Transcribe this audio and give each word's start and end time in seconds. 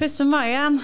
Pust 0.00 0.18
med 0.18 0.28
magen. 0.32 0.80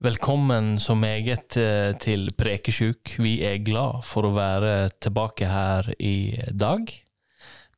Velkommen 0.00 0.78
så 0.78 0.94
meget 0.94 1.56
eh, 1.56 1.92
til 2.00 2.30
Prekesjuk. 2.32 3.18
Vi 3.18 3.42
er 3.44 3.60
glad 3.60 4.00
for 4.08 4.24
å 4.24 4.32
være 4.32 4.88
tilbake 4.96 5.52
her 5.52 5.92
i 6.00 6.40
dag. 6.56 6.88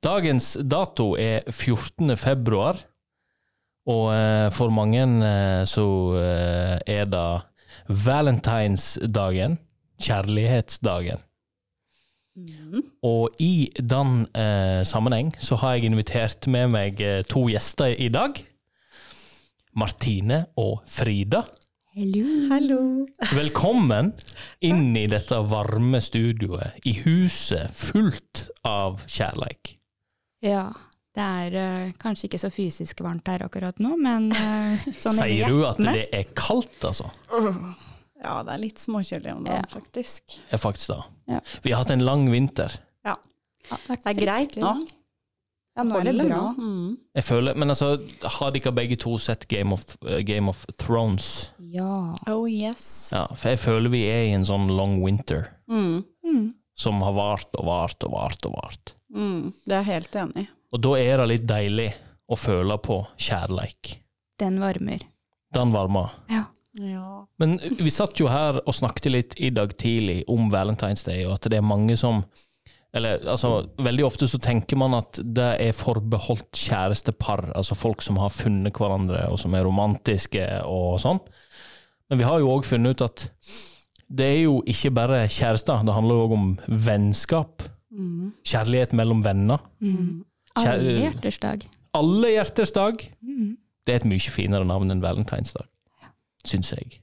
Dagens 0.00 0.54
dato 0.64 1.12
er 1.20 1.44
14. 1.52 2.14
februar, 2.16 2.78
og 3.84 4.06
eh, 4.14 4.46
for 4.56 4.72
mange 4.72 5.02
eh, 5.04 5.64
så 5.68 5.84
eh, 6.16 6.76
er 6.88 7.08
det 7.12 7.42
valentinsdagen, 8.06 9.58
kjærlighetsdagen. 10.00 11.20
Og 13.04 13.42
i 13.44 13.68
den 13.76 14.22
eh, 14.32 14.80
sammenheng 14.88 15.34
så 15.36 15.58
har 15.60 15.76
jeg 15.76 15.90
invitert 15.90 16.48
med 16.48 16.70
meg 16.72 17.02
to 17.28 17.42
gjester 17.52 17.92
i 17.92 18.08
dag. 18.08 18.40
Martine 19.76 20.46
og 20.56 20.80
Frida. 20.88 21.42
Hallo. 21.92 23.04
Velkommen 23.34 24.14
inn 24.64 24.96
i 24.96 25.04
dette 25.10 25.42
varme 25.50 26.00
studioet, 26.00 26.80
i 26.88 26.96
huset 27.02 27.68
fullt 27.76 28.46
av 28.64 29.04
kjærleik. 29.10 29.79
Ja. 30.42 30.70
Det 31.10 31.24
er 31.26 31.54
uh, 31.58 31.92
kanskje 31.98 32.28
ikke 32.28 32.38
så 32.38 32.50
fysisk 32.54 33.00
varmt 33.02 33.26
her 33.28 33.42
akkurat 33.42 33.80
nå, 33.82 33.96
men 33.98 34.28
uh, 34.30 34.84
sånn 35.02 35.18
Sier 35.18 35.50
du 35.50 35.64
at 35.66 35.80
det 35.82 36.04
er 36.14 36.28
kaldt, 36.38 36.76
altså? 36.86 37.08
Ja, 38.20 38.36
det 38.46 38.52
er 38.54 38.60
litt 38.62 38.78
småkjølig 38.78 39.32
om 39.34 39.42
dagen, 39.48 39.64
Ja. 39.64 39.74
faktisk. 39.74 40.36
Ja, 40.52 40.60
faktisk 40.62 40.92
da. 40.92 41.00
Ja. 41.34 41.40
Vi 41.64 41.72
har 41.74 41.82
hatt 41.82 41.90
en 41.90 42.04
lang 42.06 42.28
vinter. 42.30 42.76
Ja, 43.04 43.16
vært 43.88 44.04
Det 44.04 44.12
er 44.12 44.20
greit 44.20 44.56
nå. 44.60 44.72
Ja, 45.78 45.84
nå 45.86 45.98
er 46.00 46.08
det 46.12 46.26
bra. 46.28 46.40
Mm. 46.58 46.96
Jeg 47.16 47.24
føler, 47.24 47.54
Men 47.56 47.70
altså, 47.72 47.90
har 48.36 48.50
dere 48.54 48.72
begge 48.76 48.96
to 49.00 49.16
sett 49.22 49.46
Game 49.48 49.72
of, 49.74 49.84
uh, 50.04 50.18
Game 50.26 50.50
of 50.50 50.62
Thrones? 50.78 51.50
Ja. 51.72 52.12
Oh 52.28 52.44
yes. 52.50 53.10
Ja, 53.14 53.26
for 53.34 53.50
jeg 53.54 53.58
føler 53.62 53.90
vi 53.92 54.04
er 54.10 54.24
i 54.28 54.32
en 54.36 54.44
sånn 54.46 54.68
long 54.76 55.00
winter 55.02 55.56
Mm. 55.70 56.04
Mm. 56.26 56.54
som 56.76 57.00
har 57.02 57.12
vart 57.18 57.54
og 57.58 57.66
vart 57.66 58.04
og 58.04 58.12
vart 58.14 58.46
og 58.46 58.54
vart. 58.58 58.94
Mm. 59.14 59.50
Det 59.64 59.74
er 59.74 59.82
jeg 59.82 59.92
helt 59.92 60.16
enig 60.22 60.44
i. 60.44 60.48
Og 60.70 60.82
da 60.86 60.94
er 61.00 61.20
det 61.20 61.28
litt 61.32 61.48
deilig 61.50 61.88
å 62.30 62.38
føle 62.38 62.76
på 62.78 63.02
kjærleik. 63.18 63.96
Den 64.40 64.60
varmer. 64.62 65.02
Den 65.54 65.74
varmer. 65.74 66.14
Ja. 66.30 66.46
Ja. 66.78 67.26
Men 67.42 67.58
vi 67.58 67.90
satt 67.90 68.20
jo 68.20 68.28
her 68.30 68.60
og 68.62 68.76
snakket 68.76 69.10
litt 69.10 69.34
i 69.42 69.50
dag 69.50 69.72
tidlig 69.80 70.22
om 70.30 70.52
Valentine's 70.52 71.02
Day, 71.06 71.24
og 71.26 71.34
at 71.34 71.48
det 71.50 71.58
er 71.58 71.66
mange 71.66 71.98
som 71.98 72.24
Eller 72.90 73.20
altså, 73.22 73.68
veldig 73.78 74.02
ofte 74.02 74.26
så 74.26 74.38
tenker 74.42 74.74
man 74.74 74.96
at 74.96 75.20
det 75.22 75.50
er 75.62 75.76
forbeholdt 75.78 76.58
kjærestepar, 76.58 77.52
altså 77.54 77.76
folk 77.78 78.02
som 78.02 78.16
har 78.18 78.32
funnet 78.34 78.74
hverandre, 78.74 79.28
og 79.30 79.38
som 79.38 79.54
er 79.54 79.62
romantiske 79.62 80.42
og 80.66 80.96
sånn. 80.98 81.20
Men 82.10 82.18
vi 82.18 82.26
har 82.26 82.40
jo 82.42 82.50
òg 82.50 82.66
funnet 82.66 82.98
ut 82.98 83.04
at 83.06 83.28
det 84.10 84.26
er 84.26 84.40
jo 84.40 84.56
ikke 84.66 84.90
bare 84.90 85.20
kjærester, 85.30 85.84
det 85.86 85.94
handler 85.94 86.24
òg 86.24 86.34
om 86.34 86.48
vennskap. 86.66 87.62
Mm. 88.00 88.32
Kjærlighet 88.48 88.96
mellom 88.96 89.22
venner. 89.24 89.62
Mm. 89.84 90.22
Alle 90.60 90.96
hjerters 91.04 91.38
dag. 91.42 91.66
Alle 91.96 92.32
hjerters 92.34 92.72
dag. 92.76 93.04
Mm. 93.20 93.54
Det 93.86 93.94
er 93.94 94.02
et 94.02 94.08
mye 94.08 94.32
finere 94.32 94.66
navn 94.68 94.92
enn 94.92 95.02
valentinsdag, 95.02 95.66
syns 96.46 96.72
jeg. 96.72 97.00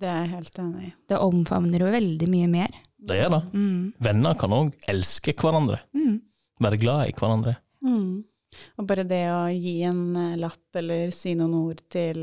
Det 0.00 0.08
er 0.08 0.22
jeg 0.24 0.32
helt 0.32 0.58
enig 0.62 0.86
i. 0.88 0.92
Det 1.10 1.18
omfavner 1.20 1.82
jo 1.84 1.90
veldig 1.92 2.28
mye 2.32 2.48
mer. 2.48 2.76
Det 3.00 3.18
er 3.20 3.30
det. 3.32 3.42
Mm. 3.52 3.92
Venner 4.00 4.36
kan 4.40 4.54
òg 4.56 4.72
elske 4.88 5.34
hverandre. 5.36 5.80
Mm. 5.96 6.20
Være 6.64 6.80
glad 6.80 7.10
i 7.10 7.16
hverandre. 7.16 7.56
Mm. 7.84 8.22
Og 8.80 8.86
bare 8.88 9.04
det 9.08 9.22
å 9.32 9.42
gi 9.52 9.76
en 9.86 10.02
eh, 10.18 10.38
lapp 10.40 10.80
eller 10.80 11.12
si 11.14 11.34
noen 11.38 11.54
ord 11.60 11.82
til 11.92 12.18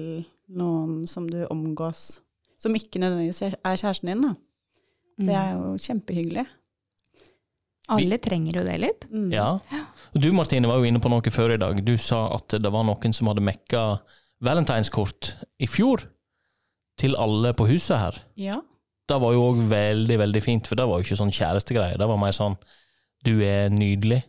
noen 0.57 1.05
som 1.09 1.27
du 1.29 1.39
omgås, 1.47 2.19
som 2.59 2.75
ikke 2.75 3.01
nødvendigvis 3.01 3.43
er 3.47 3.57
er 3.61 3.79
kjæresten 3.79 4.11
din, 4.11 4.25
da. 4.25 4.33
Det 5.17 5.33
er 5.33 5.53
jo 5.57 5.73
kjempehyggelig. 5.81 6.45
Alle 7.95 8.17
trenger 8.19 8.59
jo 8.59 8.63
det 8.67 8.77
litt. 8.83 9.07
Mm. 9.11 9.29
Ja. 9.31 9.49
Du 10.13 10.29
Martine 10.35 10.67
var 10.67 10.81
jo 10.81 10.89
inne 10.89 11.01
på 11.03 11.11
noe 11.11 11.33
før 11.33 11.55
i 11.55 11.59
dag. 11.61 11.79
Du 11.85 11.95
sa 12.01 12.25
at 12.35 12.57
det 12.59 12.71
var 12.73 12.83
noen 12.87 13.15
som 13.15 13.29
hadde 13.31 13.45
mekka 13.47 13.83
valentineskort 14.43 15.31
i 15.63 15.69
fjor 15.71 16.03
til 16.99 17.15
alle 17.19 17.53
på 17.57 17.67
huset 17.69 17.97
her. 18.01 18.19
Ja. 18.39 18.59
Det 19.07 19.19
var 19.23 19.33
jo 19.33 19.45
òg 19.53 19.61
veldig, 19.71 20.17
veldig 20.19 20.43
fint, 20.43 20.67
for 20.67 20.79
det 20.79 20.87
var 20.89 20.99
jo 20.99 21.07
ikke 21.07 21.19
sånn 21.21 21.33
kjærestegreie. 21.33 21.99
Det 21.99 22.09
var 22.09 22.19
mer 22.19 22.35
sånn 22.35 22.57
du 23.25 23.37
er 23.45 23.71
nydelig. 23.73 24.21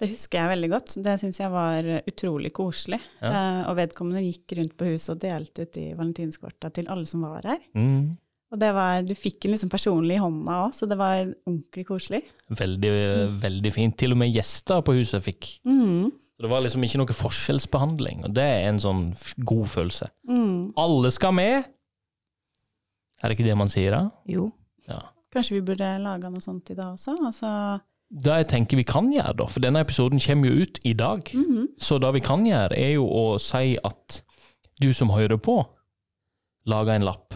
Det 0.00 0.08
husker 0.14 0.40
jeg 0.40 0.52
veldig 0.54 0.70
godt. 0.72 0.94
Det 1.04 1.16
syns 1.20 1.40
jeg 1.42 1.52
var 1.52 1.86
utrolig 2.08 2.52
koselig. 2.56 3.00
Ja. 3.20 3.30
Eh, 3.30 3.62
og 3.68 3.76
vedkommende 3.80 4.22
gikk 4.24 4.54
rundt 4.56 4.76
på 4.80 4.88
huset 4.92 5.14
og 5.14 5.22
delte 5.24 5.66
ut 5.66 5.72
de 5.76 5.90
valentinskorta 5.96 6.70
til 6.76 6.88
alle 6.92 7.08
som 7.08 7.24
var 7.26 7.48
her. 7.48 7.60
Mm. 7.76 8.16
Og 8.50 8.58
det 8.58 8.70
var, 8.74 9.02
du 9.06 9.12
fikk 9.14 9.36
den 9.44 9.52
liksom 9.54 9.70
personlig 9.70 10.16
i 10.16 10.22
hånda 10.22 10.56
òg, 10.66 10.72
så 10.74 10.86
det 10.90 10.96
var 10.98 11.20
ordentlig 11.46 11.84
koselig. 11.86 12.24
Veldig, 12.50 12.90
veldig 13.44 13.70
fint. 13.72 13.94
Til 14.00 14.16
og 14.16 14.18
med 14.18 14.32
gjester 14.34 14.80
på 14.82 14.94
huset 14.96 15.22
fikk. 15.22 15.52
Mm. 15.64 16.08
Så 16.10 16.42
det 16.46 16.50
var 16.50 16.64
liksom 16.64 16.82
ikke 16.82 16.98
noe 16.98 17.14
forskjellsbehandling, 17.14 18.24
og 18.26 18.34
det 18.34 18.42
er 18.42 18.64
en 18.72 18.80
sånn 18.82 19.04
f- 19.14 19.34
god 19.46 19.68
følelse. 19.70 20.08
Mm. 20.26 20.72
Alle 20.82 21.10
skal 21.14 21.34
med! 21.36 21.68
Er 23.20 23.28
det 23.28 23.36
ikke 23.38 23.46
det 23.50 23.56
man 23.60 23.70
sier, 23.70 23.92
da? 23.94 24.02
Jo. 24.32 24.46
Ja. 24.88 24.98
Kanskje 25.30 25.58
vi 25.58 25.64
burde 25.68 25.90
laga 26.02 26.30
noe 26.32 26.42
sånt 26.42 26.72
i 26.72 26.76
dag 26.78 26.96
også? 26.96 27.14
Altså, 27.28 27.50
Det 28.10 28.38
jeg 28.40 28.48
tenker 28.50 28.80
vi 28.80 28.86
kan 28.88 29.12
gjøre, 29.14 29.36
da, 29.38 29.46
for 29.46 29.62
denne 29.62 29.84
episoden 29.84 30.18
kommer 30.24 30.48
jo 30.50 30.64
ut 30.64 30.80
i 30.84 30.92
dag, 30.98 31.20
-hmm. 31.22 31.66
så 31.78 31.98
det 32.00 32.14
vi 32.14 32.20
kan 32.20 32.42
gjøre, 32.46 32.74
er 32.78 32.94
jo 32.96 33.06
å 33.06 33.38
si 33.38 33.76
at 33.84 34.22
du 34.82 34.92
som 34.92 35.10
hører 35.10 35.36
på, 35.38 35.62
lager 36.66 36.94
en 36.96 37.04
lapp 37.06 37.34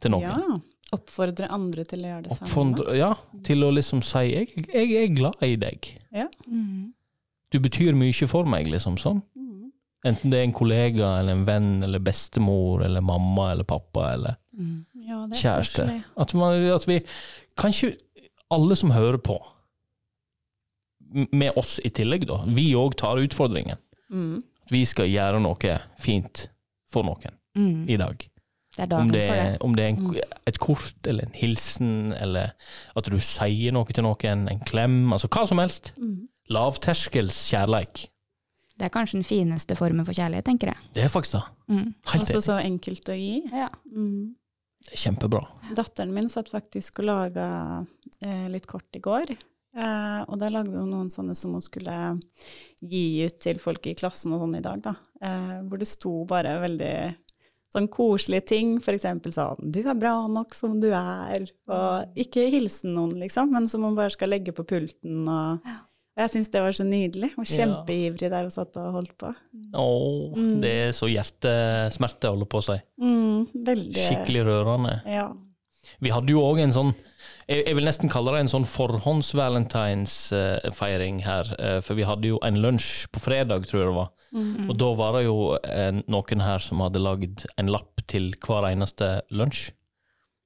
til 0.00 0.10
noen. 0.14 0.22
Ja. 0.22 0.58
Oppfordre 0.96 1.50
andre 1.52 1.84
til 1.84 2.00
å 2.06 2.08
gjøre 2.12 2.22
det 2.28 2.36
samme. 2.38 2.96
Ja, 2.96 3.10
til 3.44 3.64
å 3.66 3.70
liksom 3.76 4.00
si 4.02 4.22
jeg, 4.32 4.54
'jeg 4.72 4.92
er 5.02 5.14
glad 5.14 5.42
i 5.42 5.56
deg'. 5.56 5.90
Mm. 6.46 6.92
Du 7.52 7.58
betyr 7.60 7.94
mye 7.94 8.26
for 8.28 8.44
meg, 8.44 8.66
liksom 8.66 8.96
sånn. 8.96 9.22
Mm. 9.36 9.70
Enten 10.06 10.30
det 10.30 10.38
er 10.38 10.44
en 10.44 10.52
kollega 10.52 11.18
eller 11.18 11.32
en 11.32 11.44
venn 11.44 11.82
eller 11.82 11.98
bestemor 11.98 12.84
eller 12.84 13.00
mamma 13.00 13.52
eller 13.52 13.64
pappa 13.64 14.12
eller 14.14 14.36
Mm. 14.58 14.84
Ja, 15.06 15.26
det 15.26 15.36
kjæreste. 15.38 16.02
At, 16.18 16.34
man, 16.34 16.64
at 16.74 16.84
vi 16.88 17.00
Kanskje 17.56 17.96
alle 18.50 18.74
som 18.76 18.90
hører 18.90 19.18
på, 19.18 19.38
med 21.32 21.52
oss 21.56 21.78
i 21.84 21.90
tillegg, 21.90 22.26
da, 22.26 22.42
vi 22.46 22.72
òg 22.74 22.96
tar 22.96 23.20
utfordringen. 23.22 23.78
Mm. 24.10 24.36
At 24.64 24.72
vi 24.72 24.84
skal 24.84 25.08
gjøre 25.08 25.40
noe 25.42 25.78
fint 26.00 26.48
for 26.90 27.02
noen 27.06 27.34
Mm. 27.56 27.88
i 27.88 27.96
dag. 27.96 28.28
Det 28.78 28.84
er 28.86 28.94
Om 28.94 29.08
dagen 29.08 29.12
det, 29.12 29.22
for 29.26 29.38
det. 29.42 29.62
om 29.66 29.72
det 29.74 29.84
er 29.84 29.88
en, 29.90 29.96
Mm. 30.06 30.34
et 30.46 30.58
kort 30.62 31.06
eller 31.10 31.24
en 31.26 31.34
hilsen, 31.34 32.12
eller 32.14 32.52
at 32.96 33.04
du 33.10 33.16
sier 33.18 33.72
noe 33.74 33.84
til 33.90 34.04
noen, 34.06 34.44
en 34.52 34.60
klem, 34.68 35.00
altså 35.12 35.26
hva 35.28 35.42
som 35.50 35.58
helst. 35.58 35.92
Mm. 35.98 36.28
Lavterskels 36.54 37.36
kjærleik. 37.50 38.06
Det 38.78 38.86
er 38.86 38.92
kanskje 38.94 39.18
den 39.18 39.26
fineste 39.26 39.74
formen 39.74 40.06
for 40.06 40.14
kjærlighet, 40.14 40.46
tenker 40.46 40.70
jeg. 40.70 40.78
Det 40.94 41.02
er 41.02 41.10
faktisk 41.10 41.34
det. 41.40 41.42
Mm. 41.74 41.94
Helt 42.12 42.28
Også 42.30 42.42
så 42.46 42.58
enkelt 42.62 43.10
å 43.10 43.16
gi. 43.18 43.42
Ja. 43.50 43.68
Mm. 43.90 44.34
Det 44.86 44.92
er 44.94 45.02
kjempebra. 45.02 45.42
Datteren 45.74 46.14
min 46.14 46.28
satt 46.30 46.48
faktisk 46.52 47.00
og 47.02 47.08
laga 47.10 47.46
eh, 48.22 48.46
litt 48.48 48.68
kort 48.70 48.86
i 48.94 49.00
går. 49.02 49.34
Eh, 49.78 50.20
og 50.28 50.38
da 50.38 50.48
lagde 50.54 50.70
hun 50.78 50.90
noen 50.94 51.10
sånne 51.10 51.34
som 51.36 51.52
hun 51.58 51.60
skulle 51.66 51.96
gi 52.80 53.24
ut 53.26 53.40
til 53.42 53.58
folk 53.58 53.84
i 53.90 53.96
klassen 53.98 54.32
og 54.32 54.40
sånn 54.46 54.56
i 54.58 54.62
dag, 54.64 54.80
da. 54.86 54.94
Eh, 55.20 55.58
hvor 55.66 55.78
det 55.82 55.88
sto 55.90 56.24
bare 56.30 56.60
veldig 56.62 56.94
sånn 57.74 57.88
koselige 57.88 58.44
ting, 58.46 58.78
eksempel 58.80 59.32
sånn 59.32 59.56
'du 59.70 59.86
er 59.88 59.94
bra 59.94 60.26
nok 60.28 60.54
som 60.54 60.80
du 60.80 60.90
er', 60.90 61.50
og 61.68 62.04
ikke 62.16 62.50
hilsen 62.50 62.94
noen, 62.94 63.18
liksom, 63.20 63.50
men 63.52 63.68
som 63.68 63.82
hun 63.82 63.94
bare 63.94 64.10
skal 64.10 64.28
legge 64.30 64.52
på 64.52 64.64
pulten 64.64 65.28
og 65.28 65.60
Ja. 65.64 65.72
og 66.16 66.18
jeg 66.18 66.30
syns 66.30 66.48
det 66.50 66.60
var 66.62 66.70
så 66.72 66.84
nydelig. 66.84 67.30
og 67.38 67.44
kjempeivrig 67.46 68.30
der 68.30 68.44
og 68.44 68.50
satt 68.52 68.76
og 68.76 68.92
holdt 68.92 69.16
på. 69.18 69.34
Å, 69.74 70.32
Mm. 70.36 70.60
det 70.60 70.70
er 70.88 70.92
så 70.92 71.06
hjertesmerte, 71.06 72.28
holder 72.28 72.46
på 72.46 72.58
å 72.58 72.62
si. 72.64 72.80
Mm, 73.00 73.46
veldig 73.64 73.94
Skikkelig 73.94 74.42
rørende. 74.44 75.00
Ja. 75.06 75.32
Vi 76.00 76.10
hadde 76.10 76.28
jo 76.30 76.40
òg 76.40 76.58
en 76.60 76.72
sånn 76.72 76.94
jeg, 77.48 77.64
jeg 77.66 77.74
vil 77.74 77.84
nesten 77.84 78.08
kalle 78.10 78.30
det 78.32 78.40
en 78.40 78.48
sånn 78.48 78.64
forhånds-valentinsfeiring 78.66 81.20
her. 81.22 81.44
eh, 81.58 81.80
For 81.80 81.94
vi 81.94 82.02
hadde 82.04 82.24
jo 82.28 82.38
en 82.42 82.56
lunsj 82.56 83.06
på 83.12 83.20
fredag, 83.20 83.64
tror 83.66 83.80
jeg 83.80 83.86
det 83.88 83.94
var. 83.94 84.08
Mm. 84.32 84.68
Og 84.68 84.76
da 84.76 84.88
var 84.94 85.12
det 85.16 85.24
jo 85.24 85.36
en, 85.64 86.02
noen 86.06 86.40
her 86.44 86.58
som 86.60 86.80
hadde 86.84 87.00
lagd 87.00 87.46
en 87.56 87.66
lapp 87.72 88.02
til 88.06 88.34
hver 88.44 88.66
eneste 88.72 89.22
lunsj. 89.32 89.70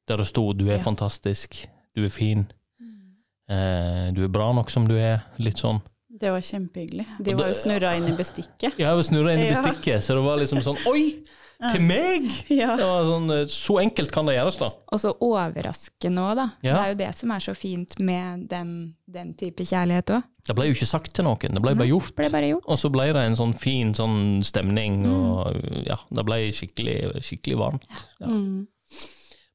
Der 0.08 0.16
det 0.18 0.26
sto 0.26 0.52
'du 0.52 0.66
er 0.68 0.78
Ja. 0.78 0.82
fantastisk', 0.84 1.66
'du 1.94 2.04
er 2.04 2.08
fin', 2.08 2.46
eh, 3.48 4.10
'du 4.14 4.24
er 4.24 4.28
bra 4.28 4.52
nok 4.52 4.70
som 4.70 4.86
du 4.88 4.94
er'. 4.94 5.22
Litt 5.38 5.56
sånn. 5.58 5.80
Det 6.10 6.30
var 6.30 6.40
kjempehyggelig. 6.40 7.06
De 7.24 7.34
var 7.34 7.48
jo 7.48 7.54
snurra 7.54 7.96
inn 7.96 8.06
i 8.06 8.16
bestikket. 8.16 8.76
Jeg 8.78 8.86
har 8.86 8.94
jo 8.96 9.02
snurra 9.02 9.32
inn 9.34 9.40
i 9.40 9.50
Ja. 9.50 9.60
bestikket, 9.60 10.02
så 10.02 10.14
det 10.14 10.22
var 10.24 10.36
liksom 10.38 10.60
sånn 10.62 10.78
Oi! 10.86 11.22
Til 11.70 11.80
meg! 11.80 12.24
Ja. 12.50 12.74
Det 12.76 12.84
var 12.84 13.04
sånn, 13.06 13.30
eh, 13.30 13.44
så 13.46 13.78
enkelt 13.80 14.10
kan 14.10 14.26
det 14.26 14.34
gjøres, 14.34 14.58
da. 14.58 14.70
Og 14.92 14.98
så 14.98 15.12
overraskende 15.20 16.18
òg, 16.18 16.34
da. 16.36 16.46
Ja. 16.62 16.72
Det 16.74 16.80
er 16.82 16.88
jo 16.88 16.98
det 17.06 17.14
som 17.14 17.30
er 17.30 17.38
så 17.38 17.54
fint 17.56 17.98
med 18.00 18.48
den, 18.50 18.94
den 19.08 19.34
type 19.34 19.62
kjærlighet 19.62 20.10
òg. 20.10 20.24
Det 20.48 20.56
ble 20.58 20.64
jo 20.66 20.74
ikke 20.74 20.88
sagt 20.90 21.12
til 21.14 21.24
noen, 21.24 21.54
det 21.54 21.60
ble 21.62 21.74
bare 21.78 21.86
gjort. 21.92 22.14
Ble 22.18 22.28
bare 22.32 22.48
gjort. 22.50 22.64
Og 22.66 22.78
så 22.80 22.88
ble 22.90 23.04
det 23.14 23.20
en 23.28 23.36
sånn 23.38 23.52
fin 23.54 23.92
sånn 23.94 24.42
stemning, 24.42 25.04
Mm. 25.06 25.12
og 25.14 25.86
ja, 25.86 25.98
det 26.10 26.24
ble 26.26 26.38
skikkelig, 26.50 26.96
skikkelig 27.22 27.58
varmt. 27.60 27.86
Ja. 28.18 28.26
Mm. 28.26 28.66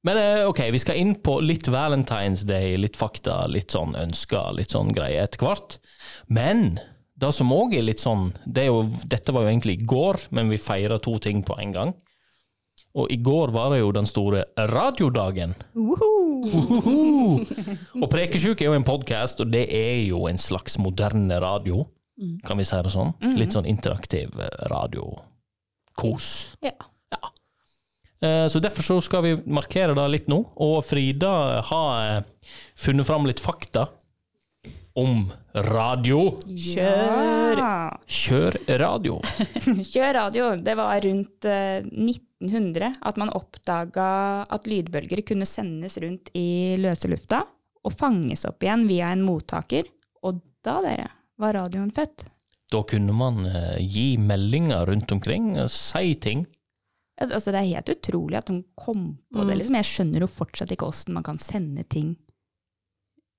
Men 0.08 0.18
eh, 0.22 0.46
ok, 0.48 0.62
vi 0.72 0.80
skal 0.80 0.96
inn 1.02 1.16
på 1.20 1.42
litt 1.44 1.68
Valentine's 1.68 2.46
Day, 2.48 2.78
litt 2.80 2.96
fakta, 2.96 3.42
litt 3.52 3.74
sånn 3.76 3.98
ønsker, 4.00 4.54
litt 4.56 4.72
sånn 4.72 4.94
greier 4.96 5.26
etter 5.28 5.44
hvert. 5.44 5.80
Men 6.32 6.80
det 7.20 7.34
som 7.36 7.52
òg 7.52 7.74
er 7.76 7.84
litt 7.84 8.00
sånn 8.00 8.30
det 8.46 8.64
er 8.64 8.70
jo, 8.70 8.84
Dette 9.10 9.34
var 9.36 9.44
jo 9.44 9.50
egentlig 9.52 9.82
i 9.82 9.86
går, 9.90 10.28
men 10.32 10.50
vi 10.54 10.58
feira 10.62 11.00
to 11.04 11.18
ting 11.20 11.44
på 11.44 11.58
en 11.60 11.74
gang. 11.76 11.94
Og 12.98 13.12
i 13.12 13.18
går 13.22 13.52
var 13.54 13.74
det 13.74 13.82
jo 13.82 13.92
den 13.94 14.08
store 14.10 14.44
radiodagen. 14.72 15.54
Uhuhu. 15.76 17.44
Og 18.02 18.08
Prekesjuk 18.10 18.62
er 18.62 18.72
jo 18.72 18.78
en 18.78 18.88
podkast, 18.88 19.42
og 19.44 19.52
det 19.54 19.68
er 19.74 20.02
jo 20.08 20.26
en 20.30 20.40
slags 20.42 20.80
moderne 20.82 21.40
radio, 21.44 21.84
kan 22.48 22.58
vi 22.58 22.66
si 22.66 22.80
det 22.82 22.94
sånn? 22.94 23.14
Litt 23.38 23.54
sånn 23.54 23.68
interaktiv 23.70 24.34
eh, 24.42 24.54
radiokos. 24.72 26.30
Ja. 26.66 26.74
ja. 27.14 27.34
Så 28.50 28.58
derfor 28.64 28.82
så 28.82 28.98
skal 29.06 29.22
vi 29.28 29.36
markere 29.46 29.94
det 29.94 30.08
litt 30.10 30.32
nå, 30.32 30.40
og 30.58 30.80
Frida 30.88 31.62
har 31.70 32.16
eh, 32.16 32.50
funnet 32.74 33.06
fram 33.06 33.30
litt 33.30 33.44
fakta 33.44 33.86
om 34.98 35.28
radio. 35.54 36.32
Kjør! 36.48 37.60
Kjør 38.10 38.58
radio. 38.82 39.20
Kjør 39.94 40.14
radio. 40.18 40.48
Det 40.58 40.74
var 40.78 40.98
rundt 41.06 41.46
eh, 41.46 41.86
1900 41.86 42.96
at 43.06 43.20
man 43.22 43.34
oppdaga 43.38 44.08
at 44.50 44.66
lydbølger 44.70 45.22
kunne 45.28 45.46
sendes 45.50 46.00
rundt 46.02 46.34
i 46.38 46.76
løse 46.82 47.10
lufta 47.12 47.44
og 47.86 47.94
fanges 47.94 48.48
opp 48.50 48.66
igjen 48.66 48.88
via 48.90 49.14
en 49.14 49.24
mottaker. 49.26 49.86
Og 50.26 50.42
da, 50.66 50.80
dere, 50.82 51.12
var 51.38 51.54
radioen 51.60 51.94
født. 51.94 52.26
Da 52.74 52.82
kunne 52.90 53.14
man 53.16 53.46
eh, 53.46 53.78
gi 53.86 54.10
meldinger 54.18 54.90
rundt 54.90 55.14
omkring, 55.14 55.54
og 55.62 55.70
si 55.72 56.18
ting. 56.20 56.48
Altså, 57.22 57.54
det 57.54 57.62
er 57.62 57.74
helt 57.76 57.94
utrolig 57.94 58.42
at 58.42 58.50
de 58.50 58.64
kom 58.78 59.12
på 59.34 59.46
det. 59.46 59.62
Liksom. 59.62 59.78
Jeg 59.78 59.90
skjønner 59.94 60.26
jo 60.26 60.30
fortsatt 60.30 60.74
ikke 60.74 60.90
åssen 60.90 61.16
man 61.18 61.26
kan 61.26 61.40
sende 61.42 61.86
ting 61.86 62.16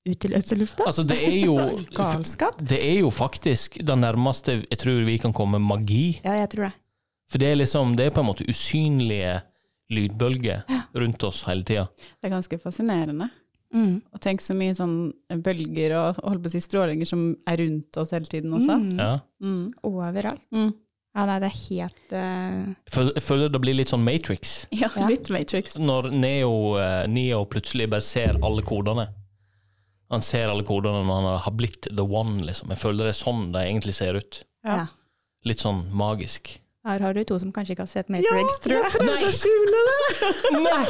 ut 0.07 0.25
i 0.25 0.29
løse 0.33 0.57
lufta. 0.57 0.85
Altså, 0.87 1.03
det 1.09 1.19
er 1.25 1.39
jo 1.47 1.57
Galskap. 1.99 2.61
Det 2.63 2.79
er 2.85 3.01
jo 3.03 3.11
faktisk 3.11 3.81
det 3.85 3.99
nærmeste 3.99 4.61
jeg 4.71 4.79
tror 4.79 5.03
vi 5.09 5.19
kan 5.19 5.33
komme 5.37 5.59
magi. 5.61 6.21
Ja, 6.25 6.37
jeg 6.43 6.51
tror 6.55 6.69
det. 6.69 6.75
For 7.29 7.39
det 7.43 7.49
er 7.51 7.59
liksom, 7.61 7.97
det 7.99 8.07
er 8.07 8.15
på 8.17 8.23
en 8.23 8.31
måte 8.31 8.47
usynlige 8.49 9.41
lydbølger 9.93 10.63
rundt 10.97 11.23
oss 11.25 11.43
hele 11.49 11.65
tida. 11.65 11.87
Det 12.21 12.29
er 12.29 12.35
ganske 12.37 12.59
fascinerende. 12.61 13.29
Mm. 13.75 13.99
Og 14.17 14.21
tenk 14.25 14.41
så 14.41 14.55
mye 14.57 14.73
sånn 14.77 15.11
bølger 15.45 15.93
og 15.99 16.21
holdt 16.25 16.45
på 16.45 16.49
å 16.49 16.53
si 16.55 16.61
strålinger 16.65 17.09
som 17.09 17.25
er 17.49 17.61
rundt 17.61 17.99
oss 18.01 18.15
hele 18.17 18.29
tiden 18.33 18.55
også. 18.57 18.77
Mm. 18.81 18.95
Ja. 19.01 19.11
Mm. 19.45 19.65
Overalt. 19.85 20.41
Mm. 20.57 20.71
Ja, 21.19 21.25
nei, 21.27 21.37
det 21.43 21.49
er 21.51 21.57
helt 21.59 22.13
uh... 22.15 22.99
Jeg 23.17 23.23
føler- 23.25 23.51
det 23.53 23.61
blir 23.65 23.75
litt 23.77 23.91
sånn 23.93 24.05
Matrix. 24.07 24.67
Ja, 24.73 24.89
Ja. 24.97 25.09
litt 25.09 25.29
Matrix. 25.35 25.75
Når 25.81 26.11
Neo, 26.15 26.53
eh, 26.79 27.07
Neo 27.11 27.43
plutselig 27.51 27.89
bare 27.91 28.05
ser 28.05 28.39
alle 28.45 28.63
kodene. 28.63 29.09
Han 30.11 30.23
ser 30.25 30.49
alle 30.49 30.65
kodene 30.65 31.03
når 31.05 31.19
han 31.27 31.43
har 31.45 31.53
blitt 31.59 31.89
the 31.93 32.05
one, 32.05 32.39
liksom. 32.49 32.71
Jeg 32.73 32.81
føler 32.81 33.09
det 33.09 33.13
er 33.17 33.19
sånn 33.19 33.51
det 33.53 33.67
egentlig 33.69 33.95
ser 33.99 34.17
ut. 34.17 34.41
Ja. 34.65 34.79
ja. 34.83 34.87
Litt 35.49 35.61
sånn 35.65 35.85
magisk. 35.95 36.55
Her 36.89 37.03
har 37.05 37.13
du 37.13 37.21
to 37.29 37.37
som 37.43 37.51
kanskje 37.53 37.75
ikke 37.75 37.85
har 37.85 37.91
sett 37.91 38.09
Matrix, 38.09 38.31
ja, 38.33 38.61
tror 38.65 38.79
jeg. 38.81 38.93
Nei! 39.05 40.63
Nei! 40.65 40.85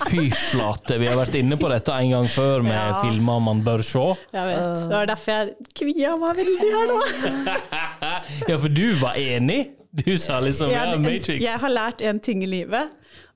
Fy 0.00 0.24
flate, 0.34 0.96
vi 0.98 1.06
har 1.06 1.18
vært 1.18 1.36
inne 1.38 1.56
på 1.60 1.68
dette 1.70 1.94
en 1.94 2.10
gang 2.14 2.26
før 2.30 2.64
med 2.64 2.74
Ja. 2.74 2.96
filmer 3.02 3.38
man 3.44 3.60
bør 3.66 3.82
se. 3.86 4.02
Jeg 4.34 4.48
vet. 4.48 4.80
Det 4.88 4.96
var 4.96 5.06
derfor 5.10 5.32
jeg 5.36 5.70
kvia 5.78 6.16
meg 6.18 6.40
veldig 6.40 6.70
her 6.72 6.90
nå. 6.90 6.98
Ja, 8.50 8.56
for 8.56 8.68
du 8.72 8.86
var 9.00 9.18
enig? 9.20 9.60
Du 9.92 10.16
sa 10.22 10.38
liksom 10.42 10.70
ja, 10.70 10.84
Matrix. 10.98 11.40
jeg 11.42 11.58
har 11.58 11.72
lært 11.74 12.02
en 12.06 12.20
ting 12.22 12.42
i 12.46 12.48
livet, 12.50 12.90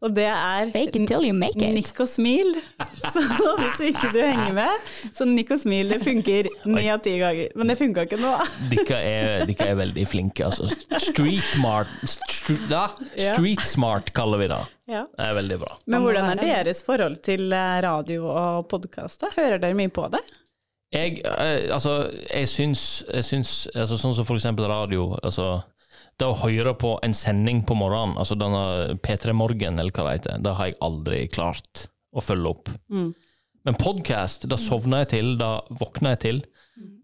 og 0.05 0.13
det 0.17 0.27
er 0.29 0.69
Fake 0.75 0.99
it 1.01 1.09
till 1.09 1.25
you 1.25 1.35
make 1.37 1.57
it. 1.57 1.73
nikk 1.75 2.01
og 2.05 2.09
smil. 2.11 2.53
Så 3.15 3.23
hvis 3.61 3.81
ikke 3.91 4.11
du 4.13 4.21
henger 4.21 4.53
med, 4.57 4.91
så 5.17 5.27
nikk 5.29 5.55
og 5.55 5.61
smil, 5.63 5.91
det 5.93 6.01
funker 6.05 6.49
ni 6.69 6.85
av 6.93 7.01
ti 7.05 7.15
ganger. 7.21 7.53
Men 7.57 7.71
det 7.71 7.77
funka 7.81 8.05
ikke 8.09 8.19
nå. 8.21 8.33
Dere 8.73 9.01
er, 9.01 9.45
de 9.49 9.57
er 9.65 9.75
veldig 9.79 10.07
flinke, 10.11 10.47
altså. 10.49 10.69
Street 11.01 11.45
smart, 11.55 11.91
street, 12.09 12.69
ja, 12.73 12.87
street 13.17 13.65
smart 13.65 14.13
kaller 14.17 14.43
vi 14.43 14.49
det. 14.53 14.63
Ja. 14.91 15.05
Det 15.09 15.29
er 15.31 15.37
veldig 15.41 15.61
bra. 15.63 15.77
Men 15.89 16.05
hvordan 16.05 16.33
er 16.35 16.41
deres 16.43 16.83
forhold 16.85 17.21
til 17.25 17.53
eh, 17.57 17.77
radio 17.85 18.27
og 18.29 18.67
podkast? 18.73 19.25
Hører 19.37 19.63
dere 19.63 19.77
mye 19.79 19.93
på 19.93 20.09
det? 20.13 20.21
Jeg, 20.95 21.21
eh, 21.25 21.73
altså, 21.75 22.11
jeg 22.29 22.49
syns, 22.49 22.83
jeg 23.09 23.25
syns 23.27 23.55
altså, 23.75 23.97
Sånn 23.99 24.15
som 24.15 24.27
for 24.29 24.39
eksempel 24.39 24.69
radio. 24.71 25.15
Altså, 25.25 25.63
det 26.21 26.29
å 26.29 26.37
høre 26.39 26.75
på 26.79 26.95
en 27.05 27.15
sending 27.17 27.63
på 27.67 27.77
morgenen, 27.79 28.17
altså 28.21 28.37
denne 28.39 28.97
P3 29.03 29.35
Morgen, 29.37 29.79
eller 29.81 29.95
hva 29.95 30.07
det 30.07 30.19
heter, 30.19 30.43
det 30.45 30.57
har 30.59 30.71
jeg 30.71 30.81
aldri 30.87 31.21
klart 31.33 31.87
å 32.15 32.23
følge 32.23 32.53
opp. 32.55 32.71
Men 33.65 33.79
podkast, 33.81 34.47
da 34.51 34.59
sovner 34.61 35.05
jeg 35.05 35.11
til, 35.15 35.33
da 35.41 35.57
våkner 35.73 36.15
jeg 36.15 36.23
til. 36.25 36.43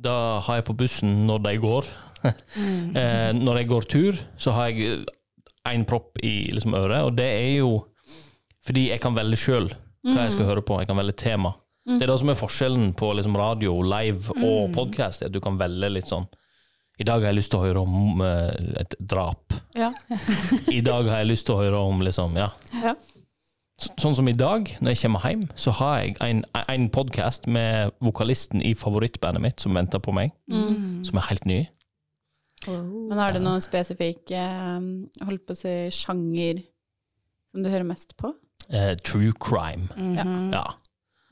Da 0.03 0.15
har 0.45 0.61
jeg 0.61 0.67
på 0.69 0.77
bussen 0.83 1.23
når 1.29 1.45
de 1.47 1.55
går. 1.63 1.89
eh, 3.01 3.31
når 3.33 3.63
jeg 3.63 3.71
går 3.71 3.89
tur, 3.89 4.21
så 4.37 4.55
har 4.57 4.69
jeg 4.71 5.07
én 5.71 5.87
propp 5.89 6.21
i 6.23 6.51
liksom, 6.53 6.77
øret, 6.77 7.07
og 7.07 7.17
det 7.17 7.29
er 7.29 7.55
jo 7.61 7.73
fordi 8.67 8.91
jeg 8.91 9.01
kan 9.01 9.17
velge 9.17 9.39
sjøl 9.41 9.71
hva 10.05 10.27
jeg 10.27 10.35
skal 10.35 10.49
høre 10.51 10.63
på. 10.65 10.79
Jeg 10.81 10.89
kan 10.91 10.99
velge 11.01 11.17
tema. 11.21 11.55
Det 11.89 12.05
er 12.05 12.11
det 12.13 12.19
som 12.21 12.31
er 12.31 12.39
forskjellen 12.39 12.93
på 12.97 13.09
liksom, 13.17 13.37
radio, 13.41 13.79
live 13.83 14.37
og 14.37 14.71
podkast. 14.77 15.25
At 15.27 15.33
du 15.33 15.41
kan 15.43 15.57
velge 15.61 15.89
litt 15.91 16.09
sånn 16.09 16.29
I 17.01 17.05
dag 17.09 17.23
har 17.23 17.31
jeg 17.33 17.39
lyst 17.41 17.51
til 17.55 17.61
å 17.61 17.65
høre 17.65 17.81
om 17.87 18.21
eh, 18.25 18.51
et 18.83 18.95
drap. 19.01 19.55
Ja. 19.79 19.89
I 20.79 20.81
dag 20.85 21.09
har 21.09 21.23
jeg 21.23 21.31
lyst 21.31 21.47
til 21.49 21.57
å 21.57 21.63
høre 21.63 21.81
om 21.89 22.03
liksom, 22.05 22.37
ja. 22.37 22.51
ja. 22.83 22.95
Så- 23.81 23.95
Sånn 24.03 24.17
som 24.19 24.29
i 24.29 24.35
dag, 24.37 24.69
når 24.85 24.93
jeg 24.93 25.01
kommer 25.07 25.23
hjem, 25.25 25.47
så 25.57 25.73
har 25.79 25.95
jeg 26.03 26.17
en, 26.21 26.43
en 26.69 26.89
podkast 26.93 27.47
med 27.49 27.95
vokalisten 28.05 28.61
i 28.61 28.75
favorittbandet 28.77 29.41
mitt 29.47 29.65
som 29.65 29.73
venter 29.79 30.03
på 30.05 30.13
meg, 30.13 30.35
som 31.07 31.17
er 31.23 31.29
helt 31.31 31.47
ny. 31.49 31.61
Men 32.69 33.17
har 33.17 33.33
du 33.33 33.41
noen 33.41 33.63
spesifikk 33.65 34.35
eh, 34.37 34.77
holdt 35.25 35.47
på 35.49 35.57
å 35.57 35.61
si 35.63 35.73
sjanger 35.97 36.61
som 37.55 37.65
du 37.65 37.71
hører 37.73 37.89
mest 37.89 38.13
på? 38.21 38.35
Uh, 38.69 38.93
true 39.01 39.33
crime. 39.41 39.89
Mhm. 39.97 40.53
Ja. 40.53 40.67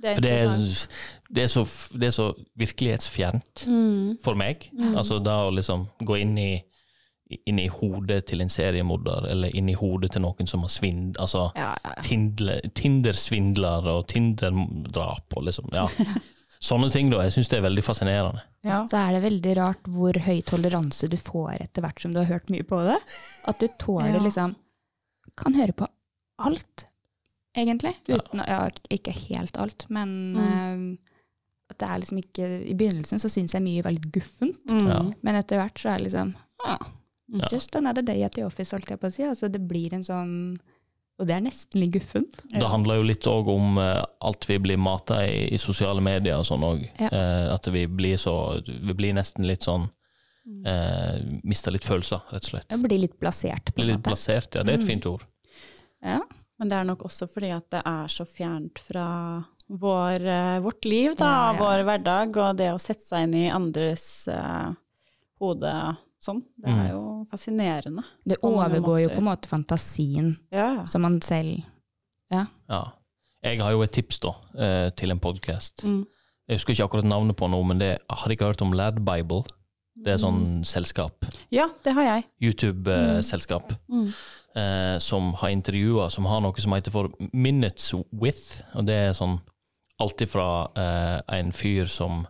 Det 0.00 0.14
For 0.16 0.22
det 0.24 0.32
er. 0.46 0.56
Det 1.30 1.42
er, 1.44 1.50
så, 1.52 1.62
det 1.98 2.06
er 2.08 2.14
så 2.16 2.26
virkelighetsfjernt 2.56 3.66
Mm. 3.68 4.18
for 4.24 4.34
meg. 4.34 4.70
Altså 4.96 5.18
da 5.22 5.42
å 5.48 5.52
liksom 5.52 5.86
gå 6.00 6.16
inn 6.22 6.38
i, 6.40 6.50
inn 7.46 7.58
i 7.60 7.66
hodet 7.68 8.22
til 8.30 8.40
en 8.40 8.48
seriemorder, 8.48 9.26
eller 9.28 9.52
inn 9.56 9.68
i 9.68 9.74
hodet 9.76 10.12
til 10.14 10.22
noen 10.24 10.48
som 10.48 10.60
har 10.64 10.72
svind... 10.72 11.18
Altså 11.20 11.50
Ja, 11.54 11.74
ja, 11.84 11.92
ja. 11.96 12.02
Tindle- 12.06 12.62
Tinder-svindler 12.72 13.84
og 13.92 14.06
Tinder-drap 14.08 15.36
og 15.36 15.44
liksom 15.50 15.68
Ja. 15.76 15.86
Sånne 16.64 16.88
ting, 16.90 17.06
da. 17.12 17.20
Jeg 17.22 17.36
syns 17.36 17.48
det 17.52 17.58
er 17.60 17.66
veldig 17.68 17.84
fascinerende. 17.86 18.40
Ja. 18.66 18.80
Så 18.90 18.96
er 18.98 19.12
det 19.14 19.20
veldig 19.28 19.52
rart 19.60 19.84
hvor 19.94 20.16
høy 20.24 20.40
toleranse 20.42 21.06
du 21.12 21.14
får 21.20 21.60
etter 21.62 21.84
hvert 21.84 22.00
som 22.02 22.10
du 22.10 22.18
har 22.18 22.26
hørt 22.32 22.48
mye 22.50 22.64
på 22.66 22.80
det. 22.88 22.96
At 23.46 23.60
du 23.62 23.68
tåler 23.78 24.16
Ja. 24.18 24.22
liksom 24.24 24.56
Kan 25.38 25.54
høre 25.54 25.76
på 25.76 25.86
alt, 26.42 26.86
egentlig. 27.54 27.92
Uten, 28.08 28.42
ja, 28.48 28.64
ikke 28.90 29.12
helt 29.28 29.54
alt, 29.60 29.84
men 29.92 30.10
eh, 30.42 31.07
at 31.78 31.82
det 31.84 31.88
er 31.94 32.00
liksom 32.02 32.18
ikke 32.20 32.48
I 32.68 32.74
begynnelsen 32.74 33.22
så 33.22 33.30
syns 33.30 33.54
jeg 33.54 33.62
mye 33.64 33.84
var 33.86 33.94
litt 33.94 34.10
guffent, 34.12 34.58
Mm. 34.68 35.12
Men 35.22 35.38
etter 35.38 35.62
hvert 35.62 35.78
så 35.78 35.94
er 35.94 36.02
det 36.02 36.10
liksom 36.10 36.34
ah, 36.66 36.88
Ja. 37.28 37.48
Just 37.52 37.76
another 37.76 38.02
day 38.02 38.22
at 38.24 38.32
the 38.34 38.42
office, 38.46 38.72
holdt 38.74 38.88
jeg 38.90 38.98
på 39.00 39.06
å 39.10 39.12
si. 39.12 39.22
Altså, 39.22 39.50
det 39.52 39.60
blir 39.68 39.92
en 39.94 40.04
sånn 40.04 40.34
Og 41.20 41.26
det 41.26 41.34
er 41.34 41.40
nesten 41.42 41.80
litt 41.82 41.90
guffent. 41.96 42.36
Det 42.52 42.62
handler 42.70 43.00
jo 43.00 43.02
litt 43.08 43.26
òg 43.26 43.48
om 43.50 43.78
eh, 43.82 44.04
alt 44.22 44.46
vi 44.48 44.56
blir 44.62 44.78
mata 44.78 45.24
i, 45.26 45.48
i 45.52 45.58
sosiale 45.58 46.00
medier 46.00 46.38
og 46.38 46.46
sånn 46.46 46.62
òg. 46.62 46.84
Ja. 46.98 47.08
Eh, 47.10 47.48
at 47.54 47.66
vi 47.74 47.86
blir 47.90 48.16
så 48.16 48.34
Vi 48.66 48.94
blir 48.94 49.12
nesten 49.18 49.44
litt 49.48 49.66
sånn 49.66 49.88
eh, 50.64 51.18
Mister 51.44 51.74
litt 51.74 51.84
følelser, 51.84 52.22
rett 52.30 52.44
og 52.46 52.52
slett. 52.52 52.68
Ja, 52.70 52.78
blir 52.80 53.02
litt 53.02 53.18
plassert, 53.20 53.72
på 53.74 53.80
Blir 53.82 53.92
måte. 53.92 53.96
litt 53.98 54.06
plassert, 54.08 54.54
ja. 54.54 54.62
Det 54.64 54.74
er 54.76 54.78
et 54.80 54.86
fint 54.88 55.06
ord. 55.10 55.26
Ja. 56.02 56.20
Men 56.58 56.70
det 56.72 56.78
er 56.80 56.86
nok 56.88 57.02
også 57.06 57.28
fordi 57.30 57.50
at 57.54 57.68
det 57.70 57.82
er 57.86 58.08
så 58.10 58.24
fjernt 58.26 58.78
fra 58.82 59.04
vår, 59.68 60.24
eh, 60.26 60.58
vårt 60.60 60.84
liv, 60.84 61.14
da, 61.16 61.24
Ja, 61.24 61.52
ja. 61.52 61.58
vår 61.60 61.84
hverdag, 61.84 62.36
og 62.36 62.56
det 62.56 62.70
å 62.72 62.78
sette 62.80 63.04
seg 63.04 63.22
inn 63.28 63.34
i 63.34 63.50
andres 63.50 64.26
uh, 64.32 64.72
hode 65.40 65.96
sånn, 66.20 66.42
det 66.58 66.68
er 66.68 66.78
Mm. 66.78 66.90
jo 66.90 67.26
fascinerende. 67.30 68.02
Det 68.26 68.38
overgår 68.42 69.02
jo 69.04 69.08
på 69.10 69.18
en 69.18 69.28
måte 69.28 69.46
fantasien 69.48 70.36
Ja, 70.50 70.84
som 70.86 71.02
man 71.02 71.20
selv 71.20 71.64
Ja. 72.30 72.46
Jeg 73.42 73.60
har 73.60 73.70
jo 73.70 73.82
et 73.82 73.92
tips 73.92 74.18
da, 74.18 74.34
eh, 74.58 74.90
til 74.90 75.10
en 75.12 75.20
podkast. 75.20 75.84
Mm. 75.84 76.06
Jeg 76.48 76.58
husker 76.58 76.74
ikke 76.74 76.88
akkurat 76.88 77.04
navnet 77.04 77.36
på 77.36 77.48
noe, 77.48 77.62
men 77.64 77.78
det 77.78 78.00
har 78.10 78.28
ikke 78.28 78.46
hørt 78.50 78.62
om 78.62 78.72
Lad 78.72 79.04
Bible. 79.04 79.44
Det 79.96 80.08
er 80.12 80.16
sånn 80.18 80.64
selskap, 80.64 81.24
Ja, 81.50 81.68
det 81.84 81.92
har 81.94 82.02
jeg. 82.02 82.24
YouTube-selskap, 82.42 83.72
Mm. 83.90 84.12
eh, 84.56 84.98
som 84.98 85.32
har 85.34 85.48
intervjua, 85.50 86.10
som 86.10 86.24
har 86.24 86.40
noe 86.40 86.52
som 86.58 86.72
heter 86.72 86.90
for 86.90 87.08
Minutes 87.32 87.92
With. 88.12 88.62
Og 88.74 88.86
det 88.86 88.94
er 88.94 89.10
sånn 89.12 89.40
alltid 90.00 90.28
fra 90.30 90.48
eh, 90.76 91.38
en 91.38 91.52
fyr 91.52 91.86
som 91.90 92.26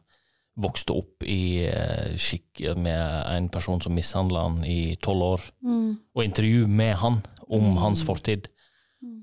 vokste 0.59 0.91
opp 0.97 1.23
i 1.23 1.67
eh, 1.69 2.17
skikk 2.19 2.65
med 2.77 3.03
en 3.31 3.49
person 3.55 3.81
som 3.81 3.95
mishandla 3.95 4.43
han 4.49 4.65
i 4.67 4.97
tolv 5.03 5.23
år, 5.23 5.41
Mm. 5.63 5.99
og 6.17 6.25
intervju 6.25 6.67
med 6.67 6.95
han 6.97 7.21
om 7.49 7.77
hans 7.77 8.03
fortid. 8.03 8.49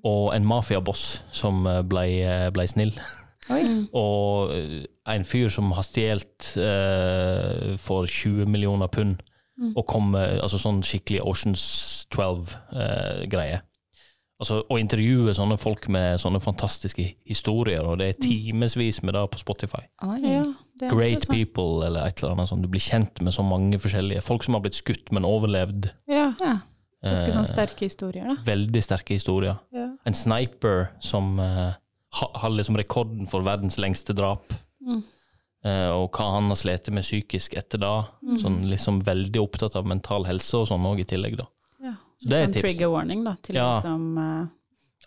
Og 0.06 0.36
en 0.36 0.46
mafiaboss 0.46 1.24
som 1.32 1.66
eh, 1.68 1.82
ble, 1.84 2.06
eh, 2.24 2.50
ble 2.56 2.68
snill. 2.68 2.94
Oi. 3.52 3.64
Og 3.94 4.54
eh, 4.56 4.86
en 5.12 5.26
fyr 5.28 5.50
som 5.54 5.72
har 5.76 5.84
stjålet 5.86 6.54
eh, 6.58 7.76
for 7.78 8.06
20 8.08 8.46
millioner 8.50 8.88
pund, 8.88 9.18
og 9.76 9.86
kom 9.88 10.10
med 10.12 10.40
altså 10.44 10.58
sånn 10.60 10.82
skikkelig 10.84 11.22
Oceans 11.24 11.62
12-greie. 12.12 13.62
Altså, 14.42 14.60
å 14.70 14.78
intervjue 14.82 15.34
sånne 15.38 15.58
folk 15.62 15.88
med 15.94 16.20
sånne 16.22 16.42
fantastiske 16.44 17.06
historier, 17.28 17.86
og 17.86 18.00
det 18.02 18.10
er 18.10 18.20
timevis 18.26 19.02
med 19.06 19.16
det 19.18 19.24
på 19.34 19.42
Spotify. 19.42 19.84
Oi. 20.06 20.20
Ja, 20.24 20.44
det 20.82 20.92
Great 20.92 21.28
people, 21.30 21.86
eller 21.88 22.08
et 22.10 22.22
eller 22.22 22.36
annet 22.36 22.52
sånt. 22.52 22.66
Du 22.66 22.72
blir 22.72 22.84
kjent 22.84 23.22
med 23.24 23.36
så 23.36 23.46
mange 23.46 23.80
forskjellige 23.82 24.24
folk 24.26 24.44
som 24.44 24.58
har 24.58 24.66
blitt 24.66 24.80
skutt, 24.80 25.12
men 25.16 25.28
overlevd. 25.28 25.92
Ja, 26.12 26.34
Ja. 26.42 26.60
ganske 27.06 27.32
sånn 27.32 27.46
Eh, 27.46 27.54
sterke 27.54 27.86
historier, 27.86 28.24
da. 28.26 28.36
Veldig 28.44 28.82
sterke 28.82 29.14
historier. 29.14 29.60
Ja. 29.72 29.92
En 30.06 30.14
sniper 30.14 30.90
som 31.00 31.40
uh, 31.40 31.74
har 32.10 32.50
liksom 32.50 32.78
rekorden 32.78 33.28
for 33.30 33.42
verdens 33.46 33.78
lengste 33.78 34.16
drap. 34.16 34.54
Mm. 34.82 35.04
Uh, 35.66 35.92
og 35.98 36.12
hva 36.14 36.32
han 36.36 36.48
har 36.50 36.56
slitt 36.56 36.90
med 36.94 37.04
psykisk 37.04 37.56
etter 37.58 37.82
da. 37.82 38.08
Mm. 38.24 38.38
Sånn 38.42 38.58
liksom 38.70 39.02
veldig 39.06 39.42
opptatt 39.42 39.76
av 39.76 39.86
mental 39.86 40.26
helse 40.26 40.58
og 40.58 40.68
sånn 40.70 40.86
òg 40.86 41.02
i 41.02 41.08
tillegg, 41.10 41.38
da. 41.38 41.48
Det 42.26 42.34
er 42.34 42.46
sånn 42.46 42.50
et 42.50 42.54
tips. 42.58 42.62
trigger 42.66 42.90
warning, 42.90 43.24
da, 43.24 43.36
til 43.42 43.56
Ja. 43.56 43.68
liksom 43.76 43.82
som 43.82 44.18
eh, 44.18 44.48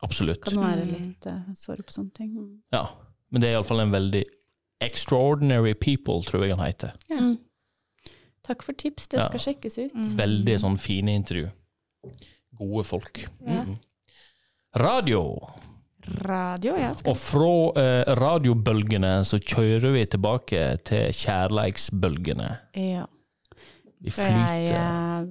Absolutt. 0.03 0.41
kan 0.45 0.55
være 0.63 0.85
litt 0.87 1.27
uh, 1.27 1.41
såre 1.55 1.83
på 1.83 1.93
sånne 1.97 2.13
ting. 2.15 2.31
Mm. 2.37 2.59
Ja. 2.73 2.85
Men 3.31 3.41
det 3.43 3.49
er 3.51 3.57
iallfall 3.59 3.81
en 3.81 3.91
veldig 3.93 4.25
Extraordinary 4.81 5.75
People, 5.75 6.23
tror 6.23 6.45
jeg 6.47 6.55
han 6.57 6.65
heter. 6.65 6.93
Ja. 7.11 7.19
Mm. 7.19 7.39
Takk 8.47 8.63
for 8.63 8.73
tips, 8.73 9.09
det 9.09 9.19
Ja. 9.19 9.27
skal 9.27 9.41
sjekkes 9.41 9.79
ut. 9.79 9.95
Mm. 9.95 10.15
Veldig 10.17 10.59
sånn 10.63 10.79
fine 10.79 11.09
intervju. 11.19 11.51
Gode 12.57 12.85
folk. 12.87 13.27
Ja. 13.45 13.65
Mm. 13.65 13.79
Radio. 14.77 15.25
Radio, 16.25 16.77
ja. 16.79 16.93
Skal. 16.95 17.11
Og 17.11 17.17
fra 17.21 17.83
eh, 17.83 18.15
radiobølgene 18.17 19.11
så 19.29 19.39
kjører 19.43 19.93
vi 19.93 20.07
tilbake 20.07 20.63
til 20.89 21.11
kjærleiksbølgene. 21.13 22.49
Ja. 22.79 23.05
Vi 24.01 24.11
Skal 24.15 24.31
jeg 24.31 24.47
flyter. 24.47 24.79
eh, 24.79 25.27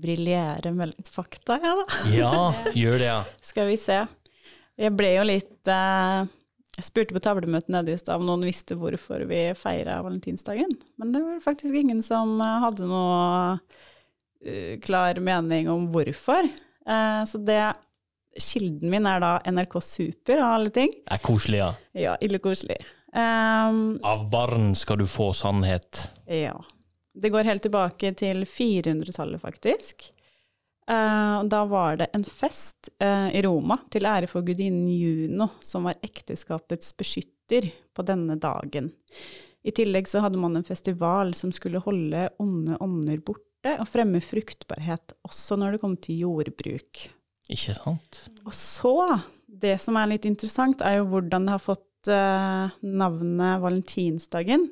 briljere 0.00 0.72
med 0.74 0.94
litt 0.94 1.10
fakta, 1.12 1.58
ja 1.62 1.74
da? 1.78 1.86
Ja, 2.14 2.32
gjør 2.74 2.98
det, 2.98 3.08
ja. 3.08 3.20
Skal 3.52 3.70
vi 3.70 3.78
se. 3.80 4.02
Jeg 4.80 4.94
ble 4.96 5.10
jo 5.12 5.26
litt 5.28 5.68
eh, 5.68 6.22
Jeg 6.78 6.86
spurte 6.86 7.16
på 7.16 7.22
tavlemøtet 7.24 7.72
nede 7.74 7.92
i 7.92 8.00
stad 8.00 8.22
om 8.22 8.28
noen 8.28 8.46
visste 8.48 8.78
hvorfor 8.80 9.26
vi 9.28 9.42
feira 9.58 9.98
valentinsdagen. 10.06 10.72
Men 11.00 11.12
det 11.14 11.22
var 11.26 11.44
faktisk 11.44 11.76
ingen 11.82 12.02
som 12.06 12.38
eh, 12.40 12.58
hadde 12.64 12.88
noe 12.88 13.20
eh, 14.44 14.78
klar 14.84 15.20
mening 15.20 15.68
om 15.72 15.90
hvorfor. 15.92 16.48
Eh, 16.88 17.22
så 17.28 17.44
det 17.44 17.62
Kilden 18.40 18.92
min 18.92 19.08
er 19.10 19.18
da 19.22 19.32
NRK 19.50 19.80
Super 19.82 20.38
av 20.38 20.54
alle 20.60 20.70
ting. 20.74 20.92
Det 21.02 21.16
er 21.16 21.22
koselig, 21.26 21.58
ja. 21.58 21.70
Ja, 21.98 22.16
ille 22.22 22.38
koselig. 22.42 22.78
Um, 23.10 23.98
Av 24.06 24.22
barn 24.30 24.70
skal 24.78 25.00
du 25.00 25.06
få 25.10 25.32
sannhet. 25.34 26.04
Ja. 26.30 26.54
Det 27.20 27.28
går 27.32 27.44
helt 27.44 27.62
tilbake 27.66 28.14
til 28.16 28.46
400-tallet, 28.48 29.42
faktisk. 29.42 30.06
Eh, 30.90 31.42
da 31.44 31.60
var 31.68 32.00
det 32.00 32.08
en 32.16 32.24
fest 32.24 32.88
eh, 32.98 33.28
i 33.36 33.42
Roma 33.44 33.76
til 33.92 34.08
ære 34.08 34.30
for 34.30 34.46
gudinnen 34.46 34.88
Juno, 34.88 35.50
som 35.62 35.86
var 35.86 36.00
ekteskapets 36.02 36.94
beskytter 36.98 37.68
på 37.94 38.06
denne 38.08 38.38
dagen. 38.40 38.90
I 39.62 39.74
tillegg 39.76 40.08
så 40.08 40.22
hadde 40.24 40.40
man 40.40 40.56
en 40.56 40.66
festival 40.66 41.34
som 41.36 41.52
skulle 41.52 41.82
holde 41.84 42.30
onde 42.40 42.78
ånder 42.80 43.20
borte 43.22 43.76
og 43.76 43.88
fremme 43.92 44.22
fruktbarhet, 44.24 45.14
også 45.26 45.60
når 45.60 45.76
det 45.76 45.82
kom 45.82 45.98
til 46.00 46.24
jordbruk. 46.24 47.04
Ikke 47.50 47.76
sant? 47.76 48.24
Og 48.46 48.54
så, 48.56 48.96
det 49.46 49.76
som 49.84 49.98
er 50.00 50.14
litt 50.14 50.26
interessant, 50.28 50.80
er 50.80 51.00
jo 51.00 51.10
hvordan 51.12 51.46
det 51.46 51.54
har 51.58 51.62
fått 51.62 52.10
eh, 52.10 52.80
navnet 52.80 53.60
valentinsdagen. 53.62 54.70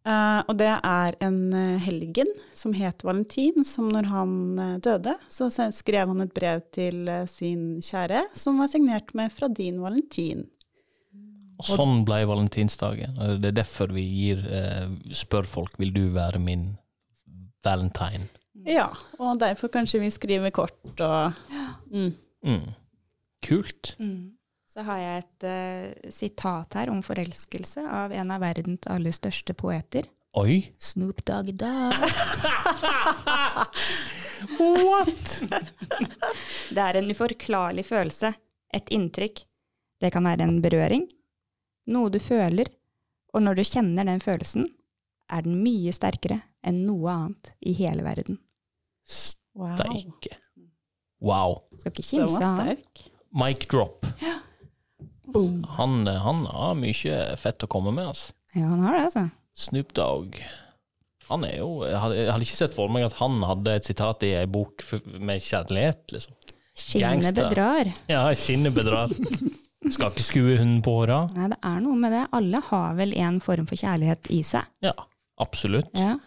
Eh, 0.00 0.40
og 0.48 0.56
det 0.56 0.70
er 0.72 1.16
en 1.20 1.40
eh, 1.52 1.80
helgen 1.84 2.30
som 2.56 2.72
het 2.72 3.04
Valentin, 3.04 3.66
som 3.68 3.90
når 3.92 4.08
han 4.08 4.32
eh, 4.56 4.78
døde, 4.80 5.12
så 5.28 5.50
skrev 5.52 6.08
han 6.08 6.24
et 6.24 6.32
brev 6.36 6.62
til 6.72 7.10
sin 7.28 7.82
kjære, 7.84 8.24
som 8.36 8.62
var 8.62 8.72
signert 8.72 9.12
med 9.14 9.32
'Fra 9.32 9.48
din 9.52 9.82
Valentin'. 9.84 10.46
Og 11.60 11.66
sånn 11.68 12.06
ble 12.08 12.22
valentinsdagen. 12.24 13.18
Det 13.36 13.50
er 13.50 13.58
derfor 13.58 13.92
vi 13.92 14.06
gir, 14.08 14.38
spør 15.12 15.44
folk 15.44 15.74
vil 15.76 15.92
du 15.92 16.06
være 16.08 16.40
min 16.40 16.78
valentine. 17.60 18.30
Ja, 18.64 18.86
og 19.18 19.40
derfor 19.40 19.68
kanskje 19.68 20.00
vi 20.00 20.08
skriver 20.08 20.50
kort 20.56 21.00
og 21.04 21.32
mm. 21.92 22.14
Mm. 22.48 22.72
Kult. 23.44 23.92
Mm. 23.98 24.39
Så 24.70 24.84
har 24.86 24.98
jeg 25.02 25.22
et 25.24 25.44
uh, 25.50 26.10
sitat 26.14 26.76
her 26.78 26.90
om 26.92 27.00
forelskelse 27.02 27.82
av 27.90 28.12
en 28.14 28.30
av 28.30 28.42
verdens 28.44 28.86
aller 28.90 29.14
største 29.14 29.54
poeter. 29.58 30.06
Oi! 30.38 30.60
Snoop 30.78 31.24
Dogg 31.26 31.48
Dogg. 31.58 31.96
What?! 34.60 35.32
Det 36.74 36.84
er 36.84 36.98
en 37.00 37.10
uforklarlig 37.10 37.82
følelse, 37.88 38.30
et 38.70 38.92
inntrykk. 38.94 39.42
Det 40.00 40.12
kan 40.14 40.28
være 40.28 40.46
en 40.46 40.60
berøring, 40.62 41.08
noe 41.90 42.12
du 42.14 42.20
føler, 42.22 42.70
og 43.34 43.42
når 43.42 43.58
du 43.58 43.64
kjenner 43.66 44.06
den 44.06 44.22
følelsen, 44.22 44.68
er 45.30 45.42
den 45.46 45.58
mye 45.64 45.90
sterkere 45.94 46.38
enn 46.62 46.84
noe 46.86 47.10
annet 47.10 47.50
i 47.66 47.74
hele 47.74 48.06
verden. 48.06 48.38
Wow. 49.58 49.74
Steike. 49.74 50.38
Wow. 51.18 51.58
Skal 51.74 51.90
ikke 51.90 52.06
kimse 52.06 52.38
av. 52.46 52.70
Mic 53.34 53.66
drop. 53.66 54.06
Boom. 54.22 54.46
Han, 55.76 56.00
han 56.06 56.42
har 56.50 56.74
mye 56.78 57.20
fett 57.40 57.66
å 57.66 57.70
komme 57.70 57.94
med, 57.96 58.10
altså. 58.12 58.34
Ja, 58.54 58.66
han 58.72 58.82
har 58.86 58.98
det, 58.98 59.04
altså. 59.10 59.28
Snoop 59.60 59.94
Dogg. 59.94 60.40
Han 61.30 61.44
er 61.46 61.60
jo 61.60 61.84
Jeg 61.86 61.98
hadde, 62.02 62.16
jeg 62.18 62.32
hadde 62.32 62.46
ikke 62.48 62.58
sett 62.58 62.74
for 62.74 62.90
meg 62.90 63.04
at 63.06 63.18
han 63.20 63.42
hadde 63.46 63.74
et 63.78 63.86
sitat 63.86 64.24
i 64.26 64.32
ei 64.40 64.46
bok 64.50 64.82
med 65.20 65.42
kjærlighet, 65.44 66.06
liksom. 66.14 66.34
Skinnet 66.80 67.36
bedrar. 67.36 67.90
Ja, 68.10 68.24
skinnet 68.38 68.74
bedrar. 68.74 69.12
Skal 69.90 70.12
ikke 70.12 70.24
skue 70.24 70.58
hunden 70.58 70.82
på 70.84 70.94
håra. 71.00 71.22
Nei, 71.36 71.48
det 71.52 71.58
er 71.66 71.78
noe 71.84 71.96
med 71.98 72.12
det. 72.14 72.24
Alle 72.36 72.60
har 72.68 72.96
vel 72.98 73.14
en 73.20 73.40
form 73.42 73.66
for 73.68 73.80
kjærlighet 73.80 74.30
i 74.32 74.40
seg. 74.46 74.68
Ja, 74.84 74.94
absolutt. 75.40 75.90
Ja. 75.96 76.18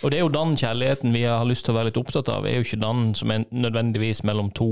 Og 0.00 0.12
det 0.12 0.20
er 0.20 0.24
jo 0.24 0.32
den 0.32 0.54
kjærligheten 0.58 1.14
vi 1.14 1.24
har 1.26 1.44
lyst 1.48 1.66
til 1.66 1.74
å 1.74 1.78
være 1.80 1.90
litt 1.90 2.00
opptatt 2.00 2.30
av, 2.32 2.46
er 2.46 2.60
jo 2.60 2.66
ikke 2.66 2.80
den 2.80 3.10
som 3.18 3.32
er 3.34 3.44
nødvendigvis 3.50 4.22
mellom 4.28 4.48
to, 4.56 4.70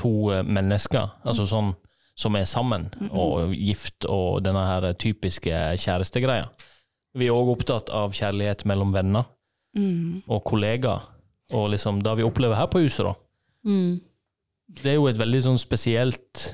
to 0.00 0.12
eh, 0.32 0.44
mennesker, 0.46 1.18
altså 1.28 1.44
sånn 1.50 1.74
som 2.18 2.34
er 2.34 2.46
sammen 2.50 2.88
og 3.12 3.52
gift 3.54 4.06
og 4.10 4.40
denne 4.42 4.64
her 4.66 4.88
typiske 4.98 5.52
kjærestegreia. 5.78 6.48
Vi 7.18 7.28
er 7.28 7.36
òg 7.36 7.52
opptatt 7.54 7.92
av 7.94 8.14
kjærlighet 8.16 8.66
mellom 8.68 8.94
venner 8.96 9.28
Mm. 9.76 10.22
og 10.26 10.40
kollegaer, 10.48 11.02
og 11.54 11.68
liksom 11.70 12.00
det 12.02 12.14
vi 12.18 12.24
opplever 12.26 12.56
her 12.56 12.66
på 12.72 12.80
huset, 12.82 13.04
da. 13.04 13.12
Mm. 13.68 14.00
Det 14.80 14.86
er 14.90 14.96
jo 14.96 15.06
et 15.10 15.18
veldig 15.20 15.42
sånn 15.44 15.58
spesielt 15.60 16.46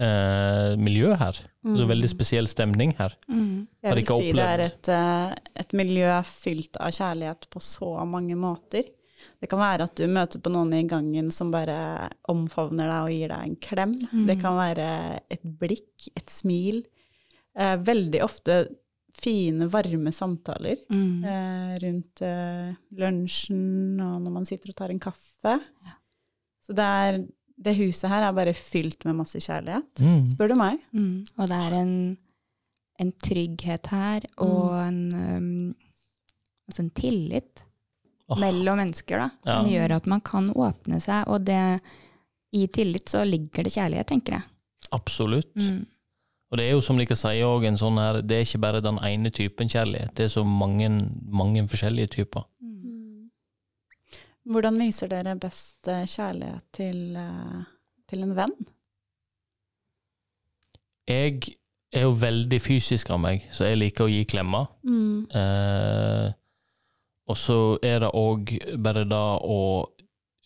eh, 0.00 0.76
miljø 0.80 1.10
her. 1.20 1.36
Så 1.76 1.84
veldig 1.90 2.08
spesiell 2.08 2.48
stemning 2.48 2.94
her. 2.96 3.12
Mm. 3.28 3.66
Jeg 3.84 3.98
vil 3.98 4.06
si 4.08 4.30
det 4.32 4.46
er 4.46 4.62
et, 4.64 4.88
eh, 4.88 5.34
et 5.60 5.74
miljø 5.76 6.14
fylt 6.24 6.78
av 6.80 6.94
kjærlighet 6.96 7.50
på 7.52 7.60
så 7.60 7.90
mange 8.08 8.38
måter. 8.38 8.88
Det 9.40 9.48
kan 9.50 9.58
være 9.58 9.82
at 9.88 9.94
du 9.96 10.06
møter 10.06 10.40
på 10.40 10.50
noen 10.52 10.72
i 10.74 10.82
gangen 10.88 11.30
som 11.32 11.50
bare 11.50 12.10
omfavner 12.28 12.86
deg 12.90 13.00
og 13.06 13.10
gir 13.14 13.28
deg 13.32 13.46
en 13.48 13.56
klem. 13.56 13.94
Det 14.26 14.38
kan 14.40 14.56
være 14.56 15.20
et 15.30 15.42
blikk, 15.60 16.08
et 16.16 16.30
smil. 16.30 16.82
Eh, 17.56 17.76
veldig 17.76 18.22
ofte 18.22 18.60
fine, 19.20 19.66
varme 19.68 20.12
samtaler 20.14 20.76
Mm. 20.88 21.24
eh, 21.24 21.78
rundt 21.82 22.22
eh, 22.22 22.74
lunsjen 22.96 24.00
og 24.00 24.20
når 24.22 24.30
man 24.32 24.44
sitter 24.46 24.70
og 24.70 24.76
tar 24.76 24.90
en 24.94 25.00
kaffe. 25.02 25.56
Så 26.62 26.74
det, 26.76 26.84
er, 26.86 27.18
det 27.58 27.76
huset 27.76 28.08
her 28.08 28.22
er 28.28 28.32
bare 28.36 28.54
fylt 28.54 29.04
med 29.04 29.16
masse 29.18 29.38
kjærlighet, 29.42 30.00
Mm. 30.04 30.28
spør 30.30 30.48
du 30.48 30.54
meg. 30.54 30.78
Mm. 30.94 31.24
Og 31.38 31.48
det 31.48 31.58
er 31.58 31.74
en, 31.80 31.94
en 33.00 33.12
trygghet 33.12 33.86
her, 33.90 34.20
og 34.38 34.76
en, 34.86 35.00
um, 35.12 35.74
altså 36.70 36.84
en 36.84 36.90
tillit 36.94 37.64
Åh. 38.30 38.38
mellom 38.40 38.78
mennesker, 38.78 39.18
da, 39.18 39.30
som 39.44 39.66
Ja. 39.66 39.72
gjør 39.80 39.96
at 39.96 40.06
man 40.06 40.20
kan 40.20 40.50
åpne 40.54 41.00
seg. 41.02 41.26
Og 41.28 41.44
det, 41.44 41.80
i 42.52 42.66
tillit 42.66 43.08
så 43.10 43.24
ligger 43.26 43.64
det 43.64 43.72
kjærlighet, 43.74 44.06
tenker 44.06 44.32
jeg. 44.38 44.42
Absolutt. 44.92 45.54
Mm. 45.56 45.86
Og 46.50 46.58
det 46.58 46.64
er 46.66 46.72
jo 46.72 46.80
som 46.80 46.96
de 46.98 47.06
sier 47.06 47.44
òg, 47.46 47.64
en 47.64 47.76
sånn 47.78 47.98
her 47.98 48.22
Det 48.22 48.36
er 48.36 48.42
ikke 48.42 48.60
bare 48.60 48.80
den 48.82 48.98
ene 49.06 49.30
typen 49.30 49.68
kjærlighet, 49.68 50.14
det 50.14 50.24
er 50.24 50.28
så 50.28 50.44
mange, 50.44 50.88
mange 51.30 51.62
forskjellige 51.68 52.08
typer. 52.16 52.42
Hvordan 54.50 54.78
viser 54.80 55.06
dere 55.12 55.36
best 55.38 55.86
eh, 55.88 56.06
kjærlighet 56.06 56.62
til, 56.74 57.16
eh, 57.16 57.64
til 58.08 58.22
en 58.24 58.34
venn? 58.34 58.54
Jeg 61.06 61.56
er 61.92 62.06
jo 62.06 62.12
veldig 62.18 62.60
fysisk 62.62 63.10
av 63.10 63.20
meg, 63.22 63.44
så 63.54 63.66
jeg 63.68 63.78
liker 63.78 64.06
å 64.06 64.10
gi 64.10 64.24
klemmer. 64.30 64.68
Mm. 64.86 65.26
Eh, 65.30 66.32
og 67.30 67.36
så 67.38 67.56
er 67.86 68.00
det 68.02 68.10
òg 68.18 68.50
bare 68.82 69.04
det 69.08 69.26
å 69.46 69.60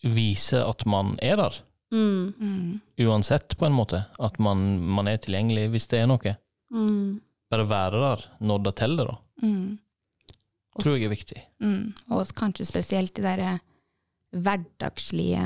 vise 0.05 0.61
at 0.61 0.85
man 0.85 1.15
er 1.23 1.39
der, 1.41 1.61
Mm. 1.95 2.33
Mm. 2.41 2.79
uansett, 3.07 3.53
på 3.57 3.65
en 3.67 3.75
måte. 3.77 4.01
At 4.19 4.39
man, 4.41 4.79
man 4.81 5.07
er 5.07 5.17
tilgjengelig 5.21 5.69
hvis 5.71 5.85
det 5.91 5.99
er 6.01 6.09
noe. 6.09 6.33
Mm. 6.73 7.21
Bare 7.53 7.67
være 7.69 8.01
der 8.01 8.23
når 8.43 8.63
det 8.65 8.73
teller, 8.81 9.11
da. 9.13 9.45
Mm. 9.45 9.77
Tror 10.81 10.97
jeg 10.97 11.07
er 11.07 11.13
viktig. 11.13 11.41
Mm, 11.63 11.93
og 12.11 12.33
kanskje 12.35 12.65
spesielt 12.67 13.13
de 13.15 13.23
derre 13.23 13.53
hverdagslige 14.35 15.45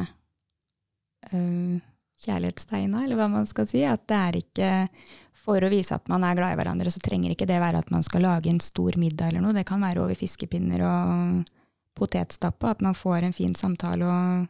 øh, 1.34 1.76
kjærlighetstegna, 2.24 3.04
eller 3.04 3.20
hva 3.20 3.28
man 3.30 3.46
skal 3.50 3.68
si. 3.70 3.84
At 3.86 4.08
det 4.10 4.18
er 4.18 4.40
ikke 4.40 4.72
For 5.50 5.66
å 5.66 5.70
vise 5.72 5.96
at 5.98 6.06
man 6.12 6.22
er 6.28 6.36
glad 6.38 6.54
i 6.54 6.58
hverandre, 6.60 6.92
så 6.94 7.02
trenger 7.02 7.34
ikke 7.34 7.48
det 7.50 7.58
være 7.62 7.80
at 7.82 7.90
man 7.94 8.04
skal 8.06 8.22
lage 8.22 8.52
en 8.52 8.60
stor 8.62 8.94
middag 9.02 9.32
eller 9.32 9.42
noe. 9.42 9.56
Det 9.58 9.66
kan 9.66 9.82
være 9.82 10.04
over 10.04 10.14
fiskepinner 10.20 10.84
og 10.86 11.48
potetstappe, 11.98 12.70
at 12.70 12.84
man 12.86 12.94
får 12.98 13.26
en 13.26 13.34
fin 13.34 13.56
samtale 13.58 14.06
og 14.06 14.48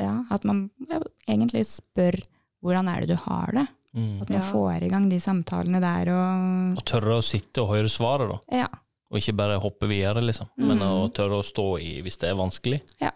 ja, 0.00 0.14
at 0.32 0.46
man 0.48 0.70
ja, 0.88 1.02
egentlig 1.28 1.66
spør 1.68 2.16
hvordan 2.64 2.88
er 2.88 3.04
det 3.04 3.12
du 3.12 3.18
har 3.26 3.52
det? 3.52 3.66
Mm. 3.96 4.22
At 4.22 4.28
man 4.32 4.40
Ja. 4.40 4.46
får 4.52 4.82
i 4.86 4.88
gang 4.92 5.08
de 5.08 5.18
samtalene 5.20 5.80
der 5.80 6.08
og 6.12 6.78
Og 6.80 6.84
tørre 6.88 7.18
å 7.20 7.24
sitte 7.24 7.62
og 7.62 7.74
høre 7.76 7.88
svaret, 7.92 8.28
da. 8.32 8.38
Ja. 8.64 8.68
Og 9.12 9.18
ikke 9.20 9.36
bare 9.36 9.60
hoppe 9.60 9.86
videre, 9.88 10.20
liksom. 10.24 10.48
Men 10.56 10.78
Mm. 10.78 10.88
å 11.04 11.12
tørre 11.12 11.38
å 11.40 11.44
stå 11.44 11.78
i 11.80 12.00
hvis 12.02 12.18
det 12.18 12.30
er 12.30 12.34
vanskelig. 12.40 12.80
Ja, 13.00 13.12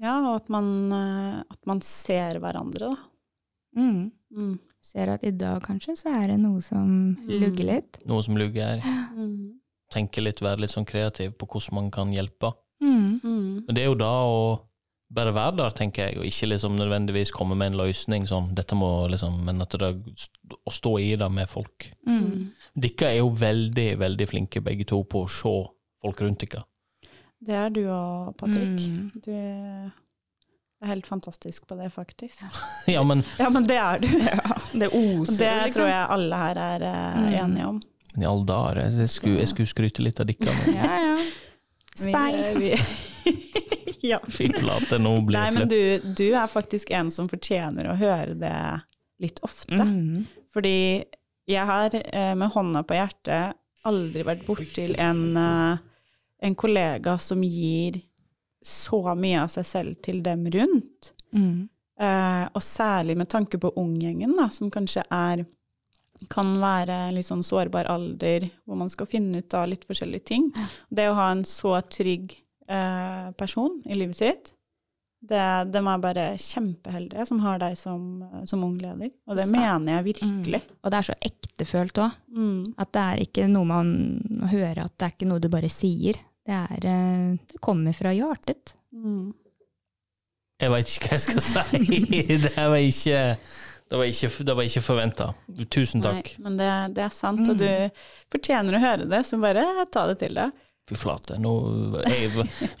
ja 0.00 0.14
og 0.22 0.36
at 0.42 0.48
man, 0.48 0.92
eh, 0.92 1.40
at 1.50 1.66
man 1.66 1.80
ser 1.80 2.38
hverandre, 2.40 2.94
da. 2.94 2.96
Mm. 3.76 4.10
Mm. 4.84 4.90
Ser 4.92 5.08
at 5.14 5.24
i 5.24 5.30
dag 5.32 5.62
kanskje 5.64 5.94
så 5.96 6.12
er 6.22 6.28
det 6.28 6.38
noe 6.40 6.60
som 6.62 7.16
Mm. 7.16 7.40
lugger 7.40 7.64
litt. 7.64 7.98
Noe 8.06 8.22
som 8.22 8.36
lugger. 8.36 8.80
Mm. 8.84 9.54
Tenke 9.90 10.22
litt, 10.22 10.40
være 10.40 10.60
litt 10.60 10.70
sånn 10.70 10.84
kreativ 10.86 11.32
på 11.38 11.46
hvordan 11.46 11.72
man 11.74 11.90
kan 11.90 12.12
hjelpe. 12.12 12.52
Mm. 12.82 13.20
Mm. 13.22 13.64
Men 13.66 13.74
det 13.74 13.82
er 13.82 13.86
jo 13.86 13.94
da 13.94 14.10
å 14.26 14.60
bare 15.10 15.32
være 15.32 15.56
der, 15.56 15.70
tenker 15.70 16.08
jeg, 16.08 16.18
og 16.18 16.24
ikke 16.24 16.48
liksom 16.50 16.76
nødvendigvis 16.76 17.30
komme 17.30 17.54
med 17.56 17.72
en 17.72 17.78
løsning 17.78 18.26
sånn, 18.26 18.52
dette 18.54 18.74
må 18.74 19.08
liksom, 19.08 19.44
men 19.44 19.60
at 19.62 19.70
det 19.70 19.82
er 19.82 19.94
å 20.66 20.72
stå 20.72 20.98
i 21.00 21.14
det 21.16 21.30
med 21.30 21.48
folk. 21.48 21.90
Mm. 22.06 22.50
Dere 22.76 23.08
er 23.12 23.18
jo 23.18 23.30
veldig, 23.30 23.96
veldig 23.98 24.28
flinke 24.28 24.60
begge 24.62 24.84
to 24.86 25.02
på 25.04 25.24
å 25.24 25.28
se 25.30 25.54
folk 26.02 26.20
rundt 26.20 26.40
dere. 26.40 26.64
Det 27.44 27.54
er 27.54 27.70
du 27.70 27.82
òg, 27.86 28.36
Patrick. 28.36 28.80
Mm. 28.80 29.92
Du 30.84 30.90
er 30.90 30.92
helt 30.98 31.06
fantastisk 31.08 31.64
på 31.66 31.76
det, 31.78 31.86
faktisk. 31.94 32.42
Ja, 32.92 33.02
men, 33.02 33.22
Ja, 33.40 33.48
men 33.50 33.64
det 33.66 33.76
er 33.80 33.98
du. 34.02 34.08
Det 34.80 34.88
Og 34.92 35.22
oser, 35.22 35.38
det 35.38 35.52
liksom. 35.64 35.78
tror 35.80 35.88
jeg 35.88 36.06
alle 36.16 36.36
her 36.42 36.60
er 36.60 36.82
eh, 36.82 37.14
Mm. 37.14 37.34
enige 37.44 37.66
om. 37.70 37.78
men 38.14 38.22
i 38.22 38.26
alle 38.28 38.44
dager, 38.46 38.80
jeg 39.00 39.08
skulle, 39.08 39.38
jeg 39.40 39.48
skulle 39.48 39.66
skryte 39.70 40.02
litt 40.04 40.20
av 40.20 40.26
dere. 40.28 40.52
Ja, 40.74 40.90
ja. 41.00 41.16
Speil. 41.96 42.58
vi- 42.58 43.32
ja. 44.12 44.18
Fy 44.28 44.50
flate, 44.52 44.98
nå 45.00 45.14
blir 45.26 45.38
Nei, 45.38 45.46
jeg 45.48 45.54
men 45.56 45.64
flau. 45.64 45.72
du, 45.72 46.14
du 46.20 46.34
er 46.36 46.46
faktisk 46.52 46.90
en 46.94 47.10
som 47.10 47.28
fortjener 47.32 47.88
å 47.90 47.96
høre 47.98 48.34
det 48.38 48.54
litt 49.24 49.40
ofte. 49.46 49.80
Mm. 49.80 50.26
Fordi 50.52 50.76
jeg 51.48 51.64
har 51.66 51.94
eh, 51.96 52.34
med 52.38 52.52
hånda 52.54 52.84
på 52.84 52.94
hjertet 53.00 53.56
aldri 53.88 54.22
vært 54.28 54.44
bortil 54.46 54.94
en, 55.00 55.24
eh, 55.36 55.78
en 56.44 56.54
kollega 56.60 57.16
som 57.18 57.42
gir 57.42 58.02
så 58.64 59.02
mye 59.18 59.42
av 59.44 59.50
seg 59.52 59.66
selv 59.68 59.98
til 60.04 60.22
dem 60.24 60.46
rundt. 60.54 61.12
Mm. 61.36 61.68
Eh, 62.00 62.44
og 62.54 62.62
særlig 62.64 63.16
med 63.20 63.28
tanke 63.30 63.58
på 63.62 63.70
unggjengen, 63.78 64.32
da, 64.38 64.48
som 64.50 64.70
kanskje 64.74 65.04
er 65.14 65.44
kan 66.30 66.54
være 66.62 67.10
litt 67.12 67.26
sånn 67.26 67.42
sårbar 67.44 67.88
alder, 67.90 68.46
hvor 68.64 68.78
man 68.80 68.88
skal 68.88 69.08
finne 69.10 69.42
ut 69.42 69.54
av 69.58 69.66
litt 69.68 69.84
forskjellige 69.88 70.24
ting. 70.30 70.46
Det 70.88 71.08
å 71.10 71.16
ha 71.18 71.26
en 71.34 71.42
så 71.44 71.74
trygg 71.90 72.36
eh, 72.70 73.30
person 73.36 73.80
i 73.84 73.98
livet 73.98 74.16
sitt, 74.20 74.52
det, 75.24 75.40
de 75.72 75.80
er 75.80 76.00
bare 76.04 76.24
kjempeheldige 76.40 77.24
som 77.28 77.38
har 77.40 77.58
deg 77.62 77.76
som, 77.80 78.02
som 78.46 78.64
ung 78.66 78.76
leder. 78.80 79.10
Og 79.26 79.36
det 79.38 79.46
Så- 79.48 79.52
mener 79.56 79.96
jeg 79.98 80.04
virkelig. 80.14 80.60
Og 80.84 80.90
det 80.92 80.98
er 80.98 81.08
så 81.10 81.16
ektefølt 81.30 82.00
òg. 82.04 82.16
Mm. 82.28 82.74
At 82.78 82.92
det 82.92 83.04
er 83.08 83.22
ikke 83.24 83.48
noe 83.48 83.64
man 83.64 83.92
hører, 84.52 84.84
at 84.84 84.96
det 84.98 85.06
er 85.08 85.14
ikke 85.16 85.28
noe 85.30 85.40
du 85.40 85.48
bare 85.52 85.70
sier. 85.72 86.20
Det, 86.44 86.52
er, 86.52 86.86
eh, 86.90 87.36
det 87.52 87.60
kommer 87.64 87.96
fra 87.96 88.12
hjertet. 88.14 88.74
Mm. 88.92 89.32
Jeg 90.60 90.70
veit 90.70 90.90
ikke 90.92 91.08
hva 91.08 91.16
jeg 91.16 91.24
skal 91.24 91.44
si. 91.44 91.86
Det 92.44 92.50
var 92.56 92.80
ikke, 92.80 93.22
det 93.90 93.98
var 94.00 94.08
ikke, 94.08 94.28
det 94.48 94.54
var 94.56 94.68
ikke 94.68 94.82
forventa. 94.84 95.26
Tusen 95.72 96.04
takk. 96.04 96.30
Nei, 96.36 96.44
men 96.46 96.60
det, 96.60 96.68
det 96.96 97.02
er 97.04 97.14
sant, 97.14 97.48
og 97.50 97.58
du 97.60 97.68
fortjener 98.32 98.78
å 98.78 98.82
høre 98.82 99.08
det, 99.10 99.20
så 99.28 99.38
bare 99.42 99.64
ta 99.92 100.06
det 100.08 100.16
til 100.22 100.38
deg. 100.38 100.54
Fy 100.88 100.96
flate. 101.00 101.36
Nå 101.40 101.52
jeg, 102.04 102.30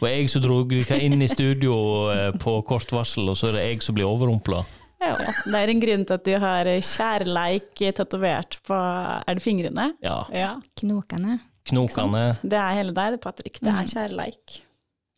var 0.00 0.10
jeg 0.12 0.30
som 0.32 0.42
dro 0.44 0.58
dere 0.68 0.98
inn 1.00 1.24
i 1.24 1.28
studio 1.30 1.76
eh, 2.12 2.30
på 2.40 2.58
kort 2.68 2.92
varsel, 2.92 3.30
og 3.32 3.38
så 3.40 3.50
er 3.50 3.58
det 3.58 3.66
jeg 3.68 3.84
som 3.86 3.96
blir 3.96 4.08
overrumpla. 4.08 4.64
Ja, 5.04 5.16
det 5.44 5.58
er 5.58 5.70
en 5.72 5.82
grunn 5.82 6.04
til 6.08 6.16
at 6.16 6.24
du 6.24 6.34
har 6.40 6.68
kjærleik 6.86 7.82
tatovert 7.96 8.56
på 8.64 8.76
Er 8.76 9.36
det 9.36 9.44
fingrene? 9.44 9.90
Ja. 10.04 10.22
Ja. 10.32 10.52
Knokende. 10.80 11.38
Knokene. 11.68 12.24
Det 12.42 12.58
er 12.60 12.74
hele 12.78 12.92
deg, 12.96 13.14
det, 13.16 13.20
Patrick. 13.24 13.60
Det 13.60 13.70
er 13.72 13.82
Mm. 13.82 13.92
kjærleik. 13.94 14.60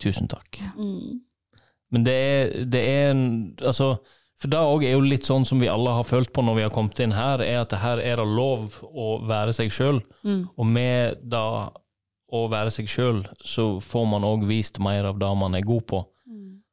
Tusen 0.03 0.29
takk. 0.29 0.61
Mm. 0.77 1.21
Men 1.91 2.03
det 2.05 2.13
er, 2.15 2.65
det 2.65 2.83
er 2.83 3.11
en 3.11 3.57
Altså, 3.63 3.99
for 4.39 4.49
det 4.53 4.59
òg 4.59 4.85
er 4.85 4.93
jo 4.93 5.01
litt 5.01 5.25
sånn 5.25 5.47
som 5.47 5.59
vi 5.61 5.69
alle 5.69 5.93
har 5.97 6.05
følt 6.05 6.33
på 6.33 6.43
når 6.45 6.55
vi 6.59 6.63
har 6.67 6.71
kommet 6.71 6.99
inn 7.01 7.13
her, 7.17 7.41
er 7.41 7.63
at 7.63 7.71
det 7.71 7.79
her 7.81 7.99
er 7.99 8.17
det 8.21 8.27
lov 8.29 8.77
å 8.85 9.27
være 9.27 9.53
seg 9.57 9.71
sjøl. 9.73 10.03
Mm. 10.25 10.49
Og 10.59 10.67
med 10.67 11.23
det 11.23 11.41
å 12.33 12.43
være 12.51 12.71
seg 12.75 12.87
sjøl, 12.91 13.25
så 13.45 13.81
får 13.81 14.07
man 14.11 14.23
òg 14.23 14.45
vist 14.47 14.79
mer 14.83 15.05
av 15.07 15.19
det 15.19 15.31
man 15.39 15.55
er 15.55 15.63
god 15.63 15.87
på. 15.87 16.05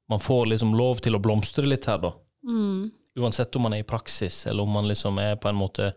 Man 0.10 0.20
får 0.20 0.48
liksom 0.52 0.74
lov 0.76 1.00
til 1.02 1.16
å 1.16 1.22
blomstre 1.24 1.64
litt 1.66 1.86
her, 1.86 1.98
da. 2.04 2.12
Mm. 2.46 2.92
Uansett 3.20 3.56
om 3.56 3.68
man 3.68 3.76
er 3.76 3.84
i 3.84 3.86
praksis, 3.86 4.46
eller 4.50 4.66
om 4.66 4.72
man 4.74 4.88
liksom 4.90 5.20
er 5.22 5.36
på 5.38 5.50
en 5.52 5.58
måte 5.60 5.92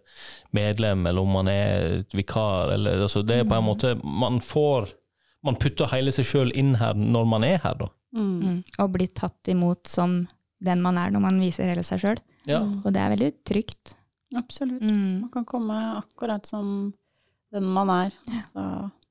medlem, 0.52 1.06
eller 1.06 1.24
om 1.24 1.30
man 1.38 1.48
er 1.48 2.04
vikar, 2.12 2.74
eller 2.74 3.06
altså 3.06 3.22
Det 3.24 3.38
er 3.40 3.48
på 3.48 3.56
en 3.56 3.64
måte 3.64 3.94
Man 4.04 4.40
får 4.44 4.90
Man 5.46 5.56
putter 5.56 5.88
hele 5.94 6.12
seg 6.12 6.28
sjøl 6.28 6.52
inn 6.52 6.74
her 6.76 6.92
når 6.98 7.28
man 7.30 7.46
er 7.46 7.60
her, 7.62 7.78
da. 7.80 7.88
Mm. 8.16 8.40
Mm. 8.40 8.58
Og 8.82 8.90
blir 8.92 9.12
tatt 9.16 9.48
imot 9.48 9.88
som 9.88 10.24
den 10.58 10.82
man 10.82 10.98
er 10.98 11.12
når 11.14 11.22
man 11.24 11.40
viser 11.40 11.70
hele 11.70 11.84
seg 11.86 12.02
sjøl. 12.02 12.20
Ja. 12.48 12.60
Og 12.60 12.92
det 12.92 13.00
er 13.00 13.12
veldig 13.12 13.30
trygt. 13.46 13.96
Absolutt. 14.36 14.82
Mm. 14.82 15.26
Man 15.26 15.30
kan 15.32 15.46
komme 15.48 15.76
akkurat 16.00 16.46
som 16.48 16.92
den 17.54 17.68
man 17.72 17.92
er. 17.92 18.14
Så 18.52 18.64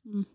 mm, 0.05 0.25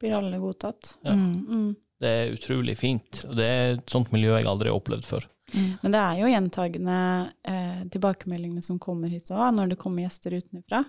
blir 0.00 0.16
alle 0.18 0.40
godtatt. 0.42 0.96
Ja. 1.02 1.14
Mm. 1.14 1.34
Mm. 1.48 1.70
Det 2.02 2.10
er 2.10 2.32
utrolig 2.34 2.76
fint. 2.78 3.22
Og 3.28 3.36
det 3.38 3.46
er 3.46 3.76
et 3.76 3.92
sånt 3.92 4.10
miljø 4.14 4.34
jeg 4.34 4.48
aldri 4.50 4.72
har 4.72 4.78
opplevd 4.78 5.06
før. 5.06 5.28
Mm. 5.54 5.70
Men 5.82 5.92
det 5.94 6.00
er 6.00 6.18
jo 6.20 6.30
gjentagende 6.32 6.96
eh, 7.44 7.82
tilbakemeldingene 7.92 8.62
som 8.64 8.78
kommer 8.82 9.08
hit 9.12 9.30
òg, 9.30 9.50
når 9.56 9.72
det 9.74 9.78
kommer 9.82 10.02
gjester 10.06 10.36
utenfra. 10.38 10.84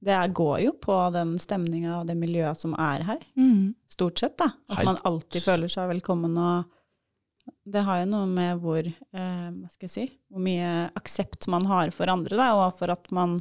Det 0.00 0.14
er, 0.14 0.28
går 0.30 0.60
jo 0.62 0.72
på 0.78 0.96
den 1.12 1.32
stemninga 1.42 1.96
og 1.98 2.06
det 2.06 2.14
miljøet 2.16 2.58
som 2.60 2.74
er 2.78 3.02
her, 3.02 3.18
Mm. 3.36 3.74
stort 3.90 4.18
sett. 4.18 4.36
da. 4.38 4.52
At 4.70 4.76
Helt. 4.78 4.86
man 4.86 4.98
alltid 5.04 5.42
føler 5.42 5.68
seg 5.68 5.88
velkommen. 5.90 6.36
og 6.38 6.64
Det 7.66 7.82
har 7.84 8.00
jo 8.04 8.10
noe 8.12 8.26
med 8.26 8.60
hvor, 8.60 8.78
eh, 8.86 9.48
hva 9.50 9.70
skal 9.72 9.88
jeg 9.88 9.90
si, 9.90 10.06
hvor 10.30 10.40
mye 10.40 10.90
aksept 10.94 11.48
man 11.48 11.64
har 11.66 11.90
for 11.90 12.06
andre, 12.06 12.36
da, 12.36 12.52
og 12.54 12.78
for 12.78 12.90
at 12.90 13.10
man 13.10 13.38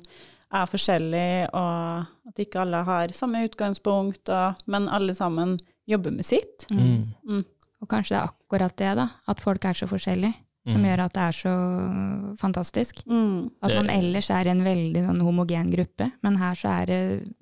er 0.52 0.66
forskjellig, 0.66 1.50
og 1.54 2.08
at 2.30 2.36
ikke 2.40 2.62
alle 2.62 2.84
har 2.88 3.08
samme 3.10 3.44
utgangspunkt, 3.50 4.30
og, 4.32 4.56
men 4.66 4.88
alle 4.88 5.14
sammen 5.14 5.60
jobber 5.88 6.12
med 6.16 6.26
sitt. 6.26 6.66
Mm. 6.72 7.14
Mm. 7.28 7.46
Og 7.84 7.88
kanskje 7.92 8.16
det 8.16 8.22
er 8.24 8.30
akkurat 8.32 8.76
det, 8.80 8.96
da. 8.96 9.10
At 9.28 9.42
folk 9.44 9.64
er 9.66 9.74
så 9.78 9.88
forskjellige. 9.92 10.34
Som 10.68 10.82
Mm. 10.82 10.86
gjør 10.90 11.00
at 11.06 11.14
det 11.14 11.24
er 11.24 11.36
så 11.38 12.38
fantastisk. 12.42 13.04
Mm. 13.08 13.52
At 13.64 13.74
man 13.76 13.90
ellers 13.90 14.30
er 14.30 14.48
i 14.48 14.52
en 14.52 14.64
veldig 14.66 15.04
sånn 15.08 15.22
homogen 15.24 15.72
gruppe, 15.72 16.12
men 16.24 16.36
her 16.38 16.56
så 16.56 16.82
er 16.82 16.86
det 16.86 17.34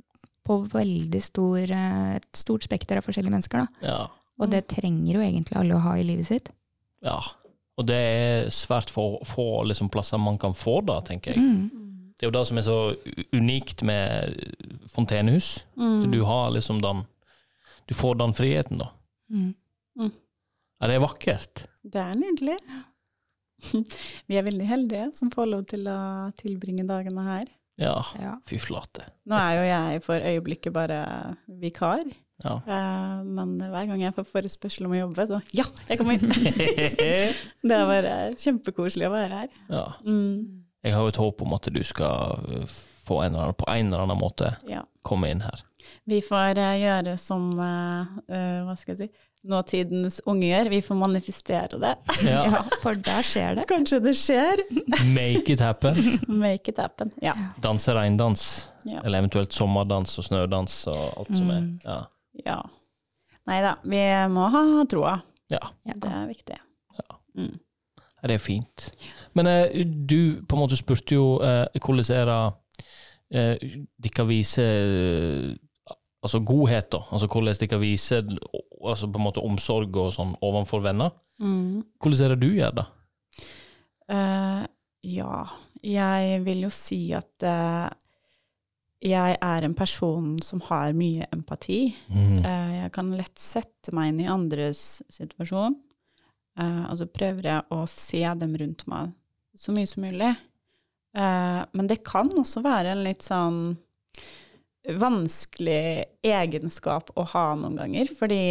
på 0.46 0.60
veldig 0.70 1.22
stor, 1.24 1.58
eh, 1.74 2.16
et 2.20 2.28
stort 2.38 2.62
spekter 2.68 2.98
av 2.98 3.04
forskjellige 3.08 3.34
mennesker. 3.34 3.66
Da. 3.66 3.88
Ja. 3.88 4.08
Og 4.40 4.50
det 4.52 4.68
trenger 4.68 5.14
jo 5.16 5.22
egentlig 5.22 5.58
alle 5.58 5.74
å 5.76 5.82
ha 5.82 5.96
i 5.98 6.04
livet 6.04 6.26
sitt. 6.28 6.50
ja. 7.04 7.20
Og 7.78 7.86
det 7.88 7.96
er 7.96 8.46
svært 8.56 8.88
få, 8.90 9.20
få 9.28 9.66
liksom, 9.68 9.90
plasser 9.92 10.18
man 10.18 10.38
kan 10.38 10.54
få 10.54 10.78
da, 10.86 11.02
tenker 11.02 11.34
jeg. 11.34 11.42
Mm. 11.44 12.14
Det 12.16 12.24
er 12.24 12.32
jo 12.32 12.32
det 12.32 12.48
som 12.48 12.58
er 12.58 12.62
så 12.64 12.96
unikt 13.34 13.84
med 13.84 14.32
fontenehus. 14.88 15.66
Mm. 15.76 16.10
Du 16.10 16.24
har 16.24 16.52
liksom 16.52 16.80
den 16.82 17.06
Du 17.86 17.94
får 17.94 18.16
den 18.18 18.32
friheten, 18.34 18.78
da. 18.80 18.92
Mm. 19.30 19.54
Ja, 20.00 20.88
det 20.88 20.96
er 20.96 21.04
vakkert. 21.04 21.66
Det 21.84 22.00
er 22.00 22.16
nydelig. 22.16 22.56
Vi 24.30 24.38
er 24.40 24.46
veldig 24.46 24.68
heldige 24.70 25.08
som 25.18 25.32
får 25.34 25.48
lov 25.52 25.64
til 25.72 25.88
å 25.92 26.00
tilbringe 26.40 26.86
dagene 26.88 27.24
her. 27.28 27.48
Ja, 27.82 27.98
Ja. 28.20 28.38
fy 28.48 28.56
flate. 28.62 29.04
Nå 29.28 29.36
er 29.36 29.58
jo 29.58 29.64
jeg 29.68 30.04
for 30.06 30.16
øyeblikket 30.30 30.74
bare 30.74 31.00
vikar, 31.60 32.06
Ja. 32.44 32.54
eh, 32.68 33.24
men 33.24 33.58
hver 33.60 33.88
gang 33.90 34.02
jeg 34.02 34.16
får 34.16 34.28
forespørsel 34.32 34.86
om 34.88 34.92
å 34.96 35.00
jobbe, 35.02 35.26
så 35.28 35.42
ja, 35.56 35.66
jeg 35.90 35.98
kommer 36.00 36.14
inn. 36.16 36.30
Det 37.68 37.76
er 37.76 37.86
bare 37.90 38.16
kjempekoselig 38.40 39.08
å 39.10 39.14
være 39.16 39.42
her. 39.44 39.50
ja. 39.70 39.86
Mm, 40.06 40.62
Jeg 40.86 40.94
har 40.94 41.02
jo 41.02 41.08
et 41.16 41.18
håp 41.18 41.42
om 41.42 41.54
at 41.58 41.68
du 41.74 41.82
skal 41.84 42.38
uh, 42.46 42.66
få 43.08 43.24
en 43.24 43.34
eller 43.34 43.48
annen, 43.48 43.56
på 43.58 43.66
en 43.72 43.88
eller 43.88 44.04
annen 44.06 44.20
måte 44.22 44.52
ja. 44.70 44.84
komme 45.04 45.32
inn 45.34 45.42
her. 45.42 45.64
Vi 46.10 46.20
får 46.26 46.58
eh, 46.62 46.80
gjøre 46.82 47.18
som 47.22 47.52
eh, 47.62 48.14
eh, 48.30 48.62
hva 48.66 48.74
skal 48.78 48.96
jeg 48.96 49.10
si, 49.10 49.26
nåtidens 49.50 50.20
unge 50.30 50.48
gjør, 50.50 50.70
vi 50.74 50.80
får 50.86 50.98
manifestere 51.00 51.80
det. 51.82 51.92
Ja. 52.26 52.44
ja, 52.52 52.62
for 52.84 52.98
der 53.06 53.26
skjer 53.28 53.60
det. 53.60 53.66
Kanskje 53.70 54.00
det 54.04 54.16
skjer. 54.20 54.64
Make 55.14 55.54
it 55.54 55.64
happen. 55.64 56.00
Make 56.46 56.72
it 56.74 56.82
happen. 56.82 57.12
Ja. 57.24 57.36
Danse 57.64 57.94
regndans, 57.98 58.46
Ja. 58.86 59.02
eller 59.04 59.20
eventuelt 59.24 59.54
sommerdans 59.54 60.18
og 60.22 60.28
snødans 60.28 60.76
og 60.92 61.04
alt 61.18 61.32
som 61.38 61.50
er. 61.50 61.62
Mm. 61.62 61.80
Ja. 61.86 62.00
ja. 62.46 62.58
Nei 63.46 63.60
da, 63.62 63.76
vi 63.86 64.02
må 64.34 64.48
ha 64.54 64.62
troa. 64.90 65.20
ja. 65.54 65.62
Ja. 65.86 65.94
Det 66.02 66.10
er 66.12 66.28
viktig. 66.30 66.58
Ja. 67.00 67.18
Mm. 67.38 67.56
Det 68.26 68.34
er 68.34 68.42
fint. 68.42 68.88
Men 69.38 69.46
eh, 69.48 69.84
du 69.86 70.42
på 70.50 70.56
en 70.58 70.62
måte 70.64 70.78
spurte 70.80 71.14
jo 71.14 71.26
eh, 71.46 71.68
hvordan 71.78 72.08
er 72.16 72.26
det 72.32 72.40
eh, 73.38 73.76
de 74.02 74.10
kan 74.10 74.26
vise 74.30 74.64
eh, 74.66 75.52
altså 76.26 76.42
godhet, 76.42 76.90
da. 76.92 77.04
Altså 77.14 77.30
hvordan 77.30 77.60
de 77.62 77.68
kan 77.70 77.82
vise 77.82 78.18
altså 78.86 79.08
på 79.10 79.20
en 79.20 79.26
måte 79.26 79.44
omsorg 79.46 79.98
og 80.02 80.14
sånn 80.16 80.34
overfor 80.46 80.84
venner. 80.86 81.14
Mm. 81.42 81.84
Hvordan 82.02 82.26
er 82.26 82.34
det 82.34 82.42
du 82.42 82.56
gjør 82.56 82.74
det? 82.80 82.86
Uh, 84.06 84.64
ja, 85.06 85.38
jeg 85.86 86.42
vil 86.46 86.66
jo 86.66 86.72
si 86.74 87.00
at 87.18 87.46
uh, 87.46 87.88
jeg 89.06 89.38
er 89.38 89.66
en 89.66 89.76
person 89.78 90.36
som 90.46 90.62
har 90.68 90.94
mye 90.98 91.28
empati. 91.34 91.80
Mm. 92.10 92.40
Uh, 92.46 92.74
jeg 92.80 92.94
kan 92.96 93.14
lett 93.18 93.42
sette 93.42 93.94
meg 93.94 94.14
inn 94.14 94.24
i 94.26 94.32
andres 94.32 95.04
situasjon, 95.14 95.78
og 96.56 96.94
så 96.96 97.06
prøver 97.12 97.50
jeg 97.50 97.64
å 97.76 97.82
se 97.92 98.22
dem 98.40 98.54
rundt 98.56 98.86
meg 98.88 99.10
så 99.60 99.74
mye 99.76 99.90
som 99.90 100.06
mulig. 100.06 100.30
Men 101.12 101.90
det 101.92 101.98
kan 102.08 102.30
også 102.32 102.64
være 102.64 102.94
en 102.94 103.02
litt 103.04 103.26
sånn 103.28 103.58
vanskelig 104.86 106.06
egenskap 106.26 107.12
å 107.18 107.26
ha 107.34 107.46
noen 107.58 107.78
ganger, 107.80 108.10
fordi 108.20 108.46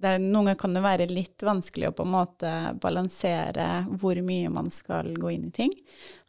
det 0.00 0.14
er, 0.14 0.20
noen 0.22 0.48
ganger 0.48 0.60
kan 0.62 0.76
det 0.76 0.82
være 0.84 1.08
litt 1.12 1.44
vanskelig 1.44 1.90
å 1.90 1.94
på 1.96 2.06
en 2.06 2.14
måte 2.14 2.50
balansere 2.80 3.66
hvor 4.00 4.16
mye 4.24 4.48
man 4.52 4.70
skal 4.72 5.12
gå 5.20 5.34
inn 5.34 5.50
i 5.50 5.54
ting. 5.54 5.74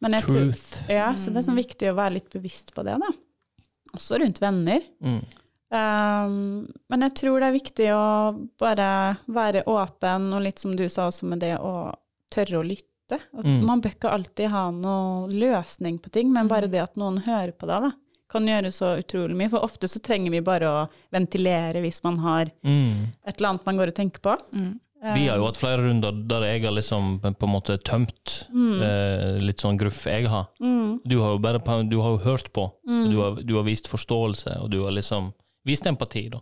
Men 0.03 0.17
jeg 0.17 0.27
tror, 0.27 0.41
Truth. 0.49 0.89
ja, 0.91 1.11
så 1.15 1.31
det 1.31 1.41
er 1.41 1.47
sånn 1.47 1.61
viktig 1.61 1.91
å 1.91 1.97
være 1.99 2.17
litt 2.17 2.33
bevisst 2.33 2.73
på 2.75 2.83
det, 2.87 2.97
da. 2.99 3.11
Også 3.95 4.19
rundt 4.19 4.41
venner. 4.43 4.83
Mm. 5.03 5.21
Um, 5.71 6.67
men 6.91 7.07
jeg 7.07 7.15
tror 7.21 7.39
det 7.39 7.47
er 7.47 7.55
viktig 7.55 7.89
å 7.95 8.05
bare 8.59 8.91
være 9.31 9.63
åpen, 9.71 10.31
og 10.35 10.43
litt 10.43 10.59
som 10.59 10.75
du 10.75 10.87
sa 10.91 11.07
også 11.07 11.31
med 11.31 11.43
det 11.43 11.55
å 11.63 11.93
tørre 12.31 12.59
å 12.59 12.67
lytte. 12.67 13.21
Mm. 13.39 13.63
Man 13.67 13.83
bør 13.83 13.95
ikke 13.95 14.11
alltid 14.11 14.51
ha 14.51 14.67
noen 14.75 15.31
løsning 15.31 15.99
på 16.03 16.11
ting, 16.11 16.31
men 16.35 16.51
bare 16.51 16.67
det 16.71 16.83
at 16.83 16.99
noen 16.99 17.23
hører 17.23 17.55
på 17.55 17.71
deg, 17.71 17.87
da, 17.87 17.95
kan 18.31 18.47
gjøre 18.47 18.71
så 18.73 18.93
utrolig 19.01 19.35
mye. 19.37 19.49
For 19.51 19.63
ofte 19.67 19.89
så 19.91 19.99
trenger 20.03 20.31
vi 20.31 20.41
bare 20.45 20.69
å 20.69 20.87
ventilere 21.13 21.81
hvis 21.83 22.01
man 22.07 22.17
har 22.23 22.51
Mm. 22.63 23.11
et 23.27 23.35
eller 23.37 23.49
annet 23.49 23.65
man 23.67 23.77
går 23.77 23.87
og 23.91 23.95
tenker 23.99 24.19
på. 24.21 24.37
Mm. 24.55 24.79
Vi 25.01 25.27
har 25.27 25.37
jo 25.39 25.45
hatt 25.47 25.57
flere 25.57 25.81
runder 25.81 26.11
der 26.29 26.43
jeg 26.45 26.61
har 26.63 26.71
liksom 26.77 27.19
på 27.21 27.47
en 27.47 27.49
måte 27.55 27.77
tømt 27.81 28.35
Mm. 28.53 28.81
eh, 28.85 29.39
litt 29.41 29.57
sånn 29.63 29.77
gruff 29.79 30.05
jeg 30.05 30.27
har. 30.29 30.47
Mm. 30.61 30.99
Du 31.07 31.19
har 31.21 31.31
jo 31.31 31.39
bare 31.39 31.57
du 31.89 31.99
har 32.01 32.11
jo 32.17 32.23
hørt 32.23 32.51
på, 32.53 32.71
Mm. 32.87 33.09
du 33.09 33.17
har, 33.21 33.35
du 33.41 33.55
har 33.55 33.63
vist 33.63 33.87
forståelse, 33.89 34.61
og 34.61 34.69
du 34.69 34.83
har 34.83 34.91
liksom 34.91 35.33
vist 35.65 35.85
empati, 35.87 36.29
da. 36.29 36.39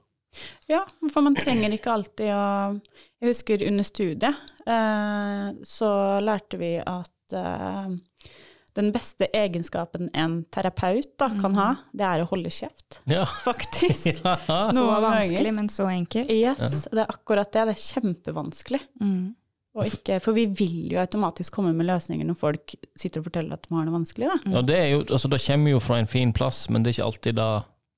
Ja, 0.69 0.83
for 1.11 1.21
man 1.21 1.35
trenger 1.35 1.71
ikke 1.71 1.91
alltid 1.91 2.29
å 2.29 2.81
Jeg 3.21 3.29
husker 3.33 3.67
under 3.67 3.83
studiet 3.83 4.35
eh, 4.67 5.51
så 5.63 6.19
lærte 6.21 6.57
vi 6.59 6.77
at 6.77 7.33
eh, 7.33 7.87
den 8.79 8.93
beste 8.95 9.27
egenskapen 9.35 10.09
en 10.17 10.41
terapeut 10.53 11.11
da, 11.19 11.29
kan 11.41 11.57
ha, 11.59 11.67
det 11.95 12.05
er 12.07 12.23
å 12.23 12.29
holde 12.31 12.51
kjeft. 12.53 13.01
Ja. 13.09 13.25
Faktisk. 13.47 14.23
ja. 14.23 14.37
Så 14.73 14.85
vanskelig, 14.85 15.53
men 15.55 15.69
så 15.73 15.89
enkelt. 15.91 16.31
Yes, 16.33 16.87
det 16.91 17.03
er 17.03 17.11
akkurat 17.11 17.51
det. 17.53 17.67
Det 17.69 17.75
er 17.75 17.83
kjempevanskelig. 17.83 18.81
Mm. 19.03 19.35
Og 19.77 19.85
ikke, 19.85 20.17
for 20.23 20.35
vi 20.35 20.47
vil 20.49 20.93
jo 20.95 20.99
automatisk 20.99 21.53
komme 21.55 21.71
med 21.77 21.87
løsninger 21.87 22.25
når 22.25 22.37
folk 22.41 22.73
sitter 22.97 23.21
og 23.21 23.29
forteller 23.29 23.55
at 23.55 23.67
de 23.67 23.75
har 23.75 23.85
det 23.85 23.93
vanskelig. 23.93 24.31
Da. 24.31 24.53
Ja, 24.55 24.63
det, 24.65 24.79
er 24.79 24.89
jo, 24.95 25.03
altså, 25.05 25.29
det 25.31 25.41
kommer 25.45 25.75
jo 25.75 25.83
fra 25.83 25.99
en 26.01 26.09
fin 26.09 26.33
plass, 26.35 26.63
men 26.69 26.83
det 26.83 26.91
er 26.91 26.97
ikke 26.97 27.09
alltid 27.11 27.37
det, 27.37 27.49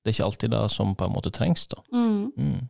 det, 0.02 0.10
er 0.10 0.16
ikke 0.16 0.28
alltid 0.28 0.54
det 0.54 0.62
som 0.74 0.94
på 0.98 1.08
en 1.08 1.14
måte 1.16 1.32
trengs. 1.34 1.64
da. 1.72 1.80
Mm. 1.94 2.28
Mm. 2.36 2.60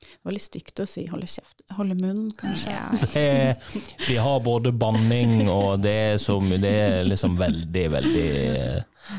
Det 0.00 0.24
var 0.24 0.32
litt 0.32 0.42
stygt 0.46 0.80
å 0.80 0.86
si 0.88 1.04
holde 1.10 1.26
kjeft. 1.28 1.60
Holde 1.76 1.94
munn, 1.94 2.30
kanskje. 2.40 2.72
Ja. 2.72 2.86
Det 3.14 4.06
vi 4.08 4.16
har 4.16 4.40
både 4.40 4.72
banning, 4.72 5.48
og 5.52 5.80
det 5.84 6.20
som 6.22 6.48
det 6.50 6.70
er 6.72 7.04
liksom 7.04 7.36
veldig, 7.40 7.84
veldig 7.96 8.30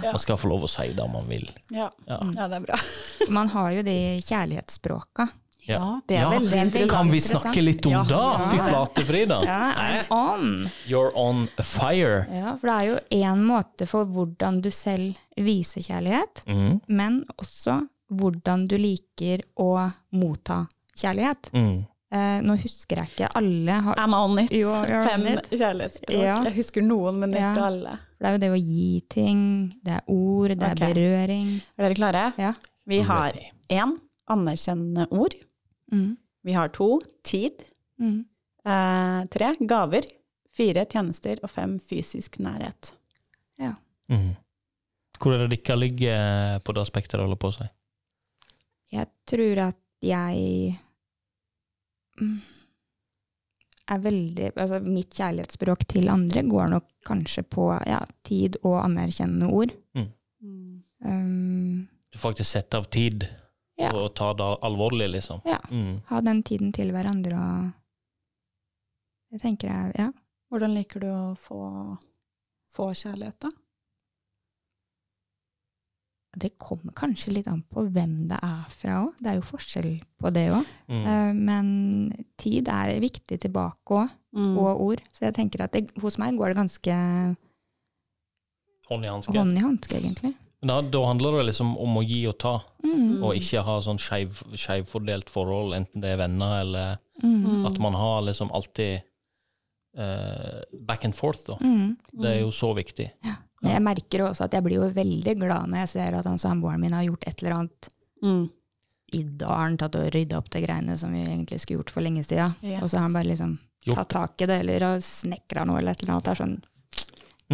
Ja. 0.02 0.12
Man 0.14 0.20
skal 0.22 0.38
få 0.38 0.48
lov 0.52 0.64
å 0.64 0.70
si 0.70 0.88
det 0.94 1.06
man 1.12 1.26
vil. 1.30 1.48
Ja. 1.74 1.88
Ja. 2.08 2.20
ja, 2.38 2.48
det 2.48 2.56
er 2.62 2.66
bra. 2.68 2.78
Man 3.38 3.50
har 3.50 3.72
jo 3.76 3.82
de 3.84 3.96
kjærlighetsspråka. 4.24 5.28
Ja. 5.68 6.02
det 6.10 6.16
er 6.18 6.22
Ja, 6.24 6.30
veldig 6.34 6.58
interessant. 6.66 6.92
Kan 6.92 7.12
vi 7.12 7.20
snakke 7.22 7.62
litt 7.62 7.86
om 7.86 7.92
Ja. 7.94 8.04
det? 8.10 8.50
Fy 8.52 8.58
flate, 8.66 9.04
Frida. 9.06 9.38
Ja, 9.46 9.60
I'm 9.78 10.12
on! 10.16 10.70
You're 10.90 11.12
on 11.16 11.48
fire. 11.62 12.26
Ja, 12.34 12.56
for 12.62 12.68
det 12.72 12.78
er 12.78 12.88
jo 12.90 13.00
én 13.22 13.44
måte 13.46 13.86
for 13.90 14.06
hvordan 14.10 14.62
du 14.66 14.72
selv 14.74 15.18
viser 15.38 15.82
kjærlighet, 15.86 16.44
Mm. 16.48 16.82
men 16.88 17.26
også 17.38 17.82
hvordan 18.12 18.68
du 18.68 18.76
liker 18.78 19.42
å 19.60 19.70
motta 20.20 20.66
kjærlighet. 21.00 21.50
Mm. 21.56 21.80
Eh, 22.12 22.42
nå 22.44 22.58
husker 22.60 23.00
jeg 23.00 23.12
ikke 23.14 23.30
alle, 23.40 23.78
har, 23.86 23.96
I'm 24.04 24.16
on 24.18 24.40
it. 24.44 24.52
Jo, 24.52 24.74
Fem 24.84 25.24
kjærlighetsspråk. 25.48 26.18
Ja. 26.20 26.42
Jeg 26.50 26.58
husker 26.58 26.84
noen, 26.84 27.22
men 27.24 27.32
Ja. 27.38 27.54
ikke 27.54 27.68
alle. 27.70 27.94
for 28.18 28.26
det 28.26 28.28
er 28.28 28.34
jo 28.36 28.42
det 28.44 28.52
å 28.52 28.62
gi 28.68 29.02
ting, 29.10 29.44
det 29.84 29.94
er 29.94 30.02
ord, 30.12 30.50
det 30.60 30.68
er 30.72 30.76
berøring. 30.76 31.62
Er 31.78 31.88
dere 31.88 31.96
klare? 31.96 32.26
Ja. 32.38 32.54
Vi 32.86 33.00
har 33.02 33.32
én 33.70 33.96
anerkjennende 34.30 35.08
ord. 35.12 35.36
Mm. 35.92 36.18
Vi 36.44 36.54
har 36.54 36.68
to 36.70 37.00
tid. 37.24 37.64
Mm. 38.00 38.26
Eh, 38.66 39.26
tre 39.32 39.56
gaver. 39.66 40.04
Fire 40.52 40.86
tjenester. 40.86 41.40
Og 41.44 41.50
fem 41.50 41.80
fysisk 41.80 42.40
nærhet. 42.40 42.92
Mm. 44.12 44.36
Hvor 45.22 45.32
er 45.38 45.48
det 45.48 45.62
dere 45.64 45.78
ligger 45.80 46.60
på 46.66 46.74
det 46.76 46.84
spekteret, 46.90 47.24
holder 47.24 47.38
på 47.40 47.48
å 47.48 47.56
si? 47.56 47.68
Jeg 48.92 49.08
tror 49.30 49.60
at 49.70 49.78
jeg 50.04 50.76
mm, 52.20 52.40
er 53.92 54.02
veldig 54.04 54.50
Altså 54.58 54.80
mitt 54.84 55.14
kjærlighetsspråk 55.16 55.86
til 55.94 56.10
andre 56.12 56.44
går 56.50 56.72
nok 56.74 56.88
kanskje 57.08 57.44
på 57.44 57.70
ja, 57.88 58.02
tid 58.28 58.58
og 58.64 58.80
anerkjennende 58.86 59.48
ord. 59.52 59.76
Um, 61.02 61.88
Du 62.12 62.18
faktisk 62.20 62.52
setter 62.52 62.78
av 62.82 62.90
tid 62.94 63.28
Ja. 63.80 63.90
og 63.98 64.14
tar 64.16 64.34
det 64.38 64.50
alvorlig, 64.62 65.08
liksom. 65.10 65.42
ja. 65.46 65.58
Mm. 65.72 66.02
Ha 66.10 66.20
den 66.22 66.44
tiden 66.44 66.72
til 66.74 66.92
hverandre 66.94 67.38
og 67.40 67.72
Det 69.32 69.40
tenker 69.42 69.70
jeg, 69.72 69.94
ja. 69.98 70.10
Hvordan 70.52 70.74
liker 70.76 71.00
du 71.00 71.08
å 71.08 71.36
få, 71.40 71.98
få 72.76 72.90
kjærlighet, 72.94 73.38
da? 73.40 73.50
Det 76.40 76.54
kommer 76.58 76.94
kanskje 76.96 77.34
litt 77.34 77.48
an 77.52 77.64
på 77.68 77.84
hvem 77.92 78.28
det 78.30 78.38
er 78.42 78.64
fra 78.72 79.02
òg. 79.06 79.14
Det 79.20 79.32
er 79.32 79.36
jo 79.36 79.42
forskjell 79.42 79.90
på 80.22 80.32
det 80.32 80.46
òg. 80.52 80.66
Mm. 80.88 81.36
Men 81.44 82.26
tid 82.38 82.68
er 82.72 83.00
viktig 83.04 83.40
tilbake 83.40 83.98
òg, 84.00 84.10
Mm. 84.34 84.58
og 84.58 84.80
ord. 84.82 85.02
Så 85.14 85.26
jeg 85.26 85.34
tenker 85.36 85.62
at 85.66 85.74
det, 85.74 85.90
hos 86.00 86.18
meg 86.18 86.38
går 86.38 86.54
det 86.54 86.56
ganske 86.62 87.36
Hånd 88.88 89.06
i 89.06 89.10
hanske. 89.12 89.36
hånd 89.38 89.58
i 89.58 89.62
hanske, 89.64 89.98
egentlig. 90.00 90.34
Da, 90.64 90.80
da 90.82 91.00
handler 91.08 91.40
det 91.40 91.46
liksom 91.50 91.74
om 91.82 91.98
å 91.98 92.04
gi 92.08 92.26
og 92.30 92.38
ta, 92.40 92.62
Mm. 92.84 93.24
og 93.24 93.36
ikke 93.36 93.64
ha 93.64 93.80
sånn 93.82 93.98
skeiv- 94.00 94.44
skeivfordelt 94.56 95.30
forhold, 95.30 95.74
enten 95.76 96.02
det 96.02 96.12
er 96.14 96.18
venner 96.18 96.62
eller 96.62 96.98
Mm. 97.24 97.66
At 97.68 97.78
man 97.78 97.94
har 97.94 98.22
liksom 98.24 98.50
alltid 98.52 99.04
uh, 99.98 100.62
back 100.88 101.04
and 101.06 101.14
forth, 101.14 101.44
da. 101.46 101.56
Mm. 101.62 101.98
Det 102.14 102.26
er 102.26 102.40
jo 102.42 102.48
så 102.50 102.74
viktig. 102.74 103.12
Men 103.24 103.36
jeg 103.70 103.82
merker 103.86 104.24
også 104.26 104.46
at 104.48 104.54
jeg 104.58 104.64
blir 104.66 104.80
jo 104.80 104.88
veldig 104.96 105.36
glad 105.38 105.70
når 105.70 105.84
jeg 105.84 105.90
ser 105.94 106.16
at 106.18 106.26
han 106.26 106.40
samboeren 106.42 106.82
min 106.82 106.94
har 106.98 107.04
gjort 107.06 107.28
et 107.28 107.44
eller 107.44 107.58
annet 107.60 107.90
Mm. 108.24 108.50
i 109.18 109.24
dag 109.24 109.50
har 109.50 109.64
han 109.66 109.78
tatt 109.82 109.96
og 109.98 110.10
rydda 110.14 110.38
opp 110.38 110.50
de 110.54 110.60
greiene 110.62 110.98
som 110.98 111.12
vi 111.14 111.24
egentlig 111.26 111.58
skulle 111.60 111.80
gjort 111.80 111.90
for 111.90 112.02
lenge 112.06 112.22
siden. 112.24 112.54
Yes. 112.62 112.84
Og 112.84 112.90
så 112.90 112.98
har 113.00 113.04
han 113.08 113.14
bare 113.18 113.30
liksom 113.32 113.56
Gjort. 113.86 113.96
tatt 113.98 114.10
tak 114.14 114.42
i 114.42 114.46
det, 114.46 114.60
eller 114.62 114.86
har 114.86 115.00
snekra 115.02 115.64
noe, 115.66 115.80
eller 115.80 115.92
et 115.96 116.04
eller 116.04 116.14
annet. 116.14 116.24
Det 116.28 116.32
er 116.32 116.42
sånn 116.44 116.62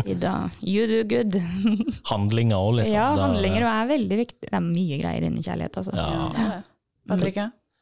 Ida, 0.06 0.34
you 0.62 0.84
do 0.86 1.00
good. 1.10 1.34
Handlinger 2.12 2.60
òg, 2.60 2.76
liksom. 2.82 2.94
ja, 3.00 3.06
handlinger 3.18 3.64
er 3.66 3.88
veldig 3.90 4.18
viktig. 4.20 4.50
Det 4.52 4.54
er 4.60 4.66
mye 4.68 5.00
greier 5.02 5.24
innen 5.26 5.42
kjærlighet, 5.42 5.80
altså. 5.80 5.96
Ja. 5.96 6.28
Ja. 6.38 6.60
Patrick? 7.08 7.40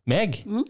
Meg? 0.07 0.37
Mm. 0.45 0.63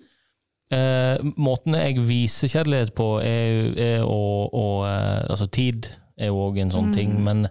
Eh, 0.74 1.20
måten 1.38 1.76
jeg 1.78 2.00
viser 2.08 2.50
kjærlighet 2.50 2.96
på, 2.98 3.10
er, 3.22 3.76
er 3.78 4.08
å, 4.08 4.18
å 4.50 4.66
eh, 4.88 5.28
Altså 5.30 5.46
tid. 5.54 5.92
Er 6.18 6.32
jo 6.32 6.42
òg 6.48 6.60
en 6.64 6.74
sånn 6.74 6.92
ting. 6.96 7.16
Mm. 7.18 7.24
Men 7.28 7.48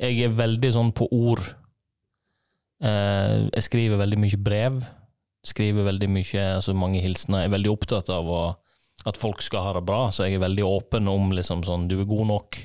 jeg 0.00 0.20
er 0.26 0.36
veldig 0.36 0.72
sånn 0.76 0.92
på 0.96 1.08
ord. 1.12 1.42
Eh, 2.84 3.48
jeg 3.50 3.66
skriver 3.68 4.00
veldig 4.00 4.20
mye 4.22 4.40
brev. 4.40 4.78
Skriver 5.46 5.86
veldig 5.86 6.08
mye, 6.10 6.46
altså 6.58 6.74
mange 6.76 7.02
hilsener. 7.04 7.44
Jeg 7.44 7.52
er 7.52 7.56
veldig 7.58 7.74
opptatt 7.74 8.10
av 8.12 8.30
å, 8.30 8.40
at 9.06 9.20
folk 9.20 9.44
skal 9.44 9.68
ha 9.68 9.76
det 9.76 9.84
bra, 9.86 10.06
så 10.10 10.26
jeg 10.26 10.38
er 10.38 10.46
veldig 10.46 10.64
åpen 10.66 11.12
om 11.12 11.30
liksom 11.36 11.62
sånn 11.66 11.86
Du 11.90 12.00
er 12.00 12.08
god 12.08 12.26
nok 12.32 12.58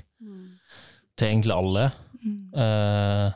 til 1.21 1.27
egentlig 1.27 1.53
alle. 1.55 1.91
Mm. 2.21 2.39
Eh, 2.63 3.27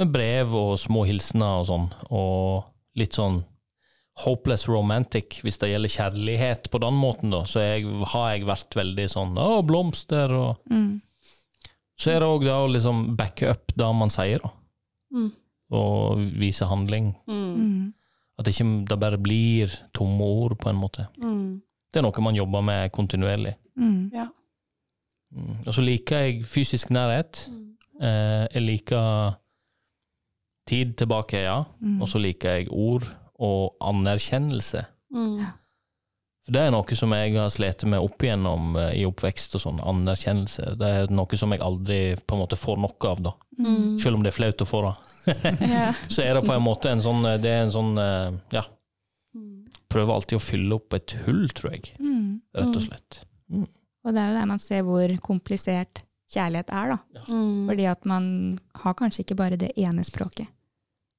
med 0.00 0.12
brev 0.12 0.54
og 0.56 0.74
små 0.80 1.04
hilsener 1.08 1.60
og 1.60 1.68
sånn, 1.68 1.88
og 2.16 3.00
litt 3.00 3.16
sånn 3.16 3.42
hopeless 4.24 4.66
romantic, 4.68 5.40
hvis 5.44 5.58
det 5.62 5.70
gjelder 5.72 5.92
kjærlighet 5.94 6.70
på 6.72 6.80
den 6.82 6.96
måten, 6.98 7.30
da, 7.32 7.44
så 7.48 7.62
jeg, 7.62 7.86
har 8.12 8.26
jeg 8.34 8.46
vært 8.48 8.76
veldig 8.76 9.06
sånn 9.12 9.38
å, 9.40 9.62
blomster 9.66 10.32
og 10.36 10.58
Mm. 10.70 11.00
Så 12.00 12.14
er 12.14 12.22
det 12.22 12.28
òg 12.32 12.44
det 12.46 12.52
å 12.56 12.68
liksom 12.72 13.00
backe 13.16 13.50
up 13.52 13.72
det 13.76 13.86
man 13.92 14.08
sier, 14.08 14.40
da, 14.40 14.48
Mm. 15.12 15.32
og 15.76 16.18
vise 16.40 16.64
handling. 16.64 17.10
Mm. 17.28 17.56
Mm. 17.56 17.92
At 18.38 18.46
det 18.46 18.54
ikke 18.54 18.86
det 18.88 18.98
bare 19.02 19.18
blir 19.20 19.68
tomme 19.92 20.24
ord, 20.24 20.54
på 20.58 20.70
en 20.70 20.76
måte. 20.80 21.04
Mm. 21.20 21.60
Det 21.92 22.00
er 22.00 22.02
noe 22.06 22.22
man 22.24 22.34
jobber 22.38 22.62
med 22.64 22.90
kontinuerlig. 22.92 23.52
Mm. 23.76 24.10
Ja. 24.14 24.28
Mm. 25.36 25.58
Og 25.66 25.74
så 25.74 25.84
liker 25.84 26.24
jeg 26.24 26.44
fysisk 26.48 26.88
nærhet. 26.88 27.44
Mm. 27.50 27.76
Eh, 28.00 28.46
jeg 28.54 28.62
liker 28.62 29.34
tid 30.66 30.96
tilbake, 30.96 31.42
ja. 31.44 31.64
Mm. 31.82 32.00
Og 32.00 32.08
så 32.08 32.18
liker 32.18 32.56
jeg 32.60 32.70
ord 32.72 33.04
og 33.40 33.76
anerkjennelse. 33.80 34.84
Mm. 35.14 35.40
For 36.44 36.54
det 36.56 36.60
er 36.66 36.70
noe 36.72 36.96
som 36.96 37.12
jeg 37.12 37.34
har 37.36 37.50
slitt 37.52 37.84
med 37.88 38.00
opp 38.00 38.22
igjennom 38.24 38.74
eh, 38.80 38.94
i 39.00 39.04
oppvekst 39.08 39.54
og 39.58 39.62
sånn, 39.64 39.80
anerkjennelse. 39.84 40.74
Det 40.80 40.88
er 41.02 41.12
noe 41.12 41.36
som 41.40 41.52
jeg 41.52 41.60
aldri 41.64 41.98
på 42.24 42.36
en 42.36 42.42
måte 42.44 42.56
får 42.60 42.80
noe 42.80 43.10
av, 43.10 43.22
da. 43.26 43.32
Mm. 43.60 43.98
Selv 44.00 44.16
om 44.16 44.22
det 44.24 44.32
er 44.32 44.36
flaut 44.38 44.64
å 44.64 44.68
få 44.68 44.80
det. 44.86 44.94
Så 46.14 46.22
er 46.24 46.34
det 46.38 46.44
på 46.46 46.54
en 46.56 46.64
måte 46.64 46.88
en 46.92 47.02
sånn, 47.04 47.22
det 47.42 47.50
er 47.50 47.66
en 47.66 47.74
sånn, 47.76 47.96
eh, 48.00 48.38
ja, 48.60 48.66
Mm. 49.30 49.68
prøver 49.86 50.10
alltid 50.16 50.40
å 50.40 50.42
fylle 50.42 50.74
opp 50.74 50.94
et 50.96 51.12
hull, 51.24 51.44
tror 51.54 51.70
jeg, 51.76 51.92
Mm. 52.00 52.40
rett 52.56 52.66
og 52.66 52.80
Mm. 52.80 52.86
slett. 52.88 53.18
Og 54.02 54.14
det 54.14 54.18
er 54.18 54.28
jo 54.32 54.38
der 54.40 54.46
man 54.46 54.58
ser 54.58 54.82
hvor 54.82 55.12
komplisert 55.22 56.00
kjærlighet 56.34 56.72
er, 56.72 56.88
da. 56.96 57.22
Mm. 57.30 57.68
Fordi 57.68 57.86
at 57.86 58.04
man 58.06 58.58
har 58.74 58.94
kanskje 58.94 59.22
ikke 59.22 59.36
bare 59.36 59.56
det 59.56 59.70
ene 59.76 60.02
språket. 60.02 60.48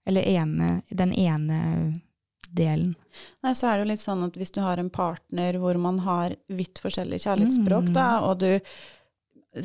Eller 0.06 0.24
ene, 0.28 0.82
den 0.94 1.14
ene 1.14 2.02
delen. 2.54 2.96
Nei, 3.44 3.54
så 3.54 3.68
er 3.70 3.78
det 3.78 3.86
jo 3.86 3.92
litt 3.92 4.04
sånn 4.04 4.24
at 4.28 4.34
hvis 4.40 4.52
du 4.52 4.62
har 4.62 4.78
en 4.82 4.90
partner 4.90 5.54
hvor 5.62 5.78
man 5.80 6.00
har 6.06 6.36
vidt 6.50 6.80
forskjellig 6.84 7.22
kjærlighetsspråk, 7.24 7.90
Mm. 7.90 7.94
da, 7.94 8.20
og 8.22 8.40
du 8.40 8.60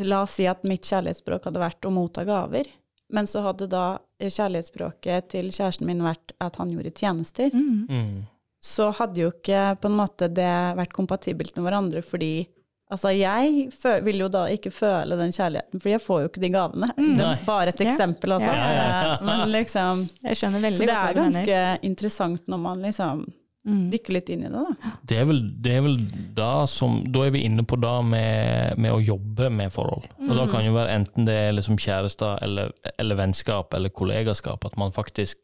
La 0.02 0.22
oss 0.22 0.32
si 0.34 0.46
at 0.50 0.64
mitt 0.64 0.82
kjærlighetsspråk 0.82 1.44
hadde 1.44 1.60
vært 1.62 1.86
å 1.86 1.92
motta 1.94 2.24
gaver, 2.26 2.66
men 3.14 3.24
så 3.30 3.38
hadde 3.44 3.68
da 3.70 3.98
kjærlighetsspråket 4.20 5.28
til 5.30 5.50
kjæresten 5.54 5.86
min 5.86 6.02
vært 6.02 6.32
at 6.42 6.56
han 6.56 6.70
gjorde 6.70 6.90
tjenester, 6.94 7.50
Mm. 7.54 7.86
Mm. 7.88 8.26
så 8.60 8.92
hadde 8.92 9.20
jo 9.20 9.30
ikke 9.30 9.78
på 9.80 9.86
en 9.86 9.96
måte 9.96 10.26
det 10.32 10.76
vært 10.76 10.92
kompatibelt 10.92 11.54
med 11.56 11.64
hverandre, 11.70 12.02
fordi 12.02 12.48
Altså, 12.90 13.10
jeg 13.18 13.70
fø- 13.74 14.00
vil 14.06 14.20
jo 14.22 14.28
da 14.30 14.44
ikke 14.54 14.70
føle 14.70 15.16
den 15.18 15.32
kjærligheten, 15.34 15.80
for 15.82 15.88
jeg 15.90 16.00
får 16.04 16.20
jo 16.22 16.28
ikke 16.28 16.40
de 16.44 16.50
gavene. 16.54 16.90
Mm. 16.96 17.16
Det 17.18 17.24
er 17.26 17.40
bare 17.46 17.68
et 17.72 17.80
eksempel, 17.82 18.32
altså. 18.36 18.52
Ja, 18.52 18.68
ja, 18.76 18.84
ja. 19.08 19.16
Men 19.26 19.50
liksom 19.50 20.04
Jeg 20.22 20.36
skjønner 20.38 20.62
veldig 20.68 20.86
godt 20.86 21.00
hva 21.00 21.14
du 21.16 21.20
mener. 21.20 21.32
Så 21.32 21.42
det 21.46 21.56
er 21.56 21.64
ganske 21.74 21.90
interessant 21.90 22.46
når 22.48 22.58
man 22.68 22.86
liksom 22.86 23.26
Mm. 23.66 23.88
dykker 23.90 24.12
litt 24.14 24.28
inn 24.30 24.44
i 24.46 24.48
det, 24.48 24.60
da. 24.62 24.90
Det 25.10 25.16
er 25.18 25.24
vel, 25.26 25.40
det 25.58 25.72
er 25.74 25.80
vel 25.82 25.96
da 26.36 26.50
som 26.70 27.00
Da 27.10 27.24
er 27.26 27.32
vi 27.34 27.40
inne 27.48 27.64
på 27.66 27.74
det 27.82 27.94
med, 28.06 28.76
med 28.78 28.92
å 28.94 29.00
jobbe 29.02 29.48
med 29.50 29.72
forhold. 29.74 30.04
Og 30.22 30.36
da 30.38 30.44
kan 30.52 30.62
jo 30.64 30.70
være 30.76 30.92
enten 30.94 31.26
det 31.26 31.34
er 31.34 31.50
liksom 31.56 31.74
kjærester 31.76 32.38
eller, 32.46 32.70
eller 32.96 33.18
vennskap 33.18 33.74
eller 33.74 33.90
kollegaskap, 33.90 34.62
at 34.70 34.76
man 34.78 34.94
faktisk 34.94 35.42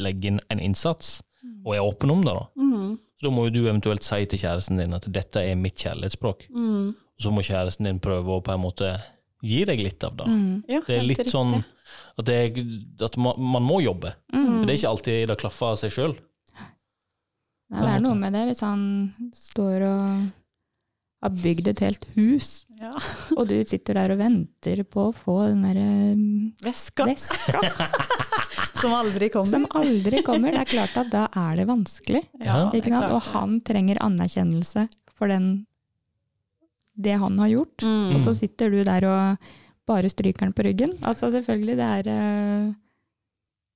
legger 0.00 0.30
inn 0.32 0.40
en 0.48 0.58
innsats 0.64 1.18
og 1.66 1.74
er 1.76 1.84
åpen 1.84 2.10
om 2.16 2.24
det. 2.24 2.32
da. 2.38 2.46
Mm. 2.56 2.96
Så 3.18 3.26
da 3.26 3.32
må 3.34 3.48
jo 3.48 3.54
du 3.56 3.60
eventuelt 3.66 4.06
si 4.06 4.24
til 4.30 4.38
kjæresten 4.38 4.78
din 4.78 4.94
at 4.94 5.06
dette 5.10 5.42
er 5.42 5.58
mitt 5.58 5.74
kjærlighetsspråk. 5.82 6.44
Mm. 6.54 6.92
Så 7.18 7.32
må 7.34 7.42
kjæresten 7.42 7.88
din 7.88 7.98
prøve 8.02 8.36
å 8.36 8.42
på 8.46 8.54
en 8.54 8.62
måte 8.62 8.92
gi 9.42 9.64
deg 9.66 9.82
litt 9.82 10.04
av 10.06 10.14
det. 10.20 10.28
Mm. 10.30 10.54
Ja, 10.70 10.80
Det 10.86 10.96
er 10.96 11.02
litt 11.06 11.18
riktig. 11.24 11.32
sånn 11.34 11.56
at, 11.58 12.24
det 12.26 12.38
at 13.02 13.16
man, 13.18 13.34
man 13.38 13.66
må 13.66 13.80
jobbe. 13.82 14.14
Mm. 14.32 14.46
For 14.46 14.64
det 14.66 14.72
er 14.74 14.78
ikke 14.78 14.92
alltid 14.94 15.28
det 15.32 15.38
klaffer 15.42 15.72
av 15.74 15.80
seg 15.82 15.94
sjøl. 15.94 16.14
Nei, 17.68 17.82
det 17.84 17.90
er 17.98 18.00
noe 18.06 18.16
med 18.16 18.32
det 18.32 18.46
hvis 18.48 18.62
han 18.64 18.82
står 19.36 19.82
og 19.90 20.28
har 21.22 21.30
bygd 21.34 21.66
et 21.72 21.80
helt 21.82 22.04
hus, 22.14 22.64
Ja. 22.78 22.90
og 23.36 23.48
du 23.50 23.56
sitter 23.66 23.94
der 23.98 24.12
og 24.14 24.18
venter 24.20 24.84
på 24.86 25.08
å 25.08 25.14
få 25.16 25.48
den 25.48 25.62
derre 25.66 25.88
Veska 26.62 27.06
veska 27.08 27.58
som 28.80 28.92
aldri 28.94 29.28
kommer. 29.34 29.50
som 29.50 29.64
aldri 29.74 30.22
kommer. 30.22 30.52
Det 30.54 30.60
er 30.62 30.70
klart 30.76 30.96
at 31.00 31.10
da 31.10 31.24
er 31.34 31.56
det 31.58 31.66
vanskelig. 31.66 32.22
Ja, 32.38 32.68
det 32.70 32.78
er 32.78 32.82
Ikke 32.84 32.92
sant? 32.94 33.10
Og 33.16 33.22
han 33.34 33.56
trenger 33.66 33.98
anerkjennelse 34.06 34.86
for 35.18 35.26
den, 35.32 35.66
det 36.94 37.16
han 37.18 37.38
har 37.42 37.50
gjort. 37.50 37.82
Mm. 37.82 38.14
Og 38.14 38.20
så 38.22 38.36
sitter 38.38 38.70
du 38.70 38.84
der 38.86 39.08
og 39.10 39.50
bare 39.88 40.10
stryker 40.12 40.46
den 40.46 40.54
på 40.54 40.62
ryggen. 40.68 40.94
Altså 41.02 41.32
selvfølgelig, 41.34 41.74
det 41.80 41.88
er, 41.98 42.08
eh, 42.14 42.72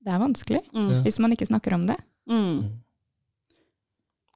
det 0.03 0.13
er 0.15 0.19
vanskelig 0.23 0.61
Mm. 0.73 1.03
hvis 1.03 1.19
man 1.19 1.31
ikke 1.35 1.47
snakker 1.51 1.73
om 1.75 1.87
det. 1.87 1.97
Mm. 2.29 2.82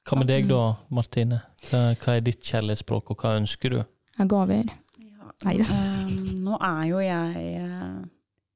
Hva 0.08 0.15
med 0.22 0.30
deg 0.30 0.46
da, 0.48 0.62
Martine? 0.96 1.41
Hva, 1.67 2.13
er 2.13 2.22
ditt 2.24 2.39
kjærlighetsspråk, 2.39 3.10
og 3.12 3.24
hva 3.24 3.34
ønsker 3.41 3.74
du? 3.74 3.80
Jeg 4.15 4.30
gaver. 4.32 4.70
Ja. 5.43 5.65
Um, 5.67 6.13
nå 6.46 6.56
er 6.63 6.84
jo 6.88 7.02
jeg 7.04 7.50
uh, 7.60 8.06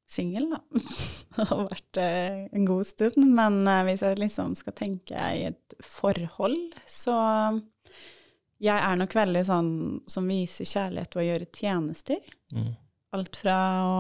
singel, 0.08 0.48
da. 0.54 0.62
Det 1.36 1.48
har 1.48 1.66
vært 1.68 2.00
eh, 2.00 2.40
en 2.56 2.68
god 2.68 2.88
stund. 2.88 3.26
Men 3.36 3.60
eh, 3.68 3.84
hvis 3.88 4.02
jeg 4.04 4.20
liksom 4.20 4.56
skal 4.60 4.76
tenke 4.76 5.16
i 5.16 5.46
et 5.52 5.76
forhold, 5.84 6.76
så 6.88 7.18
Jeg 8.62 8.78
er 8.78 8.98
nok 9.00 9.16
veldig 9.18 9.42
sånn 9.48 9.70
som 10.12 10.28
viser 10.30 10.68
kjærlighet 10.70 11.16
ved 11.16 11.22
å 11.24 11.30
gjøre 11.32 11.48
tjenester. 11.56 12.20
Mm. 12.54 12.74
Alt 13.18 13.40
fra 13.42 13.56
å 13.82 13.96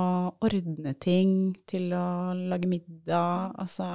ordne 0.45 0.93
ting 1.01 1.31
til 1.67 1.89
å 1.97 2.35
lage 2.37 2.69
middag, 2.69 3.55
altså 3.57 3.87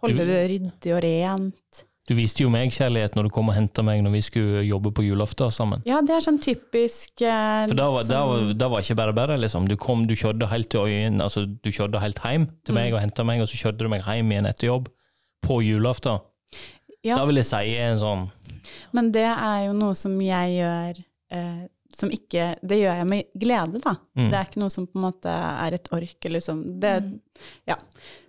holde 0.00 0.24
det 0.30 0.40
ryddig 0.48 0.94
og 0.96 1.02
rent. 1.04 1.82
Du 2.08 2.14
viste 2.16 2.40
jo 2.40 2.48
meg 2.48 2.70
kjærlighet 2.72 3.14
når 3.18 3.26
du 3.28 3.30
kom 3.36 3.50
og 3.52 3.54
henta 3.58 3.82
meg 3.84 4.00
når 4.02 4.14
vi 4.14 4.20
skulle 4.24 4.62
jobbe 4.64 4.92
på 4.96 5.02
julaften 5.04 5.50
sammen. 5.52 5.82
Ja, 5.84 5.98
det 6.00 6.14
er 6.16 6.24
sånn 6.24 6.38
typisk 6.40 7.20
eh, 7.20 7.66
For 7.68 7.76
da 7.76 7.90
var, 7.92 8.06
da 8.08 8.22
sånn- 8.22 8.46
var, 8.48 8.54
da 8.62 8.68
var 8.72 8.80
ikke 8.86 8.96
bare 8.96 9.12
bare, 9.12 9.36
liksom. 9.36 9.68
Du 9.68 9.76
kom, 9.76 10.06
du 10.08 10.14
kjørte 10.16 10.48
helt 10.48 10.70
til 10.72 10.86
øyen, 10.88 11.20
altså 11.20 11.44
du 11.46 11.68
kjørte 11.70 12.00
helt 12.00 12.18
hjem 12.24 12.48
til 12.64 12.74
meg 12.78 12.90
Mm. 12.90 12.96
og 12.96 13.00
henta 13.04 13.24
meg, 13.28 13.40
og 13.44 13.48
så 13.52 13.60
kjørte 13.60 13.84
du 13.84 13.88
meg 13.92 14.02
hjem 14.08 14.32
igjen 14.32 14.48
etter 14.48 14.66
jobb 14.70 14.88
på 15.44 15.60
julaften. 15.62 16.20
Ja. 17.04 17.16
Da 17.20 17.26
vil 17.28 17.36
jeg 17.36 17.44
si 17.46 17.76
en 17.78 17.98
sånn 18.00 18.30
Men 18.92 19.12
det 19.12 19.22
er 19.28 19.66
jo 19.68 19.72
noe 19.76 19.94
som 19.94 20.16
jeg 20.20 20.56
gjør 20.58 21.04
eh, 21.30 21.68
som 21.94 22.10
ikke 22.12 22.50
Det 22.60 22.76
gjør 22.82 22.98
jeg 23.00 23.06
med 23.08 23.30
glede, 23.40 23.80
da. 23.80 23.94
Mm. 24.18 24.26
Det 24.28 24.36
er 24.36 24.48
ikke 24.48 24.60
noe 24.60 24.72
som 24.72 24.86
på 24.86 24.98
en 24.98 25.04
måte 25.06 25.32
er 25.32 25.76
et 25.78 25.88
ork, 25.96 26.16
eller 26.24 26.36
liksom 26.38 26.64
det, 26.82 26.92
Ja. 27.70 27.78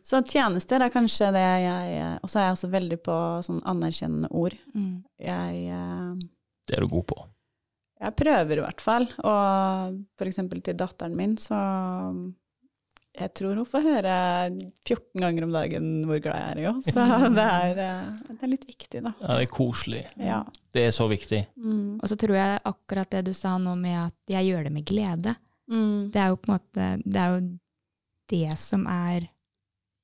Så 0.05 0.21
tjenester 0.25 0.81
er 0.81 0.93
kanskje 0.93 1.31
det 1.35 1.43
jeg 1.65 2.19
Og 2.23 2.29
så 2.31 2.39
er 2.39 2.47
jeg 2.47 2.57
også 2.57 2.71
veldig 2.71 2.99
på 3.03 3.17
sånn 3.45 3.59
anerkjennende 3.67 4.31
ord. 4.31 4.55
Mm. 4.73 5.03
Jeg, 5.19 5.65
eh, 5.75 6.29
Det 6.67 6.77
er 6.77 6.81
du 6.81 6.87
god 6.87 7.05
på. 7.11 7.19
jeg 7.99 8.15
prøver 8.15 8.57
i 8.57 8.63
hvert 8.63 8.81
fall. 8.81 9.09
Og 9.27 9.97
for 10.17 10.25
eksempel 10.31 10.61
til 10.63 10.77
datteren 10.79 11.15
min, 11.19 11.35
så 11.37 11.59
jeg 13.19 13.33
tror 13.35 13.57
hun 13.59 13.67
får 13.67 13.83
høre 13.83 14.15
14 14.87 15.19
ganger 15.19 15.43
om 15.43 15.51
dagen 15.51 15.87
hvor 16.07 16.21
glad 16.23 16.39
jeg 16.39 16.51
er 16.53 16.59
i 16.61 16.67
henne. 16.69 16.83
Så 16.95 17.29
det 17.37 17.45
er, 17.45 17.81
eh, 17.83 18.09
det 18.29 18.43
er 18.45 18.53
litt 18.53 18.67
viktig, 18.69 19.03
da. 19.03 19.13
Ja, 19.19 19.35
det 19.35 19.49
er 19.49 19.51
koselig. 19.51 20.05
Ja. 20.15 20.43
Det 20.73 20.83
er 20.87 20.91
så 20.93 21.07
viktig. 21.09 21.41
Mm. 21.57 21.99
Og 22.01 22.09
så 22.11 22.15
tror 22.19 22.35
jeg 22.37 22.59
akkurat 22.69 23.09
det 23.09 23.23
du 23.25 23.33
sa 23.33 23.55
nå 23.57 23.73
med 23.79 23.97
at 24.07 24.15
jeg 24.35 24.51
gjør 24.51 24.63
det 24.69 24.71
med 24.75 24.85
glede, 24.85 25.35
Mm. 25.69 26.09
det 26.11 26.17
er 26.17 26.29
jo 26.31 26.35
på 26.41 26.49
en 26.49 26.55
måte 26.55 26.85
Det 27.05 27.19
er 27.21 27.29
jo 27.35 27.41
det 28.29 28.57
som 28.57 28.87
er 28.89 29.27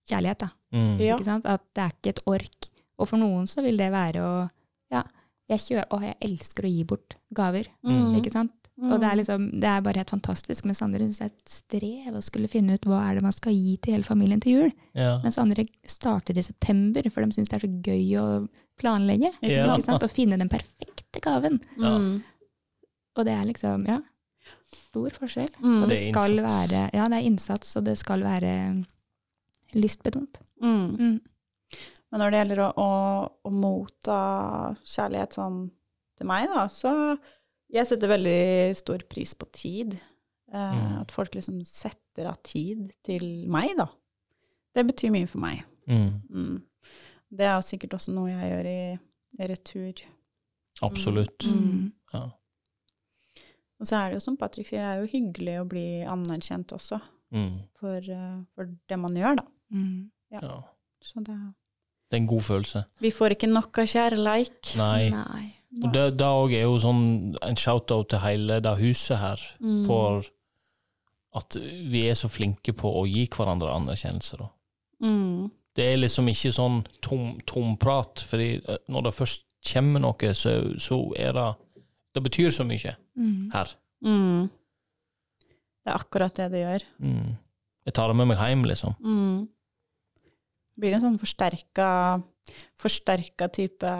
kjærlighet, 0.10 0.38
da. 0.44 0.50
Mm. 0.74 1.00
Ja. 1.02 1.16
Ikke 1.16 1.26
sant? 1.26 1.46
At 1.50 1.64
det 1.74 1.82
er 1.84 1.90
ikke 1.96 2.10
et 2.14 2.22
ork. 2.30 2.68
Og 3.00 3.08
for 3.10 3.18
noen 3.18 3.48
så 3.50 3.64
vil 3.66 3.78
det 3.78 3.92
være 3.92 4.22
å 4.22 4.50
Ja, 4.92 5.02
jeg 5.50 5.60
kjører 5.60 5.88
Å, 5.90 6.02
jeg 6.02 6.16
elsker 6.22 6.64
å 6.68 6.70
gi 6.70 6.84
bort 6.84 7.16
gaver. 7.34 7.66
Mm. 7.84 8.16
Ikke 8.22 8.32
sant? 8.32 8.65
Og 8.76 9.00
det 9.00 9.08
er 9.08 9.16
liksom, 9.16 9.46
det 9.64 9.70
er 9.72 9.84
bare 9.86 10.02
helt 10.02 10.12
fantastisk. 10.12 10.66
Mens 10.68 10.82
andre 10.84 11.06
syns 11.06 11.22
det 11.22 11.26
er 11.26 11.32
et 11.32 11.52
strev 11.54 12.18
å 12.20 12.24
skulle 12.24 12.50
finne 12.52 12.76
ut 12.76 12.88
hva 12.90 13.06
er 13.08 13.18
det 13.18 13.24
man 13.24 13.36
skal 13.36 13.56
gi 13.56 13.78
til 13.80 13.96
hele 13.96 14.08
familien 14.08 14.42
til 14.44 14.58
jul. 14.58 14.74
Ja. 14.98 15.14
Mens 15.24 15.40
andre 15.40 15.64
starter 15.88 16.36
i 16.36 16.44
september, 16.44 17.08
for 17.14 17.24
de 17.24 17.38
syns 17.38 17.52
det 17.52 17.56
er 17.56 17.64
så 17.64 17.72
gøy 17.72 18.10
å 18.20 18.26
planlegge. 18.82 19.32
Ja. 19.40 19.70
Ikke 19.70 19.88
sant? 19.88 20.04
Å 20.04 20.12
finne 20.12 20.40
den 20.42 20.52
perfekte 20.52 21.24
gaven. 21.24 21.62
Ja. 21.80 21.94
Mm. 21.96 22.18
Og 23.16 23.28
det 23.28 23.38
er 23.38 23.48
liksom, 23.48 23.86
ja, 23.88 24.02
stor 24.76 25.16
forskjell. 25.22 25.54
Mm. 25.62 25.78
Og 25.78 25.88
det, 25.88 26.02
Det 26.02 26.12
skal 26.12 26.36
være, 26.44 26.82
ja, 26.92 27.08
det 27.08 27.22
er 27.22 27.30
innsats, 27.30 27.72
og 27.80 27.88
det 27.88 27.96
skal 28.02 28.26
være 28.28 28.52
lystbetont. 29.76 30.42
Mm. 30.60 30.90
Mm. 31.00 31.16
Men 32.12 32.22
når 32.22 32.32
det 32.32 32.44
gjelder 32.44 32.64
å, 32.66 32.68
å, 32.76 32.92
å 33.48 33.56
motta 33.56 34.20
kjærlighet 34.84 35.40
sånn 35.40 35.64
til 36.20 36.30
meg, 36.30 36.52
da, 36.52 36.68
så 36.72 36.92
jeg 37.76 37.88
setter 37.90 38.08
veldig 38.12 38.76
stor 38.80 39.04
pris 39.10 39.34
på 39.36 39.48
tid. 39.52 39.94
Eh, 40.54 40.74
Mm. 40.76 41.02
At 41.02 41.12
folk 41.12 41.34
liksom 41.36 41.58
setter 41.66 42.28
av 42.30 42.38
tid 42.44 42.92
til 43.04 43.26
meg, 43.52 43.74
da. 43.78 43.88
Det 44.76 44.86
betyr 44.88 45.12
mye 45.12 45.28
for 45.28 45.40
meg. 45.44 45.64
Mm. 45.88 46.22
Mm. 46.30 46.62
Det 47.36 47.46
er 47.46 47.56
jo 47.58 47.62
sikkert 47.68 47.94
også 47.98 48.14
noe 48.14 48.30
jeg 48.30 48.52
gjør 48.52 48.66
i, 48.70 49.00
i 49.44 49.48
retur. 49.52 50.02
Absolutt. 50.86 51.46
Mm. 51.50 51.92
Ja. 52.14 52.30
Og 53.80 53.88
så 53.90 53.98
er 54.00 54.10
det 54.14 54.20
jo 54.22 54.24
som 54.24 54.38
Patrick 54.40 54.70
sier, 54.70 54.80
det 54.80 54.88
er 54.94 55.02
jo 55.04 55.12
hyggelig 55.12 55.56
å 55.62 55.68
bli 55.68 55.86
anerkjent 56.08 56.72
også 56.76 57.02
Mm. 57.34 57.58
for, 57.80 57.98
eh, 57.98 58.44
for 58.56 58.70
det 58.88 58.98
man 59.00 59.16
gjør, 59.16 59.36
da. 59.42 59.44
Mm. 59.74 60.12
ja. 60.32 60.62
Så 61.02 61.24
det 61.24 61.36
Det 62.12 62.18
er 62.18 62.22
en 62.22 62.28
god 62.28 62.42
følelse. 62.42 62.86
Vi 63.02 63.10
får 63.12 63.30
ikke 63.36 63.50
nok 63.52 63.78
av 63.80 63.86
kjærleik. 63.88 64.76
Nei. 64.78 65.10
Nei. 65.10 65.55
Og 65.84 65.92
det, 65.92 66.04
det 66.18 66.26
òg 66.26 66.54
er 66.56 66.62
jo 66.64 66.78
sånn 66.80 67.36
en 67.44 67.56
shout-out 67.60 68.08
til 68.10 68.20
hele 68.24 68.62
det 68.64 68.78
huset 68.80 69.18
her, 69.20 69.42
Mm. 69.60 69.86
for 69.86 70.24
at 71.36 71.58
vi 71.92 72.06
er 72.08 72.14
så 72.16 72.30
flinke 72.32 72.72
på 72.74 72.88
å 72.96 73.04
gi 73.06 73.26
hverandre 73.28 73.68
anerkjennelse, 73.76 74.38
da. 74.40 74.48
Mm. 75.04 75.52
Det 75.76 75.84
er 75.84 75.98
liksom 75.98 76.30
ikke 76.32 76.54
sånn 76.56 76.86
tom, 77.02 77.42
tomprat, 77.46 78.22
fordi 78.24 78.62
eh, 78.66 78.78
når 78.88 79.04
det 79.10 79.14
først 79.18 79.42
kommer 79.74 80.00
noe, 80.00 80.32
så, 80.34 80.54
så 80.80 81.00
er 81.20 81.34
det 81.34 81.56
Det 82.16 82.24
betyr 82.24 82.52
så 82.56 82.64
mye 82.64 82.96
Mm. 83.18 83.52
her. 83.52 83.68
Mm. 84.06 84.50
Det 85.84 85.92
er 85.92 85.98
akkurat 86.00 86.34
det 86.36 86.52
det 86.52 86.62
gjør. 86.64 86.84
Mm. 87.02 87.36
Jeg 87.86 87.94
tar 87.94 88.08
det 88.08 88.16
med 88.16 88.28
meg 88.28 88.38
hjem, 88.38 88.64
liksom. 88.64 88.96
Mm. 89.04 89.48
Det 90.24 90.80
blir 90.80 90.94
en 90.96 91.02
sånn 91.02 91.20
forsterka, 91.20 92.24
forsterka 92.80 93.50
type 93.52 93.92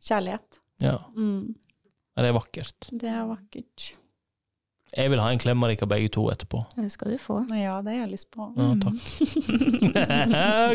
kjærlighet. 0.00 0.60
Ja. 0.82 0.98
Mm. 1.16 1.54
Det 2.18 2.28
er 2.28 2.34
vakkert. 2.36 2.88
Det 2.90 3.08
er 3.08 3.26
vakkert. 3.30 3.92
Jeg 4.92 5.08
vil 5.08 5.22
ha 5.24 5.30
en 5.32 5.40
klem 5.40 5.62
av 5.64 5.70
dere 5.72 5.86
begge 5.88 6.10
to 6.12 6.26
etterpå. 6.28 6.58
Det 6.76 6.90
skal 6.92 7.14
du 7.14 7.20
få. 7.20 7.38
Ja, 7.56 7.78
det 7.80 7.94
har 7.94 8.02
jeg 8.02 8.10
lyst 8.12 8.28
på. 8.34 8.50
Ja, 8.58 8.74
takk. 8.82 8.98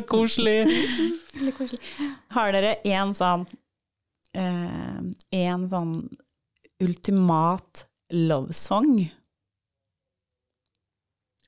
Koselig. 0.11 0.65
Koselig. 1.59 1.81
Har 2.33 2.55
dere 2.55 2.71
en 2.89 3.13
sånn 3.17 3.45
eh, 4.33 4.97
En 5.37 5.67
sånn 5.69 5.93
ultimat 6.81 7.85
love 8.13 8.57
song? 8.57 8.97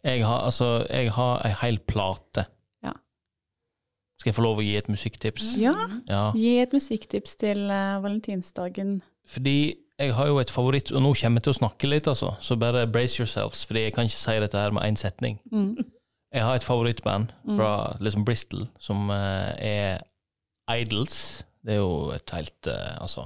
Jeg 0.06 0.22
har, 0.24 0.46
altså, 0.46 0.86
jeg 0.88 1.10
har 1.18 1.42
ei 1.48 1.52
hel 1.64 1.82
plate. 1.90 2.46
Skal 4.20 4.34
jeg 4.34 4.36
få 4.36 4.44
lov 4.44 4.60
å 4.60 4.66
gi 4.66 4.74
et 4.76 4.90
musikktips? 4.92 5.54
Ja. 5.60 5.76
Ja. 6.10 6.24
Gi 6.36 6.58
et 6.60 6.74
musikktips 6.76 7.38
til 7.40 7.70
uh, 7.72 8.02
valentinsdagen. 8.04 9.00
Fordi 9.30 9.60
jeg 10.00 10.16
har 10.16 10.28
jo 10.28 10.42
et 10.42 10.52
favoritt, 10.52 10.92
og 10.92 11.04
nå 11.04 11.14
kommer 11.20 11.40
jeg 11.40 11.48
til 11.48 11.54
å 11.54 11.60
snakke 11.60 11.88
litt, 11.88 12.08
altså, 12.08 12.34
så 12.44 12.58
bare 12.60 12.88
brace 12.92 13.20
yourselves, 13.20 13.66
fordi 13.68 13.86
jeg 13.86 13.96
kan 13.96 14.08
ikke 14.08 14.20
si 14.20 14.36
dette 14.44 14.60
her 14.60 14.76
med 14.76 14.84
én 14.88 15.00
setning. 15.00 15.40
Mm. 15.52 15.78
Jeg 16.36 16.46
har 16.46 16.60
et 16.60 16.64
favorittband 16.68 17.32
fra 17.58 17.72
liksom 18.04 18.26
Bristol, 18.28 18.68
som 18.80 19.10
uh, 19.10 19.50
er 19.56 20.04
Idols. 20.70 21.46
Det 21.66 21.74
er 21.74 21.80
jo 21.82 22.12
et 22.14 22.36
helt 22.36 22.70
uh, 22.70 23.00
Altså. 23.02 23.26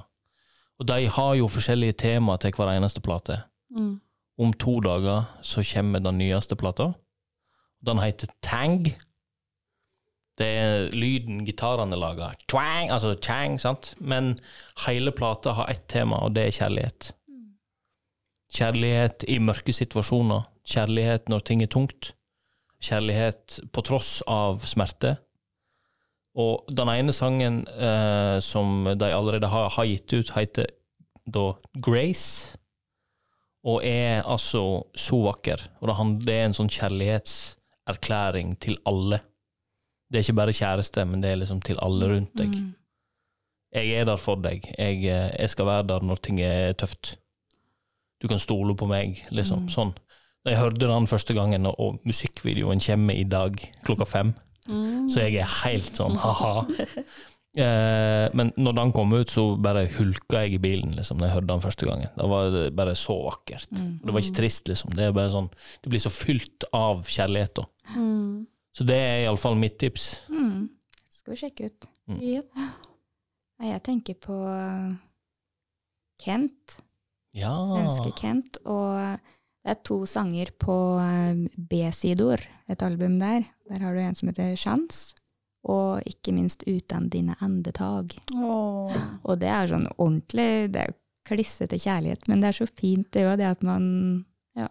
Og 0.79 0.87
de 0.87 1.07
har 1.15 1.33
jo 1.37 1.49
forskjellige 1.51 1.97
tema 1.99 2.37
til 2.37 2.53
hver 2.55 2.71
eneste 2.73 3.01
plate. 3.01 3.41
Mm. 3.73 3.97
Om 4.39 4.53
to 4.53 4.79
dager 4.79 5.27
så 5.45 5.63
kommer 5.73 5.99
den 5.99 6.17
nyeste 6.17 6.55
plata. 6.55 6.93
Den 7.85 7.99
heter 7.99 8.27
Tang. 8.41 8.87
Det 10.39 10.47
er 10.47 10.87
lyden 10.97 11.43
gitarene 11.45 11.97
lager. 11.99 12.33
Twang, 12.49 12.89
altså 12.89 13.13
chang, 13.21 13.59
sant? 13.61 13.93
Men 13.99 14.39
hele 14.87 15.13
plata 15.13 15.53
har 15.59 15.69
ett 15.69 15.85
tema, 15.91 16.23
og 16.25 16.33
det 16.33 16.47
er 16.47 16.57
kjærlighet. 16.57 17.11
Kjærlighet 18.53 19.25
i 19.29 19.37
mørke 19.41 19.73
situasjoner. 19.73 20.47
Kjærlighet 20.69 21.29
når 21.29 21.45
ting 21.45 21.61
er 21.61 21.69
tungt. 21.69 22.13
Kjærlighet 22.83 23.59
på 23.73 23.85
tross 23.85 24.21
av 24.29 24.65
smerte. 24.67 25.15
Og 26.33 26.65
den 26.73 26.89
ene 26.89 27.13
sangen 27.13 27.61
eh, 27.69 28.39
som 28.41 28.89
de 28.89 29.13
allerede 29.13 29.49
har, 29.53 29.69
har 29.75 29.85
gitt 29.85 30.13
ut, 30.17 30.33
heter 30.33 30.71
da 31.29 31.51
Grace 31.77 32.57
og 33.63 33.83
er 33.87 34.23
altså 34.27 34.83
så 34.95 35.19
vakker. 35.23 35.61
Og 35.79 35.91
det, 36.25 36.33
er 36.33 36.49
en 36.49 36.57
sånn 36.57 36.71
kjærlighetserklæring 36.71 38.57
til 38.63 38.79
alle. 38.89 39.21
Det 40.13 40.19
er 40.19 40.25
ikke 40.27 40.37
bare 40.37 40.53
kjæreste, 40.53 41.03
men 41.09 41.23
det 41.23 41.31
er 41.33 41.39
liksom 41.41 41.59
til 41.65 41.79
alle 41.81 42.11
rundt 42.11 42.35
deg. 42.37 42.53
Mm. 42.53 42.69
Jeg 43.73 43.95
er 43.97 44.05
der 44.05 44.19
for 44.21 44.37
deg. 44.37 44.67
Jeg, 44.77 44.99
eh, 45.09 45.31
jeg 45.39 45.49
skal 45.49 45.65
være 45.65 45.87
der 45.89 46.05
når 46.05 46.21
ting 46.21 46.37
er 46.45 46.75
tøft. 46.77 47.15
Du 48.21 48.29
kan 48.29 48.37
stole 48.39 48.75
på 48.77 48.85
meg, 48.87 49.23
liksom. 49.33 49.65
Mm. 49.65 49.71
Sånn. 49.73 49.95
Da 50.45 50.53
jeg 50.53 50.59
hørte 50.61 50.85
den 50.85 51.09
første 51.09 51.33
gangen, 51.33 51.65
og, 51.71 51.97
musikkvideoen 52.05 52.83
kommer 52.85 53.17
i 53.17 53.25
dag 53.25 53.57
klokka 53.83 54.05
fem, 54.07 54.33
Mm. 54.63 55.09
så 55.11 55.19
jeg 55.25 55.41
er 55.41 55.49
helt 55.65 55.97
sånn 55.97 56.15
ha-ha. 56.23 56.61
Eh, 57.53 58.29
men 58.33 58.51
når 58.57 58.75
den 58.77 58.93
kom 58.95 59.11
ut, 59.13 59.29
så 59.29 59.43
bare 59.61 59.83
hulka 59.97 60.45
jeg 60.45 60.55
i 60.55 60.61
bilen, 60.63 60.95
liksom, 60.97 61.19
når 61.19 61.27
jeg 61.27 61.35
hørte 61.35 61.49
den 61.51 61.65
første 61.65 61.89
gangen. 61.89 62.13
Da 62.15 62.29
var 62.31 62.47
det 62.53 62.63
bare 62.77 62.95
så 62.95 63.17
vakkert. 63.27 63.67
Mm. 63.75 63.91
Det 64.05 64.15
var 64.15 64.23
ikke 64.23 64.37
trist, 64.39 64.71
liksom. 64.71 64.95
Det 64.95 65.03
er 65.05 65.11
bare 65.11 65.33
sånn 65.35 65.49
Det 65.83 65.91
blir 65.91 66.01
så 66.01 66.09
fylt 66.13 66.65
av 66.73 67.03
kjærlighet, 67.11 67.53
da. 67.59 67.65
Mm. 67.93 68.32
Så 68.73 68.85
det 68.89 68.95
er 68.97 69.23
iallfall 69.25 69.55
mitt 69.59 69.77
tips. 69.81 70.07
Mm. 70.33 70.69
Skal 71.13 71.33
vi 71.35 71.39
sjekke 71.43 71.67
ut. 71.69 71.85
Mm. 72.09 72.21
Jeg 73.63 73.83
tenker 73.85 74.17
på 74.19 74.37
Kent, 76.23 76.79
Ja. 77.33 77.51
svenske 77.65 78.11
Kent, 78.19 78.57
og 78.65 79.19
det 79.63 79.71
er 79.71 79.79
to 79.85 80.05
sanger 80.05 80.51
på 80.59 80.75
eh, 81.01 81.47
B-sidor, 81.57 82.41
et 82.69 82.81
album 82.85 83.19
der. 83.19 83.45
Der 83.69 83.79
har 83.79 83.93
du 83.95 83.99
en 84.03 84.15
som 84.15 84.29
heter 84.29 84.55
Sjans, 84.59 85.13
og 85.63 86.01
ikke 86.05 86.33
minst 86.35 86.63
Utan 86.67 87.09
dine 87.09 87.35
andetag. 87.41 88.17
Oh. 88.35 88.91
Og 89.23 89.39
det 89.39 89.47
er 89.49 89.67
sånn 89.71 89.87
ordentlig, 89.97 90.71
det 90.73 90.81
er 90.81 90.91
jo 90.91 90.97
klissete 91.25 91.77
kjærlighet, 91.79 92.27
men 92.27 92.39
det 92.43 92.49
er 92.51 92.57
så 92.59 92.67
fint 92.67 93.09
det 93.15 93.23
òg, 93.29 93.37
det 93.37 93.51
at 93.57 93.63
man 93.63 94.25
Ja, 94.55 94.67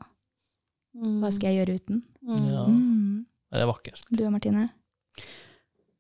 Mm. 0.95 1.21
hva 1.23 1.31
skal 1.33 1.49
jeg 1.55 1.67
gjøre 1.67 1.75
uten? 1.81 2.03
Mm. 2.23 2.49
Ja. 2.53 2.67
Det 3.53 3.61
er 3.61 3.69
vakkert. 3.69 4.05
Du 4.11 4.23
og 4.25 4.33
Martine? 4.35 4.69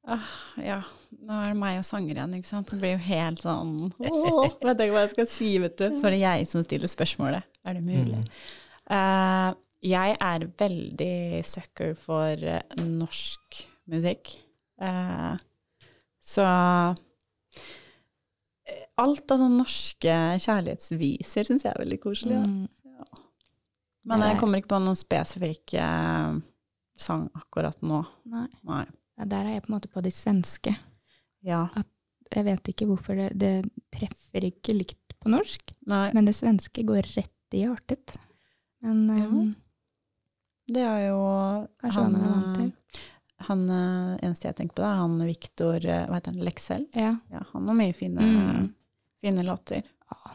Ah, 0.02 0.30
ja, 0.58 0.80
nå 1.22 1.36
er 1.38 1.52
det 1.52 1.58
meg 1.60 1.76
og 1.78 1.84
sanger 1.86 2.16
igjen, 2.16 2.32
ikke 2.38 2.48
sant. 2.48 2.72
Det 2.72 2.80
blir 2.80 2.96
jo 2.96 3.02
helt 3.04 3.44
sånn 3.44 3.74
oh, 4.08 4.48
Vet 4.64 4.80
ikke 4.82 4.96
hva 4.96 5.04
jeg 5.04 5.12
skal 5.12 5.28
si, 5.30 5.50
vet 5.62 5.76
du. 5.78 5.84
Så 6.00 6.08
er 6.08 6.16
det 6.16 6.22
jeg 6.24 6.48
som 6.50 6.64
stiller 6.66 6.90
spørsmålet. 6.90 7.46
Er 7.68 7.78
det 7.78 7.84
mulig? 7.86 8.18
Mm. 8.18 8.26
Uh, 8.90 9.52
jeg 9.82 10.16
er 10.22 10.48
veldig 10.62 11.14
sucker 11.46 11.94
for 11.98 12.38
eh, 12.38 12.82
norsk 12.82 13.62
musikk. 13.90 14.30
Uh, 14.82 15.34
så 16.22 16.44
alt 19.02 19.34
av 19.34 19.40
sånne 19.40 19.58
norske 19.58 20.14
kjærlighetsviser 20.44 21.48
syns 21.48 21.66
jeg 21.66 21.72
er 21.74 21.82
veldig 21.82 21.98
koselig. 22.02 22.38
Ja. 22.38 22.46
Mm. 22.46 22.68
Men 24.10 24.22
er- 24.22 24.32
jeg 24.32 24.40
kommer 24.40 24.58
ikke 24.58 24.72
på 24.74 24.80
noen 24.82 24.98
spesifikk 24.98 25.74
eh, 25.78 26.38
sang 27.02 27.28
akkurat 27.38 27.78
nå. 27.82 28.02
Nei. 28.30 28.46
Nei. 28.68 28.84
Ja, 29.18 29.26
der 29.28 29.44
er 29.48 29.56
jeg 29.58 29.64
på 29.66 29.72
en 29.72 29.76
måte 29.76 29.90
på 29.92 30.02
de 30.04 30.10
svenske. 30.14 30.72
Ja. 31.44 31.66
Jeg 32.32 32.46
vet 32.46 32.68
ikke 32.72 32.86
hvorfor 32.88 33.18
det, 33.18 33.30
det 33.36 33.52
treffer 33.92 34.46
ikke 34.48 34.72
likt 34.78 35.16
på 35.20 35.30
norsk, 35.34 35.74
Nei. 35.86 36.06
men 36.16 36.24
det 36.26 36.34
svenske 36.38 36.82
går 36.88 37.04
rett 37.16 37.54
i 37.58 37.64
hjertet. 37.66 38.14
Men 38.82 39.02
Ja. 39.12 39.26
um, 39.28 39.50
Det 40.72 40.80
er 40.86 41.08
jo 41.10 41.18
Kanskje 41.82 42.02
han, 42.02 42.14
er 42.16 42.54
til. 42.56 42.72
Han 43.48 43.62
eh, 43.74 44.18
eneste 44.22 44.46
jeg 44.48 44.56
tenker 44.56 44.76
på, 44.78 44.84
er 44.86 45.00
han 45.02 45.18
Viktor 45.26 45.74
eh, 45.84 46.04
Hva 46.08 46.14
heter 46.20 46.32
han? 46.36 46.44
Leksell? 46.46 46.84
ja. 46.94 47.16
Ja, 47.30 47.42
han 47.52 47.66
har 47.68 47.74
mye 47.74 47.92
fine, 47.98 48.22
Mm. 48.22 48.68
fine 49.20 49.42
låter. 49.44 49.82
Ja. 50.10 50.32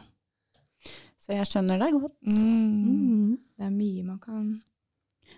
Så 1.18 1.32
jeg 1.34 1.48
skjønner 1.50 1.80
deg 1.80 1.96
godt. 2.00 2.20
Mm. 2.22 2.44
Mm. 2.84 3.38
Det 3.58 3.66
er 3.66 3.70
mye 3.74 4.04
man 4.04 4.18
kan 4.22 4.62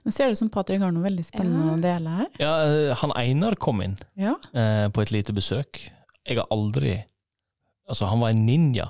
Nå 0.04 0.12
ser 0.12 0.26
det 0.30 0.32
ut 0.32 0.38
som 0.38 0.48
Patrick 0.50 0.80
har 0.80 0.92
noe 0.92 1.02
veldig 1.04 1.24
spennende 1.26 1.66
Ja. 1.66 1.74
å 1.76 1.80
dele 1.82 2.14
her. 2.16 2.26
Ja, 2.40 2.54
eh, 2.64 2.94
han 2.96 3.12
Einar 3.16 3.54
kom 3.56 3.82
inn 3.82 3.98
Ja. 4.16 4.34
eh, 4.54 4.88
på 4.88 5.02
et 5.02 5.10
lite 5.12 5.32
besøk. 5.32 5.90
Jeg 6.26 6.36
har 6.38 6.46
aldri 6.50 7.04
Altså, 7.90 8.06
han 8.06 8.20
var 8.20 8.28
en 8.30 8.46
ninja. 8.46 8.84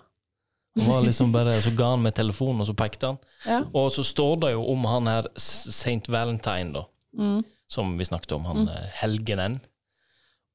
Han 0.76 0.86
var 0.86 1.02
liksom 1.02 1.32
bare, 1.32 1.62
Så 1.62 1.70
ga 1.74 1.90
han 1.94 2.02
meg 2.02 2.14
telefonen, 2.14 2.60
og 2.60 2.66
så 2.66 2.74
pekte 2.76 3.06
han. 3.06 3.18
ja. 3.46 3.62
Og 3.74 3.90
så 3.92 4.04
står 4.04 4.40
det 4.40 4.50
jo 4.52 4.62
om 4.70 4.84
han 4.84 5.06
her 5.06 5.26
St. 5.36 6.06
Valentine, 6.08 6.72
da, 6.74 6.82
Mm. 7.18 7.42
som 7.68 7.96
vi 7.98 8.04
snakket 8.04 8.32
om, 8.36 8.44
han 8.44 8.56
mm. 8.66 8.68
helgenen. 9.00 9.60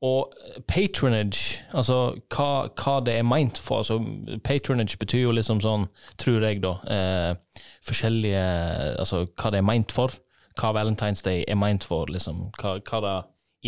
Og 0.03 0.31
patronage, 0.67 1.63
altså 1.73 2.19
hva, 2.29 2.69
hva 2.75 3.03
det 3.03 3.15
er 3.17 3.23
meint 3.23 3.57
for. 3.57 3.77
altså 3.79 3.97
Patronage 4.43 4.97
betyr 4.99 5.21
jo 5.23 5.31
liksom 5.31 5.59
sånn, 5.63 5.87
tror 6.17 6.41
jeg, 6.41 6.61
da, 6.61 6.73
eh, 6.87 7.35
forskjellige 7.83 8.99
Altså 8.99 9.25
hva 9.35 9.51
det 9.51 9.57
er 9.57 9.61
meint 9.63 9.91
for. 9.91 10.09
Hva 10.55 10.71
Valentine's 10.75 11.23
Day 11.25 11.43
er 11.47 11.59
meint 11.59 11.83
for, 11.83 12.09
liksom. 12.11 12.49
Hva, 12.59 12.77
hva 12.79 13.01
det 13.03 13.15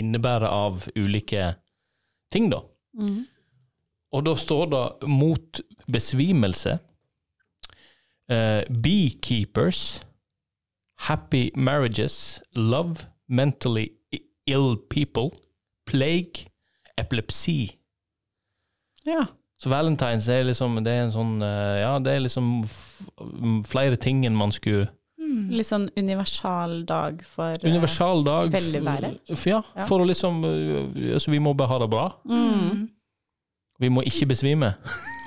innebærer 0.01 0.47
av 0.47 0.87
ulike 0.95 1.53
ting, 2.31 2.51
da. 2.53 2.61
Mm. 2.97 3.25
Og 4.15 4.23
da 4.25 4.35
står 4.39 4.69
det 4.71 4.83
mot 5.09 5.61
besvimelse. 5.87 6.79
uh, 8.31 8.61
beekeepers 8.83 10.01
happy 10.97 11.51
marriages, 11.55 12.41
love, 12.55 13.05
mentally 13.27 13.91
ill 14.45 14.77
people, 14.89 15.31
plague, 15.85 16.47
epilepsi. 16.97 17.77
Ja. 19.05 19.25
Så 19.57 19.69
valentines 19.69 20.27
er 20.27 20.43
liksom 20.43 20.77
det 20.85 20.93
er 20.93 21.07
en 21.07 21.13
sånn 21.13 21.37
eh, 21.41 21.79
Ja, 21.81 21.95
det 22.03 22.11
er 22.13 22.19
liksom 22.21 22.67
flere 23.65 23.97
ting 23.97 24.19
enn 24.27 24.35
man 24.37 24.51
skulle 24.53 24.91
Mm. 25.37 25.47
Litt 25.53 25.67
sånn 25.69 25.87
universal 25.99 26.79
dag 26.89 27.19
for 27.29 27.53
eh, 27.53 27.67
Universal 27.69 28.23
dag. 28.25 28.51
velvære. 28.53 29.11
Ja, 29.29 29.61
Ja. 29.75 29.85
for 29.85 30.01
å 30.01 30.07
liksom 30.09 30.39
eh, 30.49 31.13
altså, 31.13 31.31
Vi 31.31 31.39
må 31.39 31.53
bare 31.57 31.69
ha 31.75 31.79
det 31.83 31.89
bra. 31.93 32.07
Mm. 32.25 32.87
Vi 33.79 33.89
må 33.93 34.01
ikke 34.09 34.25
besvime. 34.31 34.71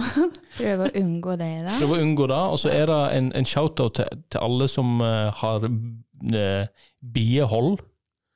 Prøve 0.58 0.88
å 0.88 0.94
unngå 0.98 1.36
det, 1.38 1.50
da. 1.68 1.76
Prøve 1.78 1.98
å 1.98 2.02
unngå 2.02 2.26
det. 2.32 2.40
Og 2.50 2.58
så 2.58 2.72
er 2.74 2.90
det 2.90 2.98
en, 3.18 3.28
en 3.38 3.46
shout-out 3.46 3.94
til, 4.00 4.24
til 4.32 4.42
alle 4.42 4.66
som 4.68 4.98
uh, 5.04 5.30
har 5.38 5.68
uh, 5.68 6.66
biehold. 7.00 7.78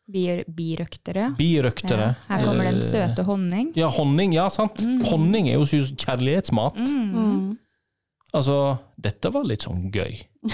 Bir, 0.07 0.45
birøktere. 0.47 1.33
Birøktere. 1.39 2.12
Ja, 2.12 2.29
her 2.29 2.45
kommer 2.47 2.68
den 2.68 2.83
søte 2.85 3.25
honning. 3.27 3.72
Ja, 3.75 3.89
honning. 3.91 4.37
Ja, 4.37 4.47
sant. 4.53 4.85
Mm. 4.85 5.01
Honning 5.11 5.49
er 5.51 5.59
jo 5.59 5.66
kjærlighetsmat. 5.99 6.79
Mm. 6.79 7.11
Mm. 7.18 7.59
Altså, 8.35 8.59
dette 9.01 9.31
var 9.35 9.47
litt 9.49 9.66
sånn 9.66 9.89
gøy. 9.95 10.20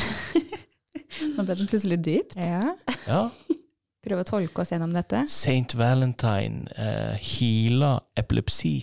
Nå 1.36 1.44
ble 1.46 1.56
det 1.58 1.68
plutselig 1.70 1.98
dypt. 2.06 2.36
Ja. 2.38 2.74
Ja. 3.08 3.22
Prøve 4.04 4.24
å 4.24 4.28
tolke 4.28 4.62
oss 4.62 4.72
gjennom 4.72 4.94
dette. 4.96 5.26
Saint 5.28 5.74
Valentine 5.76 6.70
uh, 6.72 7.16
healer 7.20 8.00
epilepsi. 8.16 8.78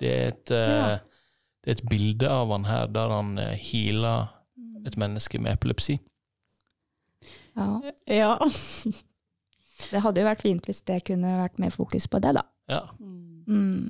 Det 0.00 0.10
er, 0.10 0.28
et, 0.30 0.52
uh, 0.54 0.60
Ja. 0.60 0.84
det 1.64 1.72
er 1.72 1.78
et 1.80 1.88
bilde 1.90 2.30
av 2.30 2.52
han 2.54 2.68
her 2.68 2.86
der 2.94 3.10
han 3.16 3.34
uh, 3.40 3.50
healer 3.58 4.30
et 4.86 4.96
menneske 5.00 5.40
med 5.42 5.58
epilepsi. 5.58 5.98
Ja. 7.58 7.80
Ja. 8.06 8.36
Det 9.90 10.02
hadde 10.04 10.20
jo 10.20 10.26
vært 10.28 10.42
fint 10.44 10.66
hvis 10.68 10.82
det 10.84 10.98
kunne 11.08 11.38
vært 11.38 11.58
mer 11.58 11.72
fokus 11.72 12.04
på 12.12 12.18
det, 12.20 12.34
da. 12.36 12.42
Ja. 12.68 12.82
Mm. 13.48 13.88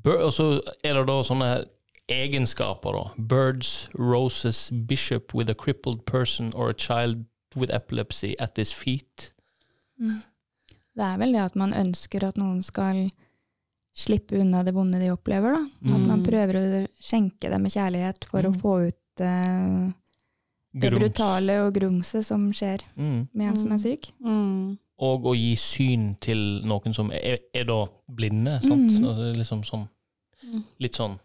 Og 0.00 0.30
så 0.32 0.46
er 0.80 0.96
det 0.96 1.02
da 1.10 1.16
sånne 1.28 1.48
egenskaper, 2.10 2.92
da. 2.92 3.10
Birds, 3.16 3.88
roses, 3.94 4.70
bishop 4.70 5.34
with 5.34 5.50
a 5.50 5.54
crippled 5.54 6.04
person 6.06 6.52
or 6.54 6.70
a 6.70 6.74
child 6.74 7.24
with 7.56 7.70
epilepsy 7.74 8.34
at 8.38 8.56
his 8.56 8.72
feet. 8.72 9.32
Mm. 10.00 10.22
Det 10.96 11.04
er 11.06 11.16
vel 11.18 11.32
det 11.32 11.40
at 11.44 11.56
man 11.56 11.72
ønsker 11.72 12.24
at 12.28 12.36
noen 12.40 12.62
skal 12.66 13.10
slippe 13.96 14.38
unna 14.40 14.62
det 14.66 14.74
vonde 14.74 15.00
de 15.00 15.10
opplever, 15.12 15.54
da. 15.56 15.94
At 15.94 16.00
man 16.06 16.20
Mm. 16.20 16.26
prøver 16.26 16.54
å 16.60 16.88
skjenke 17.00 17.50
dem 17.50 17.62
med 17.62 17.72
kjærlighet 17.72 18.24
for 18.30 18.42
å 18.42 18.52
Mm. 18.52 18.60
få 18.60 18.86
ut 18.88 19.20
uh, 19.20 19.92
det 20.72 20.90
Grums. 20.90 21.00
brutale 21.02 21.66
og 21.66 21.74
grumset 21.74 22.24
som 22.24 22.50
skjer 22.52 22.80
Mm. 22.96 23.28
med 23.34 23.48
en 23.48 23.56
som 23.56 23.72
er 23.72 23.78
syk. 23.78 24.12
Mm. 24.24 24.78
Og 24.98 25.22
å 25.24 25.34
gi 25.34 25.54
syn 25.56 26.16
til 26.20 26.60
noen 26.64 26.94
som 26.94 27.10
er, 27.12 27.38
er 27.54 27.64
da 27.64 27.86
blinde. 28.10 28.60
Sant? 28.62 28.90
Er 29.00 29.34
liksom 29.34 29.62
sånn, 29.64 29.88
Mm. 30.44 30.64
litt 30.78 30.92
sånn 30.94 31.18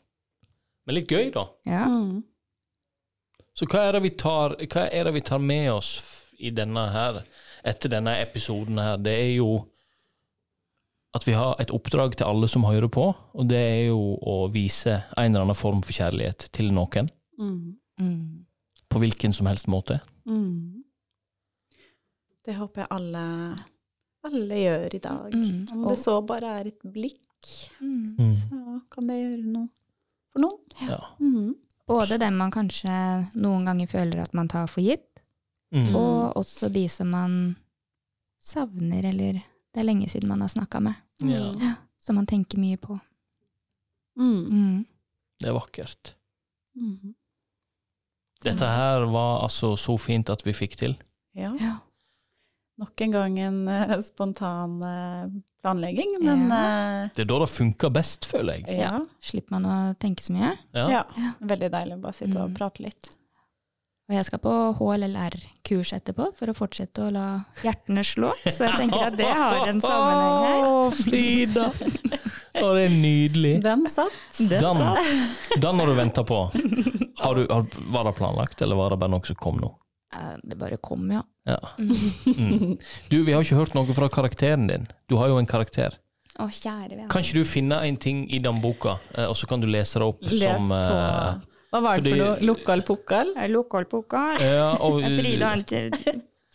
Men 0.85 0.95
litt 0.99 1.11
gøy, 1.11 1.31
da. 1.33 1.47
Ja. 1.65 1.85
Mm. 1.89 2.23
Så 3.55 3.65
hva 3.71 3.85
er 3.87 3.95
det 3.95 4.01
vi 4.03 4.11
tar, 4.19 4.57
hva 4.59 4.83
er 4.91 5.07
det 5.07 5.13
vi 5.15 5.21
tar 5.25 5.39
med 5.39 5.69
oss 5.71 5.93
i 6.43 6.49
denne 6.51 6.81
her, 6.91 7.21
etter 7.63 7.89
denne 7.93 8.17
episoden 8.21 8.77
her? 8.83 8.97
Det 9.01 9.13
er 9.15 9.31
jo 9.37 9.49
at 11.15 11.23
vi 11.23 11.31
har 11.37 11.55
et 11.63 11.71
oppdrag 11.71 12.17
til 12.19 12.27
alle 12.27 12.49
som 12.51 12.65
hører 12.67 12.89
på, 12.91 13.05
og 13.15 13.45
det 13.47 13.55
er 13.61 13.85
jo 13.87 13.99
å 14.19 14.49
vise 14.51 14.97
en 15.15 15.29
eller 15.31 15.45
annen 15.45 15.55
form 15.55 15.79
for 15.87 15.95
kjærlighet 15.95 16.49
til 16.51 16.73
noen. 16.75 17.07
Mm. 17.39 17.77
Mm. 18.01 18.45
På 18.91 18.99
hvilken 18.99 19.31
som 19.33 19.47
helst 19.47 19.69
måte. 19.71 20.01
Mm. 20.27 20.83
Det 22.45 22.57
håper 22.59 22.83
jeg 22.83 22.91
alle, 22.93 23.23
alle 24.27 24.59
gjør 24.59 24.95
i 24.99 25.01
dag. 25.07 25.33
Mm. 25.33 25.63
Om 25.73 25.87
det 25.87 25.95
så 26.03 26.19
bare 26.27 26.57
er 26.59 26.73
et 26.73 26.83
blikk, 26.93 27.21
Mm. 27.79 28.31
så 28.33 28.81
kan 28.89 29.05
det 29.07 29.15
gjøre 29.19 29.43
noe 29.53 29.67
for 30.35 30.43
noen. 30.43 30.59
Ja. 30.83 30.99
Mm. 31.23 31.53
Både 31.87 32.17
dem 32.19 32.35
man 32.37 32.51
kanskje 32.51 32.91
noen 33.39 33.65
ganger 33.69 33.87
føler 33.87 34.23
at 34.25 34.33
man 34.35 34.47
tar 34.51 34.67
for 34.71 34.83
gitt, 34.83 35.07
Mm. 35.73 35.95
og 35.97 36.35
også 36.39 36.69
de 36.71 36.85
som 36.87 37.09
man 37.11 37.55
savner, 38.39 39.03
eller 39.09 39.33
det 39.73 39.81
er 39.81 39.83
lenge 39.87 40.07
siden 40.07 40.27
man 40.29 40.41
har 40.41 40.47
snakka 40.53 40.79
med. 40.81 40.95
ja. 41.25 41.75
Som 41.99 42.15
man 42.19 42.25
tenker 42.29 42.59
mye 42.61 42.77
på. 42.77 42.99
Mm. 44.17 44.45
Mm. 44.51 44.85
Det 45.41 45.49
er 45.49 45.53
vakkert. 45.57 46.13
Mm. 46.77 47.15
Dette 48.45 48.67
her 48.69 49.05
var 49.09 49.41
altså 49.43 49.73
så 49.75 49.97
fint 49.99 50.29
at 50.29 50.43
vi 50.45 50.53
fikk 50.53 50.77
til. 50.77 50.95
Ja. 51.35 51.55
Ja. 51.59 51.77
Nok 52.81 53.01
en 53.05 53.11
gang 53.13 53.37
en 53.39 53.59
uh, 53.71 53.93
spontan 54.03 54.79
uh, 54.83 55.27
planlegging, 55.63 56.17
men 56.21 56.41
eh, 56.51 57.09
Det 57.15 57.23
er 57.23 57.29
da 57.29 57.37
det 57.45 57.49
funker 57.49 57.89
best, 57.95 58.25
føler 58.29 58.59
jeg. 58.59 58.79
ja. 58.83 58.97
Slipper 59.23 59.55
man 59.55 59.65
å 59.65 59.75
tenke 59.97 60.21
så 60.25 60.33
mye. 60.35 60.51
Ja. 60.75 60.83
ja. 60.91 61.03
Ja. 61.17 61.31
Veldig 61.39 61.69
deilig 61.73 61.95
å 61.95 62.01
bare 62.03 62.13
sitte 62.19 62.37
og 62.41 62.49
Mm. 62.51 62.57
prate 62.59 62.83
litt. 62.83 63.09
Og 64.05 64.13
jeg 64.13 64.25
skal 64.27 64.37
på 64.43 64.51
HLLR-kurs 64.77 65.93
etterpå 65.97 66.27
for 66.37 66.51
å 66.51 66.53
fortsette 66.53 67.07
å 67.07 67.13
la 67.15 67.23
hjertene 67.63 68.03
slå. 68.05 68.29
Så 68.43 68.67
jeg 68.67 68.75
tenker 68.77 69.07
at 69.07 69.15
det 69.17 69.31
har 69.31 69.63
en 69.71 69.79
sammenheng 69.81 70.43
her. 70.45 70.67
Å, 70.67 70.91
Frida! 70.99 71.63
Å, 72.61 72.67
det 72.77 72.83
er 72.85 72.93
nydelig. 72.93 73.55
Den 73.65 73.87
satt. 73.89 74.13
Den, 74.37 74.51
Den, 74.61 74.83
satt. 74.83 75.57
den 75.65 75.81
har 75.81 75.89
du 75.89 75.95
venta 75.97 76.21
på. 76.27 76.43
Har 77.23 77.33
du, 77.39 77.47
har, 77.49 77.65
var 77.95 78.05
det 78.11 78.13
planlagt, 78.19 78.61
eller 78.61 78.77
var 78.77 78.93
det 78.93 78.99
bare 79.01 79.15
noe 79.15 79.25
som 79.25 79.39
kom 79.41 79.57
nå? 79.63 79.71
Eh, 80.15 80.35
Det 80.43 80.57
bare 80.57 80.77
kom, 80.77 81.09
ja. 81.11 81.21
Ja. 81.45 81.57
Mm. 81.77 82.77
Du, 83.11 83.17
vi 83.27 83.33
har 83.35 83.43
ikke 83.43 83.57
hørt 83.59 83.75
noe 83.75 83.93
fra 83.97 84.07
karakteren 84.09 84.67
din. 84.69 84.87
Du 85.11 85.17
har 85.19 85.27
jo 85.29 85.37
en 85.41 85.45
karakter. 85.49 85.97
Å, 86.39 86.47
kjære 86.51 86.95
vene. 86.97 87.09
Kan 87.11 87.23
ikke 87.23 87.37
du 87.41 87.43
finne 87.47 87.77
en 87.87 87.97
ting 88.01 88.25
i 88.33 88.39
den 88.43 88.57
boka, 88.63 88.97
eh, 89.15 89.25
og 89.29 89.35
så 89.39 89.47
kan 89.47 89.61
du 89.63 89.67
lese 89.71 89.99
det 90.01 90.07
opp 90.07 90.23
Les 90.27 90.41
som 90.43 90.67
på 90.71 90.79
eh, 90.79 91.43
Hva 91.71 91.81
var 91.85 91.99
det 91.99 92.03
fordi- 92.03 92.15
for 92.15 92.23
noe? 92.23 92.47
Lokal-pokal? 92.49 93.33
Lokalpokal. 93.53 94.41
ja, 94.43 94.71
og, 94.79 94.99
Frida, 95.19 95.51
en 95.53 95.63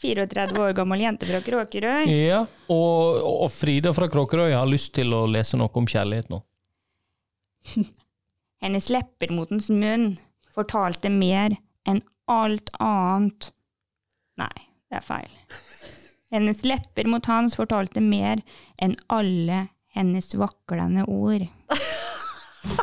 34 0.01 0.59
år 0.65 0.73
gammel 0.77 1.01
jente 1.05 1.27
fra 1.29 1.41
Kråkerøy. 1.45 2.07
Ja, 2.09 2.43
og, 2.73 3.21
og 3.45 3.51
Frida 3.53 3.93
fra 3.97 4.09
Kråkerøy 4.09 4.53
har 4.57 4.69
lyst 4.69 4.95
til 4.97 5.13
å 5.17 5.27
lese 5.29 5.57
noe 5.61 5.69
om 5.77 5.89
kjærlighet 5.89 6.31
nå. 6.33 6.41
Hennes 8.65 8.89
lepper 8.93 9.33
mot 9.33 9.51
hans 9.53 9.69
munn 9.73 10.15
fortalte 10.55 11.09
mer 11.13 11.55
enn 11.89 12.03
alt 12.31 12.71
annet 12.79 13.51
Nei, 14.41 14.55
det 14.89 15.03
er 15.03 15.05
feil. 15.05 15.33
Hennes 16.33 16.63
lepper 16.65 17.09
mot 17.11 17.27
hans 17.29 17.57
fortalte 17.59 18.01
mer 18.01 18.41
enn 18.81 18.95
alle 19.13 19.67
hennes 19.93 20.31
vaklende 20.39 21.05
ord. 21.11 21.45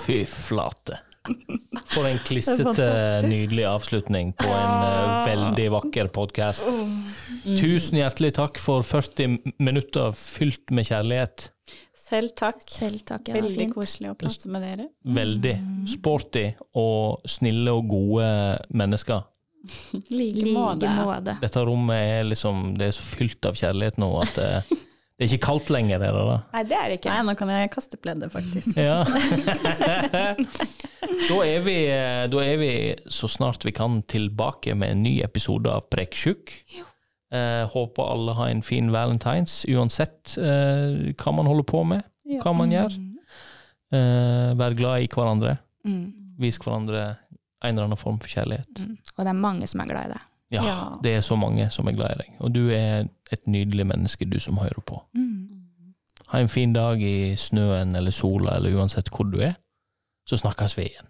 Fy 0.06 0.20
flate. 0.30 1.00
For 1.92 2.08
en 2.08 2.20
klissete, 2.24 2.88
nydelig 3.28 3.66
avslutning 3.68 4.32
på 4.40 4.48
en 4.48 4.84
uh, 4.86 5.26
veldig 5.28 5.66
vakker 5.74 6.12
podkast. 6.16 6.68
Tusen 7.58 8.00
hjertelig 8.00 8.36
takk 8.38 8.62
for 8.62 8.86
40 8.88 9.56
minutter 9.60 10.14
fylt 10.16 10.72
med 10.72 10.88
kjærlighet. 10.88 11.50
Selv 12.08 12.32
takk. 12.40 12.62
Selv 12.72 13.04
takk, 13.08 13.28
ja, 13.28 13.40
Veldig 13.42 13.66
fint. 13.66 13.76
koselig 13.76 14.14
å 14.14 14.16
prate 14.20 14.52
med 14.52 14.64
dere. 14.64 14.88
Veldig 15.18 15.56
sporty 15.92 16.46
og 16.80 17.26
snille 17.28 17.74
og 17.76 17.90
gode 17.92 18.30
mennesker. 18.72 19.26
Like 20.18 20.44
Like 20.44 20.54
måte. 20.56 20.92
måte. 21.00 21.38
Dette 21.42 21.64
rommet 21.68 21.98
er 21.98 22.28
liksom 22.28 22.76
Det 22.78 22.90
er 22.90 22.96
så 22.96 23.06
fylt 23.06 23.48
av 23.50 23.58
kjærlighet 23.60 23.98
nå 24.02 24.12
at 24.22 24.36
det, 24.38 24.52
det 25.18 25.26
er 25.26 25.32
ikke 25.32 25.48
kaldt 25.48 25.72
lenger, 25.74 26.04
er 26.06 26.14
det 26.14 26.26
da? 26.28 26.36
Nei, 26.54 26.64
det 26.70 26.78
er 26.78 26.92
det 26.92 27.00
ikke. 27.00 27.14
Nei, 27.16 27.24
nå 27.26 27.34
kan 27.40 27.50
jeg 27.50 27.72
kaste 27.74 27.98
pleddet, 27.98 28.30
faktisk. 28.30 28.78
Ja. 28.78 29.00
da, 31.30 31.40
er 31.42 31.64
vi, 31.66 31.78
da 32.30 32.44
er 32.44 32.62
vi 32.62 32.70
så 33.10 33.30
snart 33.32 33.66
vi 33.66 33.74
kan 33.74 34.04
tilbake 34.06 34.76
med 34.78 34.94
en 34.94 35.02
ny 35.08 35.16
episode 35.26 35.74
av 35.74 35.90
Prekksjuk. 35.90 36.54
Eh, 37.34 37.64
håper 37.74 38.12
alle 38.14 38.38
har 38.38 38.52
en 38.54 38.62
fin 38.64 38.92
valentines, 38.94 39.66
uansett 39.68 40.38
eh, 40.40 41.12
hva 41.18 41.34
man 41.36 41.50
holder 41.50 41.66
på 41.68 41.82
med, 41.84 42.06
hva 42.44 42.54
man 42.56 42.72
gjør. 42.72 42.96
Eh, 43.98 44.54
vær 44.60 44.78
glad 44.78 45.04
i 45.04 45.10
hverandre. 45.12 45.58
Mm. 45.88 46.06
Vis 46.40 46.60
hverandre 46.62 47.04
en 47.64 47.70
eller 47.74 47.84
annen 47.84 47.98
form 47.98 48.20
for 48.20 48.28
kjærlighet. 48.30 48.80
Mm. 48.80 48.98
Og 49.18 49.24
det 49.26 49.30
er 49.30 49.34
mange 49.34 49.68
som 49.68 49.80
er 49.80 49.86
glad 49.86 50.06
i 50.06 50.14
deg. 50.14 50.22
Ja, 50.52 50.62
Ja. 50.64 50.76
det 51.04 51.16
er 51.16 51.22
så 51.22 51.36
mange 51.36 51.70
som 51.70 51.88
er 51.88 51.92
glad 51.92 52.10
i 52.16 52.18
deg. 52.22 52.30
Og 52.40 52.54
du 52.56 52.70
er 52.70 53.08
et 53.32 53.48
nydelig 53.48 53.88
menneske, 53.88 54.26
du 54.26 54.40
som 54.40 54.58
hører 54.58 54.82
på. 54.86 55.02
Mm. 55.14 55.48
Ha 56.28 56.40
en 56.40 56.48
fin 56.48 56.74
dag 56.74 57.02
i 57.02 57.36
snøen 57.36 57.96
eller 57.96 58.12
sola, 58.12 58.56
eller 58.56 58.76
uansett 58.80 59.10
hvor 59.10 59.24
du 59.32 59.40
er. 59.42 59.54
Så 60.28 60.38
snakkes 60.38 60.78
vi 60.78 60.84
igjen. 60.84 61.08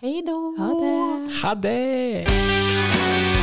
Hei 0.00 0.20
da. 0.26 0.38
Ha 0.58 0.72
det. 0.80 1.32
Ha 1.42 1.54
det! 1.54 3.41